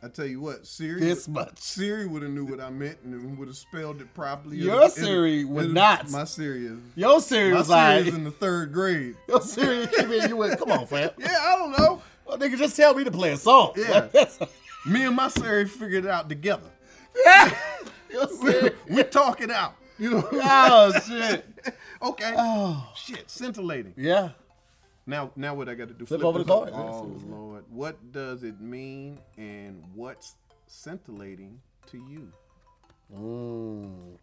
I 0.00 0.06
tell 0.06 0.26
you 0.26 0.40
what, 0.40 0.64
Siri. 0.64 1.00
This 1.00 1.26
would- 1.26 1.34
much. 1.34 1.58
Siri 1.58 2.06
would 2.06 2.22
have 2.22 2.30
knew 2.30 2.44
what 2.44 2.60
I 2.60 2.70
meant 2.70 2.98
and 3.04 3.36
would 3.36 3.48
have 3.48 3.56
spelled 3.56 4.00
it 4.00 4.12
properly. 4.14 4.56
Your 4.58 4.82
It'd- 4.82 4.92
Siri 4.94 5.40
it'd- 5.40 5.50
would 5.50 5.64
it'd- 5.64 5.74
not. 5.74 6.08
My 6.10 6.24
Siri 6.24 6.66
is. 6.66 6.78
Your 6.94 7.20
Siri 7.20 7.50
My 7.52 7.58
was 7.58 7.66
Siri 7.66 7.78
like, 7.80 8.06
is 8.06 8.14
in 8.14 8.22
the 8.24 8.30
third 8.30 8.72
grade. 8.72 9.16
your 9.28 9.40
Siri 9.40 9.86
came 9.88 10.12
in. 10.12 10.28
You 10.28 10.36
went, 10.36 10.58
come 10.58 10.70
on, 10.70 10.86
fam. 10.86 11.10
Yeah, 11.18 11.36
I 11.36 11.56
don't 11.58 11.72
know. 11.78 12.02
Well, 12.24 12.38
nigga, 12.38 12.56
just 12.58 12.76
tell 12.76 12.94
me 12.94 13.02
to 13.04 13.10
play 13.10 13.32
a 13.32 13.36
song. 13.36 13.72
Yeah. 13.76 14.06
Me 14.86 15.04
and 15.04 15.16
my 15.16 15.28
Siri 15.28 15.66
figured 15.66 16.04
it 16.04 16.10
out 16.10 16.28
together. 16.28 16.70
your 18.10 18.28
Siri. 18.28 18.70
we 18.88 19.02
talk 19.04 19.40
it 19.40 19.50
out. 19.50 19.74
You 19.98 20.10
know. 20.10 20.28
Oh 20.32 20.92
shit. 21.06 21.44
okay. 22.02 22.34
Oh. 22.36 22.92
Shit, 22.94 23.28
scintillating. 23.30 23.94
Yeah. 23.96 24.30
Now, 25.06 25.30
now 25.36 25.54
what 25.54 25.68
I 25.68 25.74
got 25.74 25.88
to 25.88 25.94
do? 25.94 26.04
Flip 26.04 26.20
Flip 26.20 26.28
over 26.28 26.38
the 26.38 26.44
card. 26.44 26.70
Oh 26.72 27.10
Lord, 27.26 27.64
what 27.70 28.12
does 28.12 28.42
it 28.42 28.60
mean, 28.60 29.18
and 29.38 29.82
what's 29.94 30.36
scintillating 30.66 31.60
to 31.86 31.96
you? 31.96 32.30
Mm. 33.16 34.18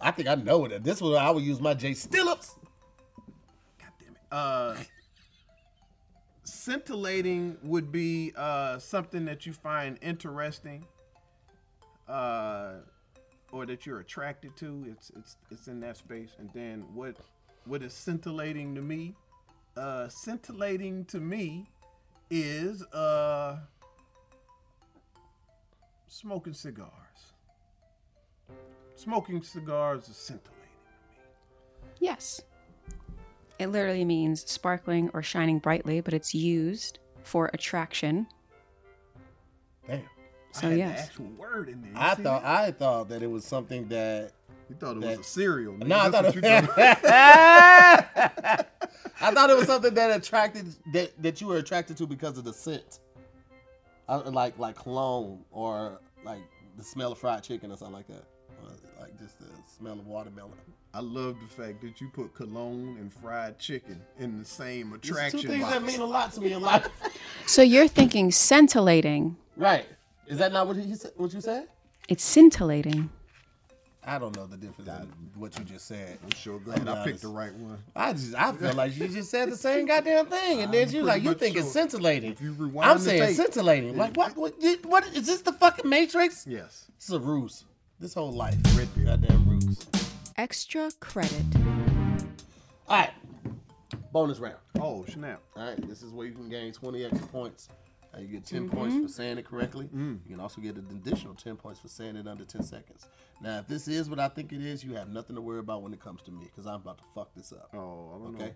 I 0.00 0.10
think 0.10 0.28
I 0.28 0.34
know 0.36 0.64
it. 0.64 0.82
This 0.82 1.00
one 1.00 1.14
I 1.14 1.30
would 1.30 1.44
use 1.44 1.60
my 1.60 1.74
Jay 1.74 1.90
Stillips. 1.90 2.56
God 3.78 3.92
damn 3.98 4.12
it. 4.12 4.18
Uh, 4.32 4.76
scintillating 6.44 7.56
would 7.62 7.92
be 7.92 8.32
uh, 8.36 8.78
something 8.78 9.24
that 9.26 9.46
you 9.46 9.52
find 9.52 9.98
interesting, 10.02 10.86
uh, 12.08 12.74
or 13.52 13.66
that 13.66 13.86
you're 13.86 14.00
attracted 14.00 14.56
to. 14.56 14.84
It's 14.88 15.10
it's 15.16 15.36
it's 15.50 15.68
in 15.68 15.80
that 15.80 15.96
space. 15.96 16.30
And 16.38 16.50
then 16.54 16.84
what 16.94 17.16
what 17.64 17.82
is 17.82 17.92
scintillating 17.92 18.74
to 18.74 18.82
me? 18.82 19.14
Uh, 19.76 20.08
scintillating 20.08 21.04
to 21.06 21.20
me 21.20 21.70
is 22.30 22.82
uh, 22.92 23.56
smoking 26.06 26.54
cigars. 26.54 26.90
Smoking 28.96 29.42
cigars 29.42 30.08
is 30.08 30.16
scintillating. 30.16 30.54
To 30.54 31.90
me. 31.90 31.96
Yes. 32.00 32.42
It 33.60 33.68
literally 33.68 34.06
means 34.06 34.50
sparkling 34.50 35.10
or 35.12 35.22
shining 35.22 35.58
brightly, 35.58 36.00
but 36.00 36.14
it's 36.14 36.34
used 36.34 36.98
for 37.22 37.50
attraction. 37.52 38.26
Damn. 39.86 40.00
So, 40.52 40.66
I 40.66 40.70
had 40.70 40.78
yes. 40.78 40.96
the 40.96 41.02
actual 41.04 41.26
word 41.36 41.68
in 41.68 41.82
there. 41.82 41.90
You 41.90 41.96
I 41.98 42.14
thought 42.14 42.42
that? 42.42 42.44
I 42.44 42.70
thought 42.72 43.08
that 43.10 43.22
it 43.22 43.30
was 43.30 43.44
something 43.44 43.86
that 43.88 44.32
You 44.70 44.76
thought 44.76 44.96
it 44.96 45.02
that- 45.02 45.18
was 45.18 45.26
a 45.26 45.30
cereal. 45.30 45.74
nigga. 45.74 45.86
No, 45.86 45.98
I 45.98 46.10
thought 46.10 46.24
it. 46.24 46.34
I 49.22 49.32
thought 49.32 49.50
it 49.50 49.56
was 49.56 49.66
something 49.66 49.92
that 49.94 50.16
attracted 50.16 50.74
that, 50.94 51.22
that 51.22 51.40
you 51.42 51.46
were 51.46 51.58
attracted 51.58 51.98
to 51.98 52.06
because 52.06 52.38
of 52.38 52.44
the 52.44 52.54
scent, 52.54 53.00
I, 54.08 54.16
like 54.16 54.58
like 54.58 54.76
cologne 54.76 55.44
or 55.50 56.00
like 56.24 56.40
the 56.78 56.82
smell 56.84 57.12
of 57.12 57.18
fried 57.18 57.42
chicken 57.42 57.70
or 57.70 57.76
something 57.76 57.94
like 57.94 58.06
that, 58.08 58.22
or 58.22 58.26
like 59.10 59.20
just 59.20 59.38
the 59.38 59.46
smell 59.76 59.94
of 59.94 60.06
watermelon. 60.06 60.52
I 60.92 61.00
love 61.00 61.36
the 61.40 61.46
fact 61.62 61.80
that 61.82 62.00
you 62.00 62.08
put 62.08 62.34
cologne 62.34 62.96
and 63.00 63.12
fried 63.12 63.58
chicken 63.58 64.00
in 64.18 64.38
the 64.38 64.44
same 64.44 64.86
These 65.00 65.10
are 65.12 65.14
attraction 65.14 65.40
two 65.40 65.48
things 65.48 65.62
box. 65.62 65.74
that 65.74 65.82
mean 65.84 66.00
a 66.00 66.04
lot 66.04 66.32
to 66.32 66.40
me 66.40 66.52
in 66.52 66.62
life. 66.62 66.88
So 67.46 67.62
you're 67.62 67.88
thinking 67.88 68.30
scintillating. 68.30 69.36
right? 69.56 69.84
Is 70.28 70.38
that 70.38 70.52
not 70.52 70.68
what 70.68 70.76
he 70.76 70.94
said? 70.94 71.10
What 71.16 71.32
you 71.32 71.40
said? 71.40 71.66
It's 72.08 72.22
scintillating. 72.22 73.10
I 74.04 74.18
don't 74.18 74.36
know 74.36 74.46
the 74.46 74.56
difference 74.56 74.88
in 74.88 75.08
what 75.34 75.58
you 75.58 75.64
just 75.64 75.86
said. 75.86 76.18
I'm 76.22 76.30
sure 76.30 76.60
glad 76.60 76.88
I'll 76.88 76.94
I 76.96 77.04
be 77.04 77.10
picked 77.10 77.22
the 77.22 77.28
right 77.28 77.52
one. 77.54 77.78
I 77.96 78.12
just 78.12 78.34
I 78.36 78.52
feel 78.52 78.72
like 78.74 78.96
you 78.96 79.08
just 79.08 79.30
said 79.32 79.50
the 79.50 79.56
same 79.68 79.86
goddamn 79.86 80.26
thing, 80.26 80.62
and 80.62 80.72
then 80.72 80.88
I'm 80.88 80.94
you 80.94 81.02
like 81.02 81.14
pretty 81.14 81.24
you 81.24 81.30
much 81.30 81.38
think 81.40 81.56
it's 81.56 81.72
scintillating. 81.72 82.32
If 82.32 82.40
you 82.40 82.52
rewind 82.52 82.88
I'm 82.90 82.98
saying 82.98 83.20
tape- 83.20 83.36
scintillating. 83.36 83.96
Like 83.96 84.16
what? 84.16 84.36
What? 84.36 84.54
What 84.84 85.06
is 85.16 85.26
this? 85.26 85.40
The 85.42 85.52
fucking 85.52 85.88
Matrix? 85.88 86.46
Yes. 86.46 86.86
This 86.98 87.08
is 87.08 87.14
a 87.14 87.20
ruse. 87.20 87.64
This 88.00 88.14
whole 88.14 88.32
life, 88.32 88.56
goddamn 89.04 89.46
ruse. 89.46 89.86
Extra 90.38 90.90
credit. 91.00 91.44
All 92.88 92.96
right, 92.96 93.10
bonus 94.10 94.38
round. 94.38 94.56
Oh 94.80 95.04
snap! 95.04 95.42
All 95.54 95.68
right, 95.68 95.88
this 95.88 96.02
is 96.02 96.14
where 96.14 96.26
you 96.26 96.32
can 96.32 96.48
gain 96.48 96.72
20 96.72 97.04
extra 97.04 97.26
points. 97.26 97.68
Uh, 98.16 98.20
you 98.20 98.28
get 98.28 98.46
10 98.46 98.70
points 98.70 98.96
for 98.96 99.06
saying 99.06 99.36
it 99.36 99.44
correctly. 99.44 99.88
You 99.92 100.18
can 100.30 100.40
also 100.40 100.62
get 100.62 100.76
an 100.76 100.86
additional 100.90 101.34
10 101.34 101.56
points 101.56 101.78
for 101.78 101.88
saying 101.88 102.16
it 102.16 102.26
under 102.26 102.44
10 102.44 102.62
seconds. 102.62 103.06
Now, 103.42 103.58
if 103.58 103.68
this 103.68 103.86
is 103.86 104.08
what 104.08 104.18
I 104.18 104.28
think 104.28 104.52
it 104.52 104.62
is, 104.62 104.82
you 104.82 104.94
have 104.94 105.10
nothing 105.10 105.36
to 105.36 105.42
worry 105.42 105.60
about 105.60 105.82
when 105.82 105.92
it 105.92 106.00
comes 106.00 106.22
to 106.22 106.30
me 106.32 106.44
because 106.44 106.66
I'm 106.66 106.76
about 106.76 106.98
to 106.98 107.04
fuck 107.14 107.34
this 107.36 107.52
up. 107.52 107.68
Oh, 107.74 108.12
I 108.14 108.24
don't 108.24 108.34
okay? 108.34 108.46
know. 108.46 108.52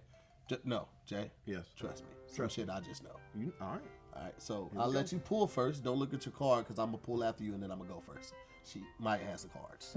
J- 0.49 0.59
no, 0.65 0.89
Jay. 1.07 1.31
Yes. 1.45 1.67
Trust 1.79 2.03
me. 2.03 2.09
Some 2.27 2.37
Trust 2.37 2.57
shit 2.57 2.71
I 2.71 2.81
just 2.81 3.05
know. 3.05 3.17
You 3.37 3.53
all 3.61 3.73
right? 3.73 3.81
All 4.17 4.23
right, 4.23 4.35
so 4.39 4.71
I'll 4.79 4.91
let 4.91 5.13
you 5.13 5.19
pull 5.19 5.47
first. 5.47 5.85
Don't 5.85 5.99
look 5.99 6.15
at 6.15 6.25
your 6.25 6.33
card 6.33 6.65
because 6.65 6.79
I'm 6.79 6.87
gonna 6.87 6.99
pull 6.99 7.23
after 7.23 7.45
you, 7.45 7.53
and 7.53 7.63
then 7.63 7.71
I'm 7.71 7.79
gonna 7.79 7.91
go 7.91 8.01
first. 8.01 8.33
She 8.65 8.83
might 8.99 9.21
has 9.23 9.43
the 9.43 9.49
cards. 9.49 9.97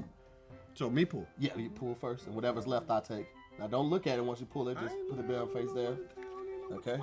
So 0.73 0.89
me 0.89 1.05
pull. 1.05 1.27
Yeah, 1.39 1.55
you 1.57 1.69
pull 1.69 1.95
first, 1.95 2.27
and 2.27 2.35
whatever's 2.35 2.67
left, 2.67 2.89
I 2.91 2.99
take. 2.99 3.27
Now 3.59 3.67
don't 3.67 3.89
look 3.89 4.05
at 4.07 4.19
it 4.19 4.21
once 4.25 4.39
you 4.39 4.45
pull 4.45 4.69
it. 4.69 4.77
Just 4.79 4.95
put 5.09 5.17
the 5.17 5.23
bare 5.23 5.45
face 5.47 5.71
there. 5.73 5.95
Okay. 6.71 6.97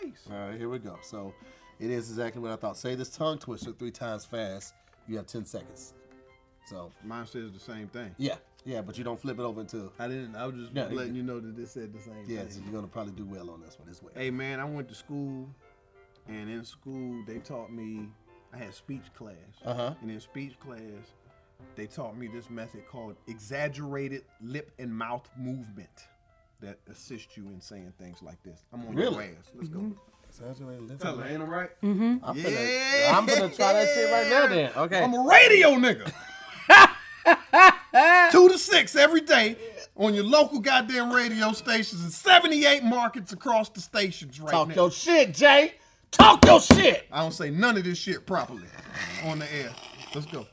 Face. 0.00 0.26
All 0.30 0.38
right, 0.48 0.56
here 0.56 0.68
we 0.68 0.78
go. 0.78 0.98
So 1.02 1.34
it 1.78 1.90
is 1.90 2.08
exactly 2.10 2.40
what 2.40 2.52
I 2.52 2.56
thought. 2.56 2.76
Say 2.78 2.94
this 2.94 3.10
tongue 3.10 3.38
twister 3.38 3.72
three 3.72 3.90
times 3.90 4.24
fast. 4.24 4.74
You 5.08 5.16
have 5.16 5.26
ten 5.26 5.44
seconds. 5.44 5.94
So 6.64 6.90
Mine 7.04 7.26
says 7.26 7.52
the 7.52 7.58
same 7.60 7.88
thing. 7.88 8.14
yeah, 8.18 8.36
yeah, 8.64 8.80
but 8.80 8.96
you 8.96 9.02
don't 9.02 9.18
flip 9.20 9.38
it 9.38 9.42
over 9.42 9.60
until 9.60 9.92
I 9.98 10.06
didn't. 10.08 10.36
I 10.36 10.46
was 10.46 10.54
just 10.54 10.72
Yeah, 10.74 10.86
letting 10.90 11.14
you 11.16 11.22
know 11.22 11.40
that 11.40 11.56
this 11.56 11.72
said 11.72 11.92
the 11.92 11.98
same 12.00 12.24
yeah. 12.26 12.40
thing. 12.42 12.50
So 12.50 12.60
you're 12.64 12.72
gonna 12.72 12.86
probably 12.86 13.12
do 13.12 13.24
well 13.24 13.50
on 13.50 13.60
this 13.60 13.78
one 13.78 13.88
as 13.88 14.02
well. 14.02 14.12
Hey 14.14 14.30
man, 14.30 14.60
I 14.60 14.64
went 14.64 14.88
to 14.88 14.94
school, 14.94 15.48
and 16.28 16.48
in 16.48 16.64
school 16.64 17.22
they 17.26 17.38
taught 17.38 17.72
me. 17.72 18.08
I 18.52 18.56
had 18.58 18.74
speech 18.74 19.04
class, 19.16 19.34
Uh-huh. 19.64 19.94
and 20.00 20.10
in 20.10 20.20
speech 20.20 20.58
class, 20.58 20.80
they 21.76 21.86
taught 21.86 22.16
me 22.16 22.26
this 22.26 22.50
method 22.50 22.86
called 22.88 23.16
exaggerated 23.28 24.24
lip 24.42 24.70
and 24.78 24.92
mouth 24.92 25.28
movement 25.36 25.88
that 26.60 26.78
assists 26.90 27.36
you 27.36 27.44
in 27.48 27.60
saying 27.60 27.92
things 27.98 28.22
like 28.22 28.42
this. 28.42 28.64
I'm 28.72 28.86
on 28.86 28.94
Really? 28.94 29.14
your 29.14 29.22
ass. 29.38 29.50
Let's 29.54 29.68
go. 29.68 29.92
Exaggerated 30.28 30.82
lip. 30.88 30.98
Tell 31.00 31.16
her, 31.16 31.26
ain't 31.26 31.42
it 31.42 31.46
right? 31.46 31.70
I'm, 31.82 32.22
Yeah. 32.22 32.22
finna, 32.34 33.14
I'm 33.14 33.26
gonna 33.26 33.48
try 33.54 33.72
that 33.72 33.88
shit 33.94 34.10
right 34.12 34.28
now. 34.28 34.46
Then 34.46 34.70
okay. 34.76 35.02
I'm 35.02 35.14
a 35.14 35.26
radio 35.28 35.70
nigga. 35.76 36.12
Two 38.32 38.48
to 38.48 38.58
six 38.58 38.94
every 38.96 39.20
day 39.20 39.56
on 39.96 40.14
your 40.14 40.24
local 40.24 40.60
goddamn 40.60 41.12
radio 41.12 41.52
stations 41.52 42.02
in 42.04 42.10
78 42.10 42.82
markets 42.84 43.32
across 43.32 43.68
the 43.68 43.80
stations 43.80 44.40
right 44.40 44.50
Talk 44.52 44.68
now. 44.68 44.74
Talk 44.74 44.76
your 44.76 44.90
shit, 44.90 45.34
Jay. 45.34 45.74
Talk 46.10 46.44
your 46.44 46.60
shit. 46.60 47.06
I 47.12 47.20
don't 47.20 47.32
say 47.32 47.50
none 47.50 47.76
of 47.76 47.84
this 47.84 47.98
shit 47.98 48.26
properly 48.26 48.64
on 49.24 49.38
the 49.38 49.52
air. 49.54 49.70
Let's 50.14 50.26
go. 50.26 50.46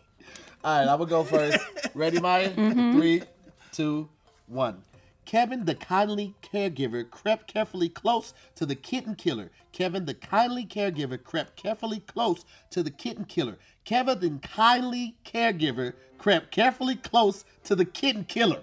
All 0.64 0.80
right, 0.80 0.88
I'm 0.88 0.98
gonna 1.00 1.10
go 1.10 1.24
first. 1.24 1.60
Ready, 1.94 2.20
Maya? 2.20 2.50
Mm-hmm. 2.56 2.98
Three, 3.00 3.24
two, 3.72 4.10
one. 4.48 4.84
Kevin, 5.26 5.66
the 5.66 5.76
kindly 5.76 6.36
caregiver, 6.42 7.10
crept 7.10 7.48
carefully 7.52 7.90
close 7.90 8.34
to 8.56 8.66
the 8.66 8.76
kitten 8.76 9.14
killer. 9.14 9.52
Kevin, 9.74 10.06
the 10.06 10.14
kindly 10.14 10.66
caregiver, 10.66 11.22
crept 11.22 11.58
carefully 11.58 12.00
close 12.00 12.46
to 12.70 12.82
the 12.82 12.90
kitten 12.90 13.26
killer. 13.26 13.58
Kevin, 13.84 14.20
the 14.20 14.40
kindly 14.42 15.18
caregiver, 15.26 15.94
crept 16.18 16.52
carefully 16.52 16.96
close 16.96 17.44
to 17.66 17.76
the 17.76 17.84
kitten 17.84 18.24
killer. 18.24 18.62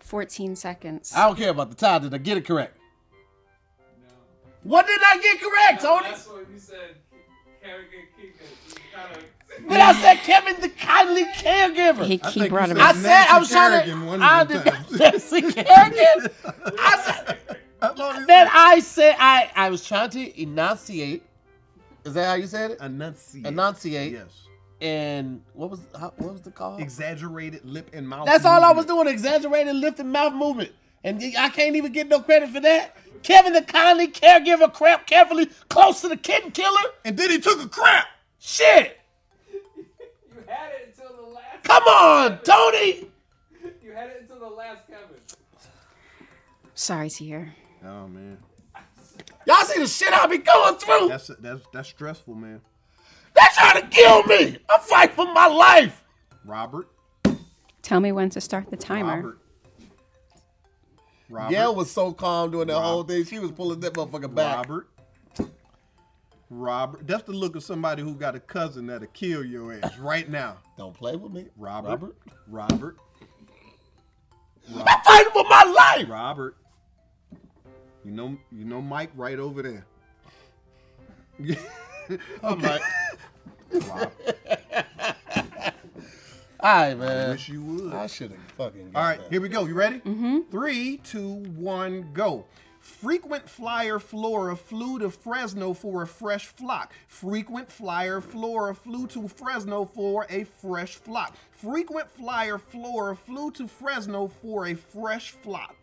14 0.00 0.56
seconds. 0.56 1.12
I 1.14 1.26
don't 1.26 1.36
care 1.36 1.50
about 1.50 1.68
the 1.68 1.76
time. 1.76 2.02
Did 2.02 2.14
I 2.14 2.18
get 2.18 2.38
it 2.38 2.46
correct? 2.46 2.78
What 4.64 4.86
did 4.86 5.00
I 5.02 5.18
get 5.18 5.40
correct, 5.40 5.82
Tony? 5.82 6.08
That's 6.10 6.26
what 6.28 6.46
you 6.52 6.58
said. 6.58 6.96
Kerrigan 7.62 8.06
Keegan. 8.16 8.32
Kind 8.94 9.16
of. 9.16 9.24
Then 9.68 9.80
I 9.80 9.92
said 9.94 10.16
Kevin, 10.24 10.60
the 10.60 10.68
kindly 10.70 11.24
caregiver. 11.26 12.04
he, 12.04 12.20
I 12.22 12.30
he 12.30 12.40
think 12.40 12.50
brought 12.50 12.70
him 12.70 12.76
said 12.76 12.82
I 12.84 12.90
up. 12.90 12.96
said 12.96 13.26
I 13.30 13.38
was 13.38 13.48
trying 13.50 13.88
to. 13.88 14.06
one 14.06 14.22
I 14.22 14.44
the 14.44 14.54
did. 14.90 14.90
Nancy 14.98 15.40
Kerrigan. 15.42 16.30
I 16.78 17.02
said, 17.04 17.38
I 17.82 17.88
thought 17.88 18.20
it 18.22 18.26
then 18.26 18.48
I 18.52 18.80
said 18.80 19.14
I 19.18 19.50
I 19.54 19.70
was 19.70 19.86
trying 19.86 20.10
to 20.10 20.42
enunciate. 20.42 21.22
Is 22.04 22.14
that 22.14 22.26
how 22.26 22.34
you 22.34 22.46
said 22.46 22.72
it? 22.72 22.80
enunciate. 22.80 23.46
Enunciate. 23.46 24.12
Yes. 24.12 24.48
And 24.80 25.40
what 25.52 25.70
was 25.70 25.86
how, 25.98 26.12
what 26.16 26.32
was 26.32 26.42
the 26.42 26.50
call? 26.50 26.78
Exaggerated 26.78 27.64
lip 27.64 27.90
and 27.92 28.08
mouth. 28.08 28.26
That's 28.26 28.44
all 28.44 28.62
I 28.62 28.72
was 28.72 28.86
doing. 28.86 29.06
Exaggerated 29.08 29.74
lip 29.76 29.98
and 30.00 30.10
mouth 30.12 30.34
movement, 30.34 30.72
and 31.04 31.22
I 31.38 31.50
can't 31.50 31.76
even 31.76 31.92
get 31.92 32.08
no 32.08 32.20
credit 32.20 32.50
for 32.50 32.60
that. 32.60 32.96
Kevin, 33.22 33.52
the 33.52 33.62
kindly 33.62 34.08
caregiver, 34.08 34.72
crept 34.72 35.06
carefully 35.06 35.46
close 35.68 36.00
to 36.00 36.08
the 36.08 36.16
kitten 36.16 36.50
killer. 36.50 36.90
And 37.04 37.16
then 37.16 37.30
he 37.30 37.38
took 37.38 37.62
a 37.62 37.68
crap. 37.68 38.06
Shit! 38.38 38.98
You 39.76 39.84
had 40.46 40.72
it 40.72 40.94
until 40.98 41.16
the 41.16 41.30
last. 41.30 41.62
Come 41.62 41.82
on, 41.84 42.38
Tony. 42.42 43.06
You 43.82 43.92
had 43.92 44.10
it 44.10 44.18
until 44.22 44.40
the 44.40 44.54
last 44.54 44.86
Kevin. 44.88 45.16
Sorry 46.74 47.08
to 47.08 47.24
hear. 47.24 47.54
Oh 47.84 48.08
man, 48.08 48.38
Y'all 49.46 49.64
see 49.64 49.78
the 49.80 49.86
shit 49.86 50.12
I 50.12 50.26
be 50.26 50.38
going 50.38 50.76
through? 50.76 51.08
that's 51.08 51.30
that's 51.40 51.62
that's 51.72 51.88
stressful, 51.88 52.34
man. 52.34 52.60
They're 53.34 53.48
trying 53.54 53.82
to 53.82 53.88
kill 53.88 54.22
me. 54.24 54.58
I'm 54.70 54.80
fighting 54.80 55.16
for 55.16 55.32
my 55.32 55.46
life. 55.46 56.02
Robert. 56.44 56.88
Tell 57.82 58.00
me 58.00 58.12
when 58.12 58.30
to 58.30 58.40
start 58.40 58.70
the 58.70 58.76
timer. 58.76 59.16
Robert. 59.16 59.38
Robert. 61.28 61.50
Gail 61.52 61.74
was 61.74 61.90
so 61.90 62.12
calm 62.12 62.50
doing 62.50 62.68
that 62.68 62.80
whole 62.80 63.02
thing. 63.02 63.24
She 63.24 63.38
was 63.38 63.50
pulling 63.50 63.80
that 63.80 63.94
motherfucker 63.94 64.32
back. 64.32 64.56
Robert. 64.56 64.88
Robert. 66.50 67.06
That's 67.06 67.24
the 67.24 67.32
look 67.32 67.56
of 67.56 67.64
somebody 67.64 68.02
who 68.02 68.14
got 68.14 68.34
a 68.34 68.40
cousin 68.40 68.86
that'll 68.86 69.08
kill 69.08 69.44
your 69.44 69.72
ass 69.72 69.98
right 69.98 70.28
now. 70.28 70.58
Don't 70.76 70.94
play 70.94 71.16
with 71.16 71.32
me. 71.32 71.46
Robert. 71.56 71.88
Robert. 71.88 72.16
Robert. 72.48 72.96
I'm 74.76 75.02
fighting 75.04 75.32
for 75.32 75.44
my 75.44 75.64
life. 75.64 76.08
Robert. 76.08 76.56
You 78.04 78.10
know, 78.10 78.36
you 78.52 78.64
know 78.64 78.82
Mike 78.82 79.10
right 79.16 79.38
over 79.38 79.62
there. 79.62 79.86
I'm 82.42 82.60
like, 82.60 82.82
Rob, 83.72 83.90
all 83.90 84.56
right, 86.64 86.94
man. 86.94 87.28
I 87.28 87.30
wish 87.30 87.48
you 87.48 87.62
would. 87.62 87.92
I 87.92 88.06
should 88.06 88.30
have 88.30 88.40
fucking. 88.56 88.92
All 88.94 89.02
right, 89.02 89.20
here 89.30 89.40
we 89.40 89.48
go. 89.48 89.66
You 89.66 89.74
ready? 89.74 90.00
Mm-hmm. 90.00 90.50
Three, 90.50 90.98
two, 90.98 91.34
one, 91.56 92.10
go. 92.12 92.46
Frequent 92.84 93.48
flyer 93.48 93.98
Flora 93.98 94.54
flew 94.54 94.98
to 94.98 95.08
Fresno 95.08 95.72
for 95.72 96.02
a 96.02 96.06
fresh 96.06 96.48
flock. 96.48 96.92
Frequent 97.08 97.72
flyer 97.72 98.20
Flora 98.20 98.74
flew 98.74 99.06
to 99.06 99.26
Fresno 99.26 99.86
for 99.86 100.26
a 100.28 100.44
fresh 100.44 100.96
flock. 100.96 101.34
Frequent 101.50 102.10
flyer 102.10 102.58
Flora 102.58 103.16
flew 103.16 103.50
to 103.52 103.66
Fresno 103.66 104.28
for 104.28 104.66
a 104.66 104.74
fresh 104.74 105.30
flock. 105.30 105.74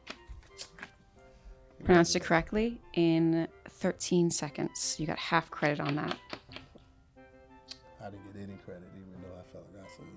Pronounced 1.83 2.15
it 2.15 2.19
correctly 2.19 2.79
in 2.93 3.47
13 3.67 4.29
seconds. 4.29 4.97
You 4.99 5.07
got 5.07 5.17
half 5.17 5.49
credit 5.49 5.79
on 5.79 5.95
that. 5.95 6.15
I 7.99 8.11
didn't 8.11 8.31
get 8.31 8.43
any 8.43 8.57
credit, 8.63 8.83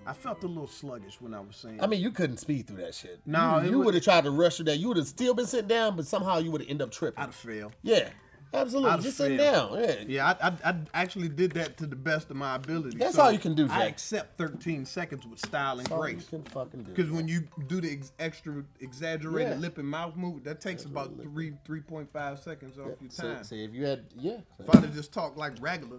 I 0.06 0.12
felt 0.12 0.42
a 0.44 0.46
little 0.46 0.66
sluggish 0.66 1.20
when 1.20 1.34
I 1.34 1.40
was 1.40 1.56
saying. 1.56 1.82
I 1.82 1.86
mean, 1.86 2.00
you 2.00 2.10
couldn't 2.10 2.38
speed 2.38 2.66
through 2.66 2.78
that 2.82 2.94
shit. 2.94 3.20
No, 3.26 3.60
you, 3.60 3.70
you 3.70 3.78
would- 3.80 3.94
have 3.94 4.04
tried 4.04 4.24
to 4.24 4.30
rush 4.30 4.56
through 4.56 4.66
that. 4.66 4.76
You 4.78 4.88
would 4.88 4.96
have 4.96 5.06
still 5.06 5.34
been 5.34 5.46
sitting 5.46 5.68
down, 5.68 5.96
but 5.96 6.06
somehow 6.06 6.38
you 6.38 6.50
would 6.50 6.60
have 6.60 6.70
ended 6.70 6.86
up 6.86 6.92
tripping. 6.92 7.18
I'd 7.22 7.26
have 7.26 7.34
failed. 7.34 7.72
yeah, 7.82 8.10
absolutely. 8.52 8.90
I'd 8.90 9.00
Just 9.00 9.16
sit 9.16 9.36
down. 9.36 9.78
Yeah. 9.78 9.94
Yeah, 10.06 10.34
I, 10.40 10.48
I, 10.48 10.70
I 10.70 10.76
actually 10.94 11.28
did 11.28 11.52
that 11.52 11.76
to 11.78 11.86
the 11.86 11.96
best 11.96 12.30
of 12.30 12.36
my 12.36 12.54
ability. 12.56 12.98
That's 12.98 13.16
So 13.16 13.22
all 13.22 13.32
you 13.32 13.38
can 13.38 13.54
do, 13.54 13.66
I 13.70 13.84
accept 13.86 14.38
13 14.38 14.84
seconds 14.84 15.26
with 15.26 15.38
style 15.40 15.72
and 15.78 15.80
That's 15.86 15.92
all 15.92 16.06
you 16.08 16.14
grace. 16.14 16.28
can 16.28 16.42
fucking 16.44 16.82
do. 16.84 16.90
Because 16.92 17.10
when 17.10 17.26
you 17.28 17.48
do 17.66 17.80
the 17.80 17.92
ex- 17.92 18.12
extra 18.18 18.62
exaggerated 18.80 19.54
Yeah. 19.54 19.58
lip 19.58 19.78
and 19.78 19.88
mouth 19.88 20.16
move, 20.16 20.44
that 20.44 20.60
takes 20.60 20.84
about 20.84 21.20
three 21.22 21.54
three 21.64 21.80
point 21.80 22.12
five 22.12 22.38
seconds 22.38 22.78
off 22.78 22.92
your 23.00 23.10
see, 23.10 23.22
time. 23.22 23.44
see, 23.44 23.64
if 23.64 23.72
you 23.74 23.84
had, 23.86 24.04
yeah. 24.16 24.38
If 24.58 24.68
I'd 24.74 24.82
have 24.84 24.94
just 24.94 25.12
talked 25.12 25.36
like 25.36 25.54
regular, 25.60 25.98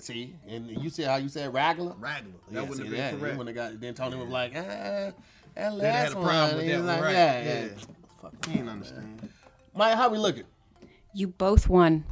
See, 0.00 0.34
and 0.48 0.70
you 0.82 0.90
see 0.90 1.02
how 1.02 1.16
you 1.16 1.28
said 1.28 1.52
regular? 1.52 1.94
regular, 1.98 2.34
that 2.50 2.54
Yeah, 2.54 2.60
wouldn't 2.60 2.76
see 2.76 2.82
have 2.84 2.90
been 2.90 3.00
that. 3.00 3.18
correct. 3.20 3.36
When 3.38 3.46
they 3.46 3.52
got, 3.52 3.80
then 3.80 3.94
Tony 3.94 4.16
was 4.16 4.28
like, 4.28 4.52
ah, 4.56 4.60
that 4.60 5.14
had 5.56 5.72
last 5.74 6.12
a 6.12 6.16
one. 6.16 6.24
problem 6.26 6.56
with 6.56 6.64
He 6.66 6.70
that 6.72 6.76
one, 6.78 6.86
like, 6.86 7.00
right? 7.02 7.12
Yeah, 7.12 7.42
Yeah. 7.42 7.60
yeah. 7.64 7.68
Fuck. 8.22 8.46
He 8.46 8.58
ain't 8.58 8.68
understand. 8.68 9.28
Maya, 9.74 9.96
how 9.96 10.08
we 10.08 10.18
looking? 10.18 10.44
You 11.14 11.28
both 11.28 11.68
won. 11.68 12.04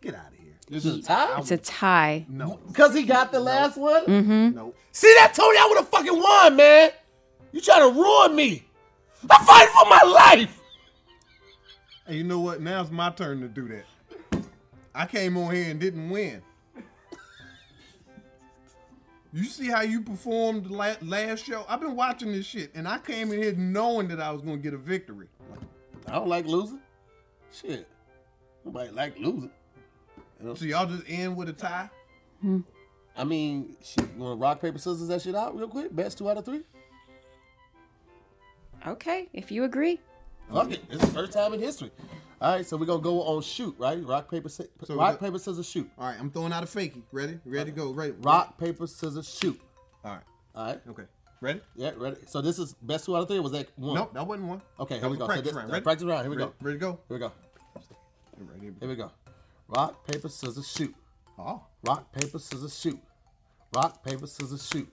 Get 0.00 0.14
out 0.14 0.28
of 0.28 0.34
here. 0.34 0.52
This 0.68 0.84
is 0.84 0.98
a 0.98 1.02
tie? 1.02 1.38
It's 1.38 1.50
a 1.50 1.56
tie. 1.58 2.26
No, 2.28 2.58
Because 2.68 2.94
he 2.94 3.02
got 3.04 3.32
the 3.32 3.40
last 3.40 3.76
one? 3.76 4.04
Mm-hmm. 4.06 4.54
No. 4.54 4.74
See 4.92 5.12
that, 5.18 5.32
Tony? 5.34 5.58
I 5.58 5.66
would 5.68 5.78
have 5.78 5.88
fucking 5.88 6.18
won, 6.20 6.56
man. 6.56 6.90
You 7.52 7.60
trying 7.60 7.90
to 7.92 7.98
ruin 7.98 8.36
me. 8.36 8.64
I'm 9.30 9.44
fighting 9.44 9.74
for 9.74 9.88
my 9.88 10.02
life. 10.02 10.60
And 12.06 12.16
you 12.16 12.24
know 12.24 12.40
what? 12.40 12.60
Now 12.62 12.80
it's 12.82 12.90
my 12.90 13.10
turn 13.10 13.40
to 13.40 13.48
do 13.48 13.68
that. 13.68 14.42
I 14.94 15.06
came 15.06 15.36
on 15.36 15.54
here 15.54 15.70
and 15.70 15.78
didn't 15.78 16.08
win. 16.10 16.42
You 19.32 19.44
see 19.44 19.68
how 19.68 19.82
you 19.82 20.02
performed 20.02 20.70
la- 20.70 20.96
last 21.02 21.44
show? 21.44 21.64
I've 21.68 21.80
been 21.80 21.96
watching 21.96 22.32
this 22.32 22.46
shit, 22.46 22.70
and 22.74 22.88
I 22.88 22.98
came 22.98 23.32
in 23.32 23.42
here 23.42 23.54
knowing 23.54 24.08
that 24.08 24.20
I 24.20 24.30
was 24.30 24.40
going 24.42 24.56
to 24.56 24.62
get 24.62 24.72
a 24.72 24.78
victory. 24.78 25.26
I 26.06 26.12
don't 26.12 26.28
like 26.28 26.46
losing. 26.46 26.80
Shit. 27.52 27.86
Nobody 28.64 28.90
like 28.90 29.18
losing. 29.18 29.50
So 30.54 30.64
y'all 30.64 30.86
just 30.86 31.02
end 31.08 31.36
with 31.36 31.48
a 31.48 31.52
tie? 31.52 31.90
Hmm. 32.40 32.60
I 33.16 33.24
mean, 33.24 33.76
shit, 33.82 34.08
you 34.16 34.22
want 34.22 34.40
rock, 34.40 34.60
paper, 34.60 34.78
scissors 34.78 35.08
that 35.08 35.20
shit 35.20 35.34
out 35.34 35.56
real 35.56 35.68
quick? 35.68 35.94
Best 35.94 36.18
two 36.18 36.30
out 36.30 36.38
of 36.38 36.44
three? 36.44 36.62
Okay, 38.86 39.28
if 39.32 39.50
you 39.50 39.64
agree. 39.64 40.00
Fuck 40.52 40.70
it. 40.72 40.80
It's 40.88 41.00
the 41.04 41.08
first 41.08 41.32
time 41.32 41.52
in 41.52 41.60
history. 41.60 41.90
All 42.40 42.52
right, 42.54 42.64
so 42.64 42.76
we're 42.76 42.86
going 42.86 43.00
to 43.00 43.04
go 43.04 43.22
on 43.22 43.42
shoot, 43.42 43.74
right? 43.78 44.02
Rock, 44.04 44.30
paper, 44.30 44.48
scissors. 44.48 44.70
So 44.84 44.94
rock, 44.94 45.18
paper, 45.18 45.38
scissors, 45.38 45.68
shoot. 45.68 45.90
All 45.98 46.06
right, 46.06 46.16
I'm 46.20 46.30
throwing 46.30 46.52
out 46.52 46.62
a 46.62 46.66
fakie. 46.66 47.02
Ready? 47.10 47.38
Ready 47.44 47.70
to 47.72 47.76
go. 47.76 47.90
Ready? 47.92 48.12
Rock, 48.20 48.58
paper, 48.58 48.86
scissors, 48.86 49.28
shoot. 49.40 49.60
All 50.04 50.12
right. 50.12 50.22
All 50.54 50.66
right. 50.66 50.80
Okay. 50.88 51.02
Ready? 51.40 51.60
Yeah, 51.76 51.92
ready. 51.96 52.16
So 52.26 52.40
this 52.40 52.58
is 52.58 52.74
best 52.82 53.06
two 53.06 53.16
out 53.16 53.22
of 53.22 53.28
three. 53.28 53.38
Or 53.38 53.42
was 53.42 53.52
that 53.52 53.68
one? 53.76 53.94
Nope, 53.94 54.14
that 54.14 54.26
wasn't 54.26 54.48
one. 54.48 54.62
Okay, 54.80 54.96
that 54.96 55.00
here 55.02 55.10
we 55.10 55.16
go. 55.16 55.24
So 55.24 55.26
Practice 55.26 55.46
this- 55.46 55.54
round. 55.54 55.70
Ready? 55.72 55.82
practice 55.84 56.04
round. 56.06 56.22
Here 56.22 56.30
we 56.30 56.36
ready, 56.36 56.48
go. 56.50 56.54
Ready 56.60 56.78
to 56.78 56.80
go? 56.80 56.90
Here 57.08 57.16
we 57.16 57.18
go. 57.18 57.32
Ready. 58.38 58.72
Here 58.80 58.88
we 58.88 58.94
go. 58.96 59.10
Rock, 59.68 60.06
paper, 60.06 60.28
scissors, 60.28 60.68
shoot. 60.68 60.94
Oh, 61.38 61.62
Rock, 61.84 62.10
paper, 62.12 62.38
scissors, 62.38 62.78
shoot. 62.78 62.98
Rock, 63.74 64.04
paper, 64.04 64.26
scissors, 64.26 64.66
shoot. 64.66 64.92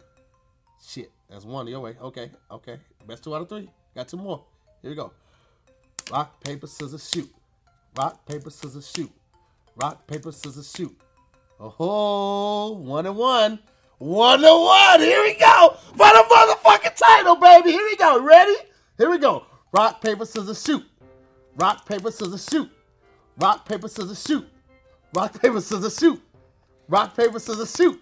Shit, 0.84 1.12
that's 1.30 1.46
one 1.46 1.66
your 1.68 1.80
way. 1.80 1.96
Okay, 2.00 2.30
okay. 2.52 2.80
Best 3.08 3.24
two 3.24 3.36
out 3.36 3.42
of 3.42 3.50
three. 3.50 3.70
Got 3.96 4.08
two 4.08 4.18
more. 4.18 4.44
Here 4.82 4.92
we 4.92 4.96
go. 4.96 5.12
Rock, 6.12 6.44
paper, 6.44 6.68
scissors, 6.68 7.10
shoot. 7.10 7.34
Rock, 7.98 8.26
paper, 8.26 8.50
scissors, 8.50 8.92
shoot. 8.92 9.12
Rock, 9.76 10.06
paper, 10.08 10.32
scissors, 10.32 10.72
shoot. 10.72 10.96
Oh, 11.60 12.74
one 12.74 13.06
and 13.06 13.16
one. 13.16 13.60
One 13.98 14.44
and 14.44 14.62
one. 14.62 15.00
Here 15.00 15.22
we 15.22 15.34
go. 15.36 15.76
For 15.92 15.98
the 15.98 16.26
motherfucking 16.30 16.96
title, 16.96 17.36
baby. 17.38 17.72
Here 17.72 17.84
we 17.84 17.96
go. 17.96 18.22
Ready? 18.22 18.56
Here 18.98 19.10
we 19.10 19.18
go. 19.18 19.46
Rock, 19.72 20.02
paper, 20.02 20.26
scissors, 20.26 20.64
shoot. 20.64 20.84
Rock, 21.56 21.86
paper, 21.88 22.12
scissors, 22.12 22.48
shoot. 22.50 22.70
Rock, 23.38 23.68
paper, 23.68 23.88
scissors, 23.88 24.24
shoot. 24.26 24.48
Rock, 25.14 25.40
paper, 25.42 25.60
scissors, 25.60 25.98
shoot. 25.98 26.22
Rock, 26.88 27.16
paper, 27.16 27.40
scissors, 27.40 27.76
shoot. 27.76 28.00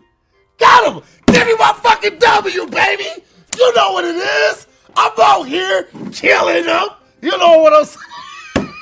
Got 0.59 0.93
him! 0.93 1.03
Give 1.27 1.47
me 1.47 1.55
my 1.57 1.73
fucking 1.81 2.19
W, 2.19 2.67
baby! 2.67 3.23
You 3.57 3.75
know 3.75 3.93
what 3.93 4.05
it 4.05 4.15
is! 4.15 4.67
I'm 4.95 5.11
out 5.19 5.43
here 5.43 5.87
killing 6.11 6.65
them! 6.65 6.89
You 7.23 7.37
know 7.37 7.59
what 7.59 7.73
I'm 7.73 7.85
saying? 7.85 8.05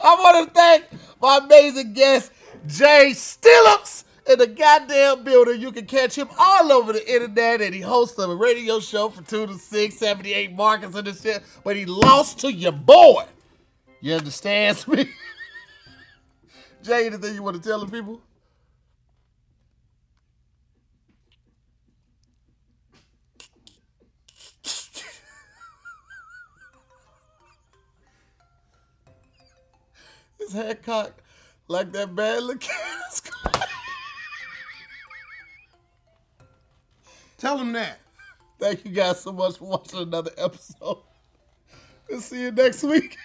I 0.00 0.14
want 0.14 0.48
to 0.48 0.54
thank 0.54 0.86
my 1.20 1.40
amazing 1.44 1.92
guest, 1.92 2.32
Jay 2.66 3.10
Stillups, 3.10 4.04
in 4.26 4.38
the 4.38 4.46
goddamn 4.46 5.22
building. 5.22 5.60
You 5.60 5.70
can 5.70 5.84
catch 5.84 6.16
him 6.16 6.28
all 6.38 6.72
over 6.72 6.94
the 6.94 7.12
internet, 7.12 7.60
and 7.60 7.74
he 7.74 7.82
hosts 7.82 8.18
a 8.18 8.34
radio 8.34 8.80
show 8.80 9.10
for 9.10 9.20
2 9.20 9.48
to 9.48 9.58
6, 9.58 9.94
78 9.94 10.54
markets 10.54 10.96
and 10.96 11.06
this 11.06 11.20
shit, 11.20 11.42
but 11.62 11.76
he 11.76 11.84
lost 11.84 12.38
to 12.38 12.50
your 12.50 12.72
boy. 12.72 13.24
You 14.00 14.14
understand 14.14 14.88
me? 14.88 15.10
Jay, 16.82 17.04
anything 17.04 17.34
you 17.34 17.42
want 17.42 17.62
to 17.62 17.68
tell 17.68 17.84
the 17.84 17.92
people? 17.92 18.22
His 30.44 30.52
head 30.52 30.82
cocked 30.82 31.20
like 31.68 31.92
that 31.92 32.14
bad 32.14 32.42
looking 32.42 32.70
tell 37.44 37.58
him 37.58 37.72
that. 37.72 37.98
Thank 38.58 38.86
you 38.86 38.90
guys 38.90 39.20
so 39.20 39.30
much 39.30 39.58
for 39.58 39.66
watching 39.66 39.98
another 39.98 40.30
episode. 40.38 41.02
We'll 42.08 42.22
see 42.22 42.40
you 42.40 42.50
next 42.50 42.82
week. 42.82 43.18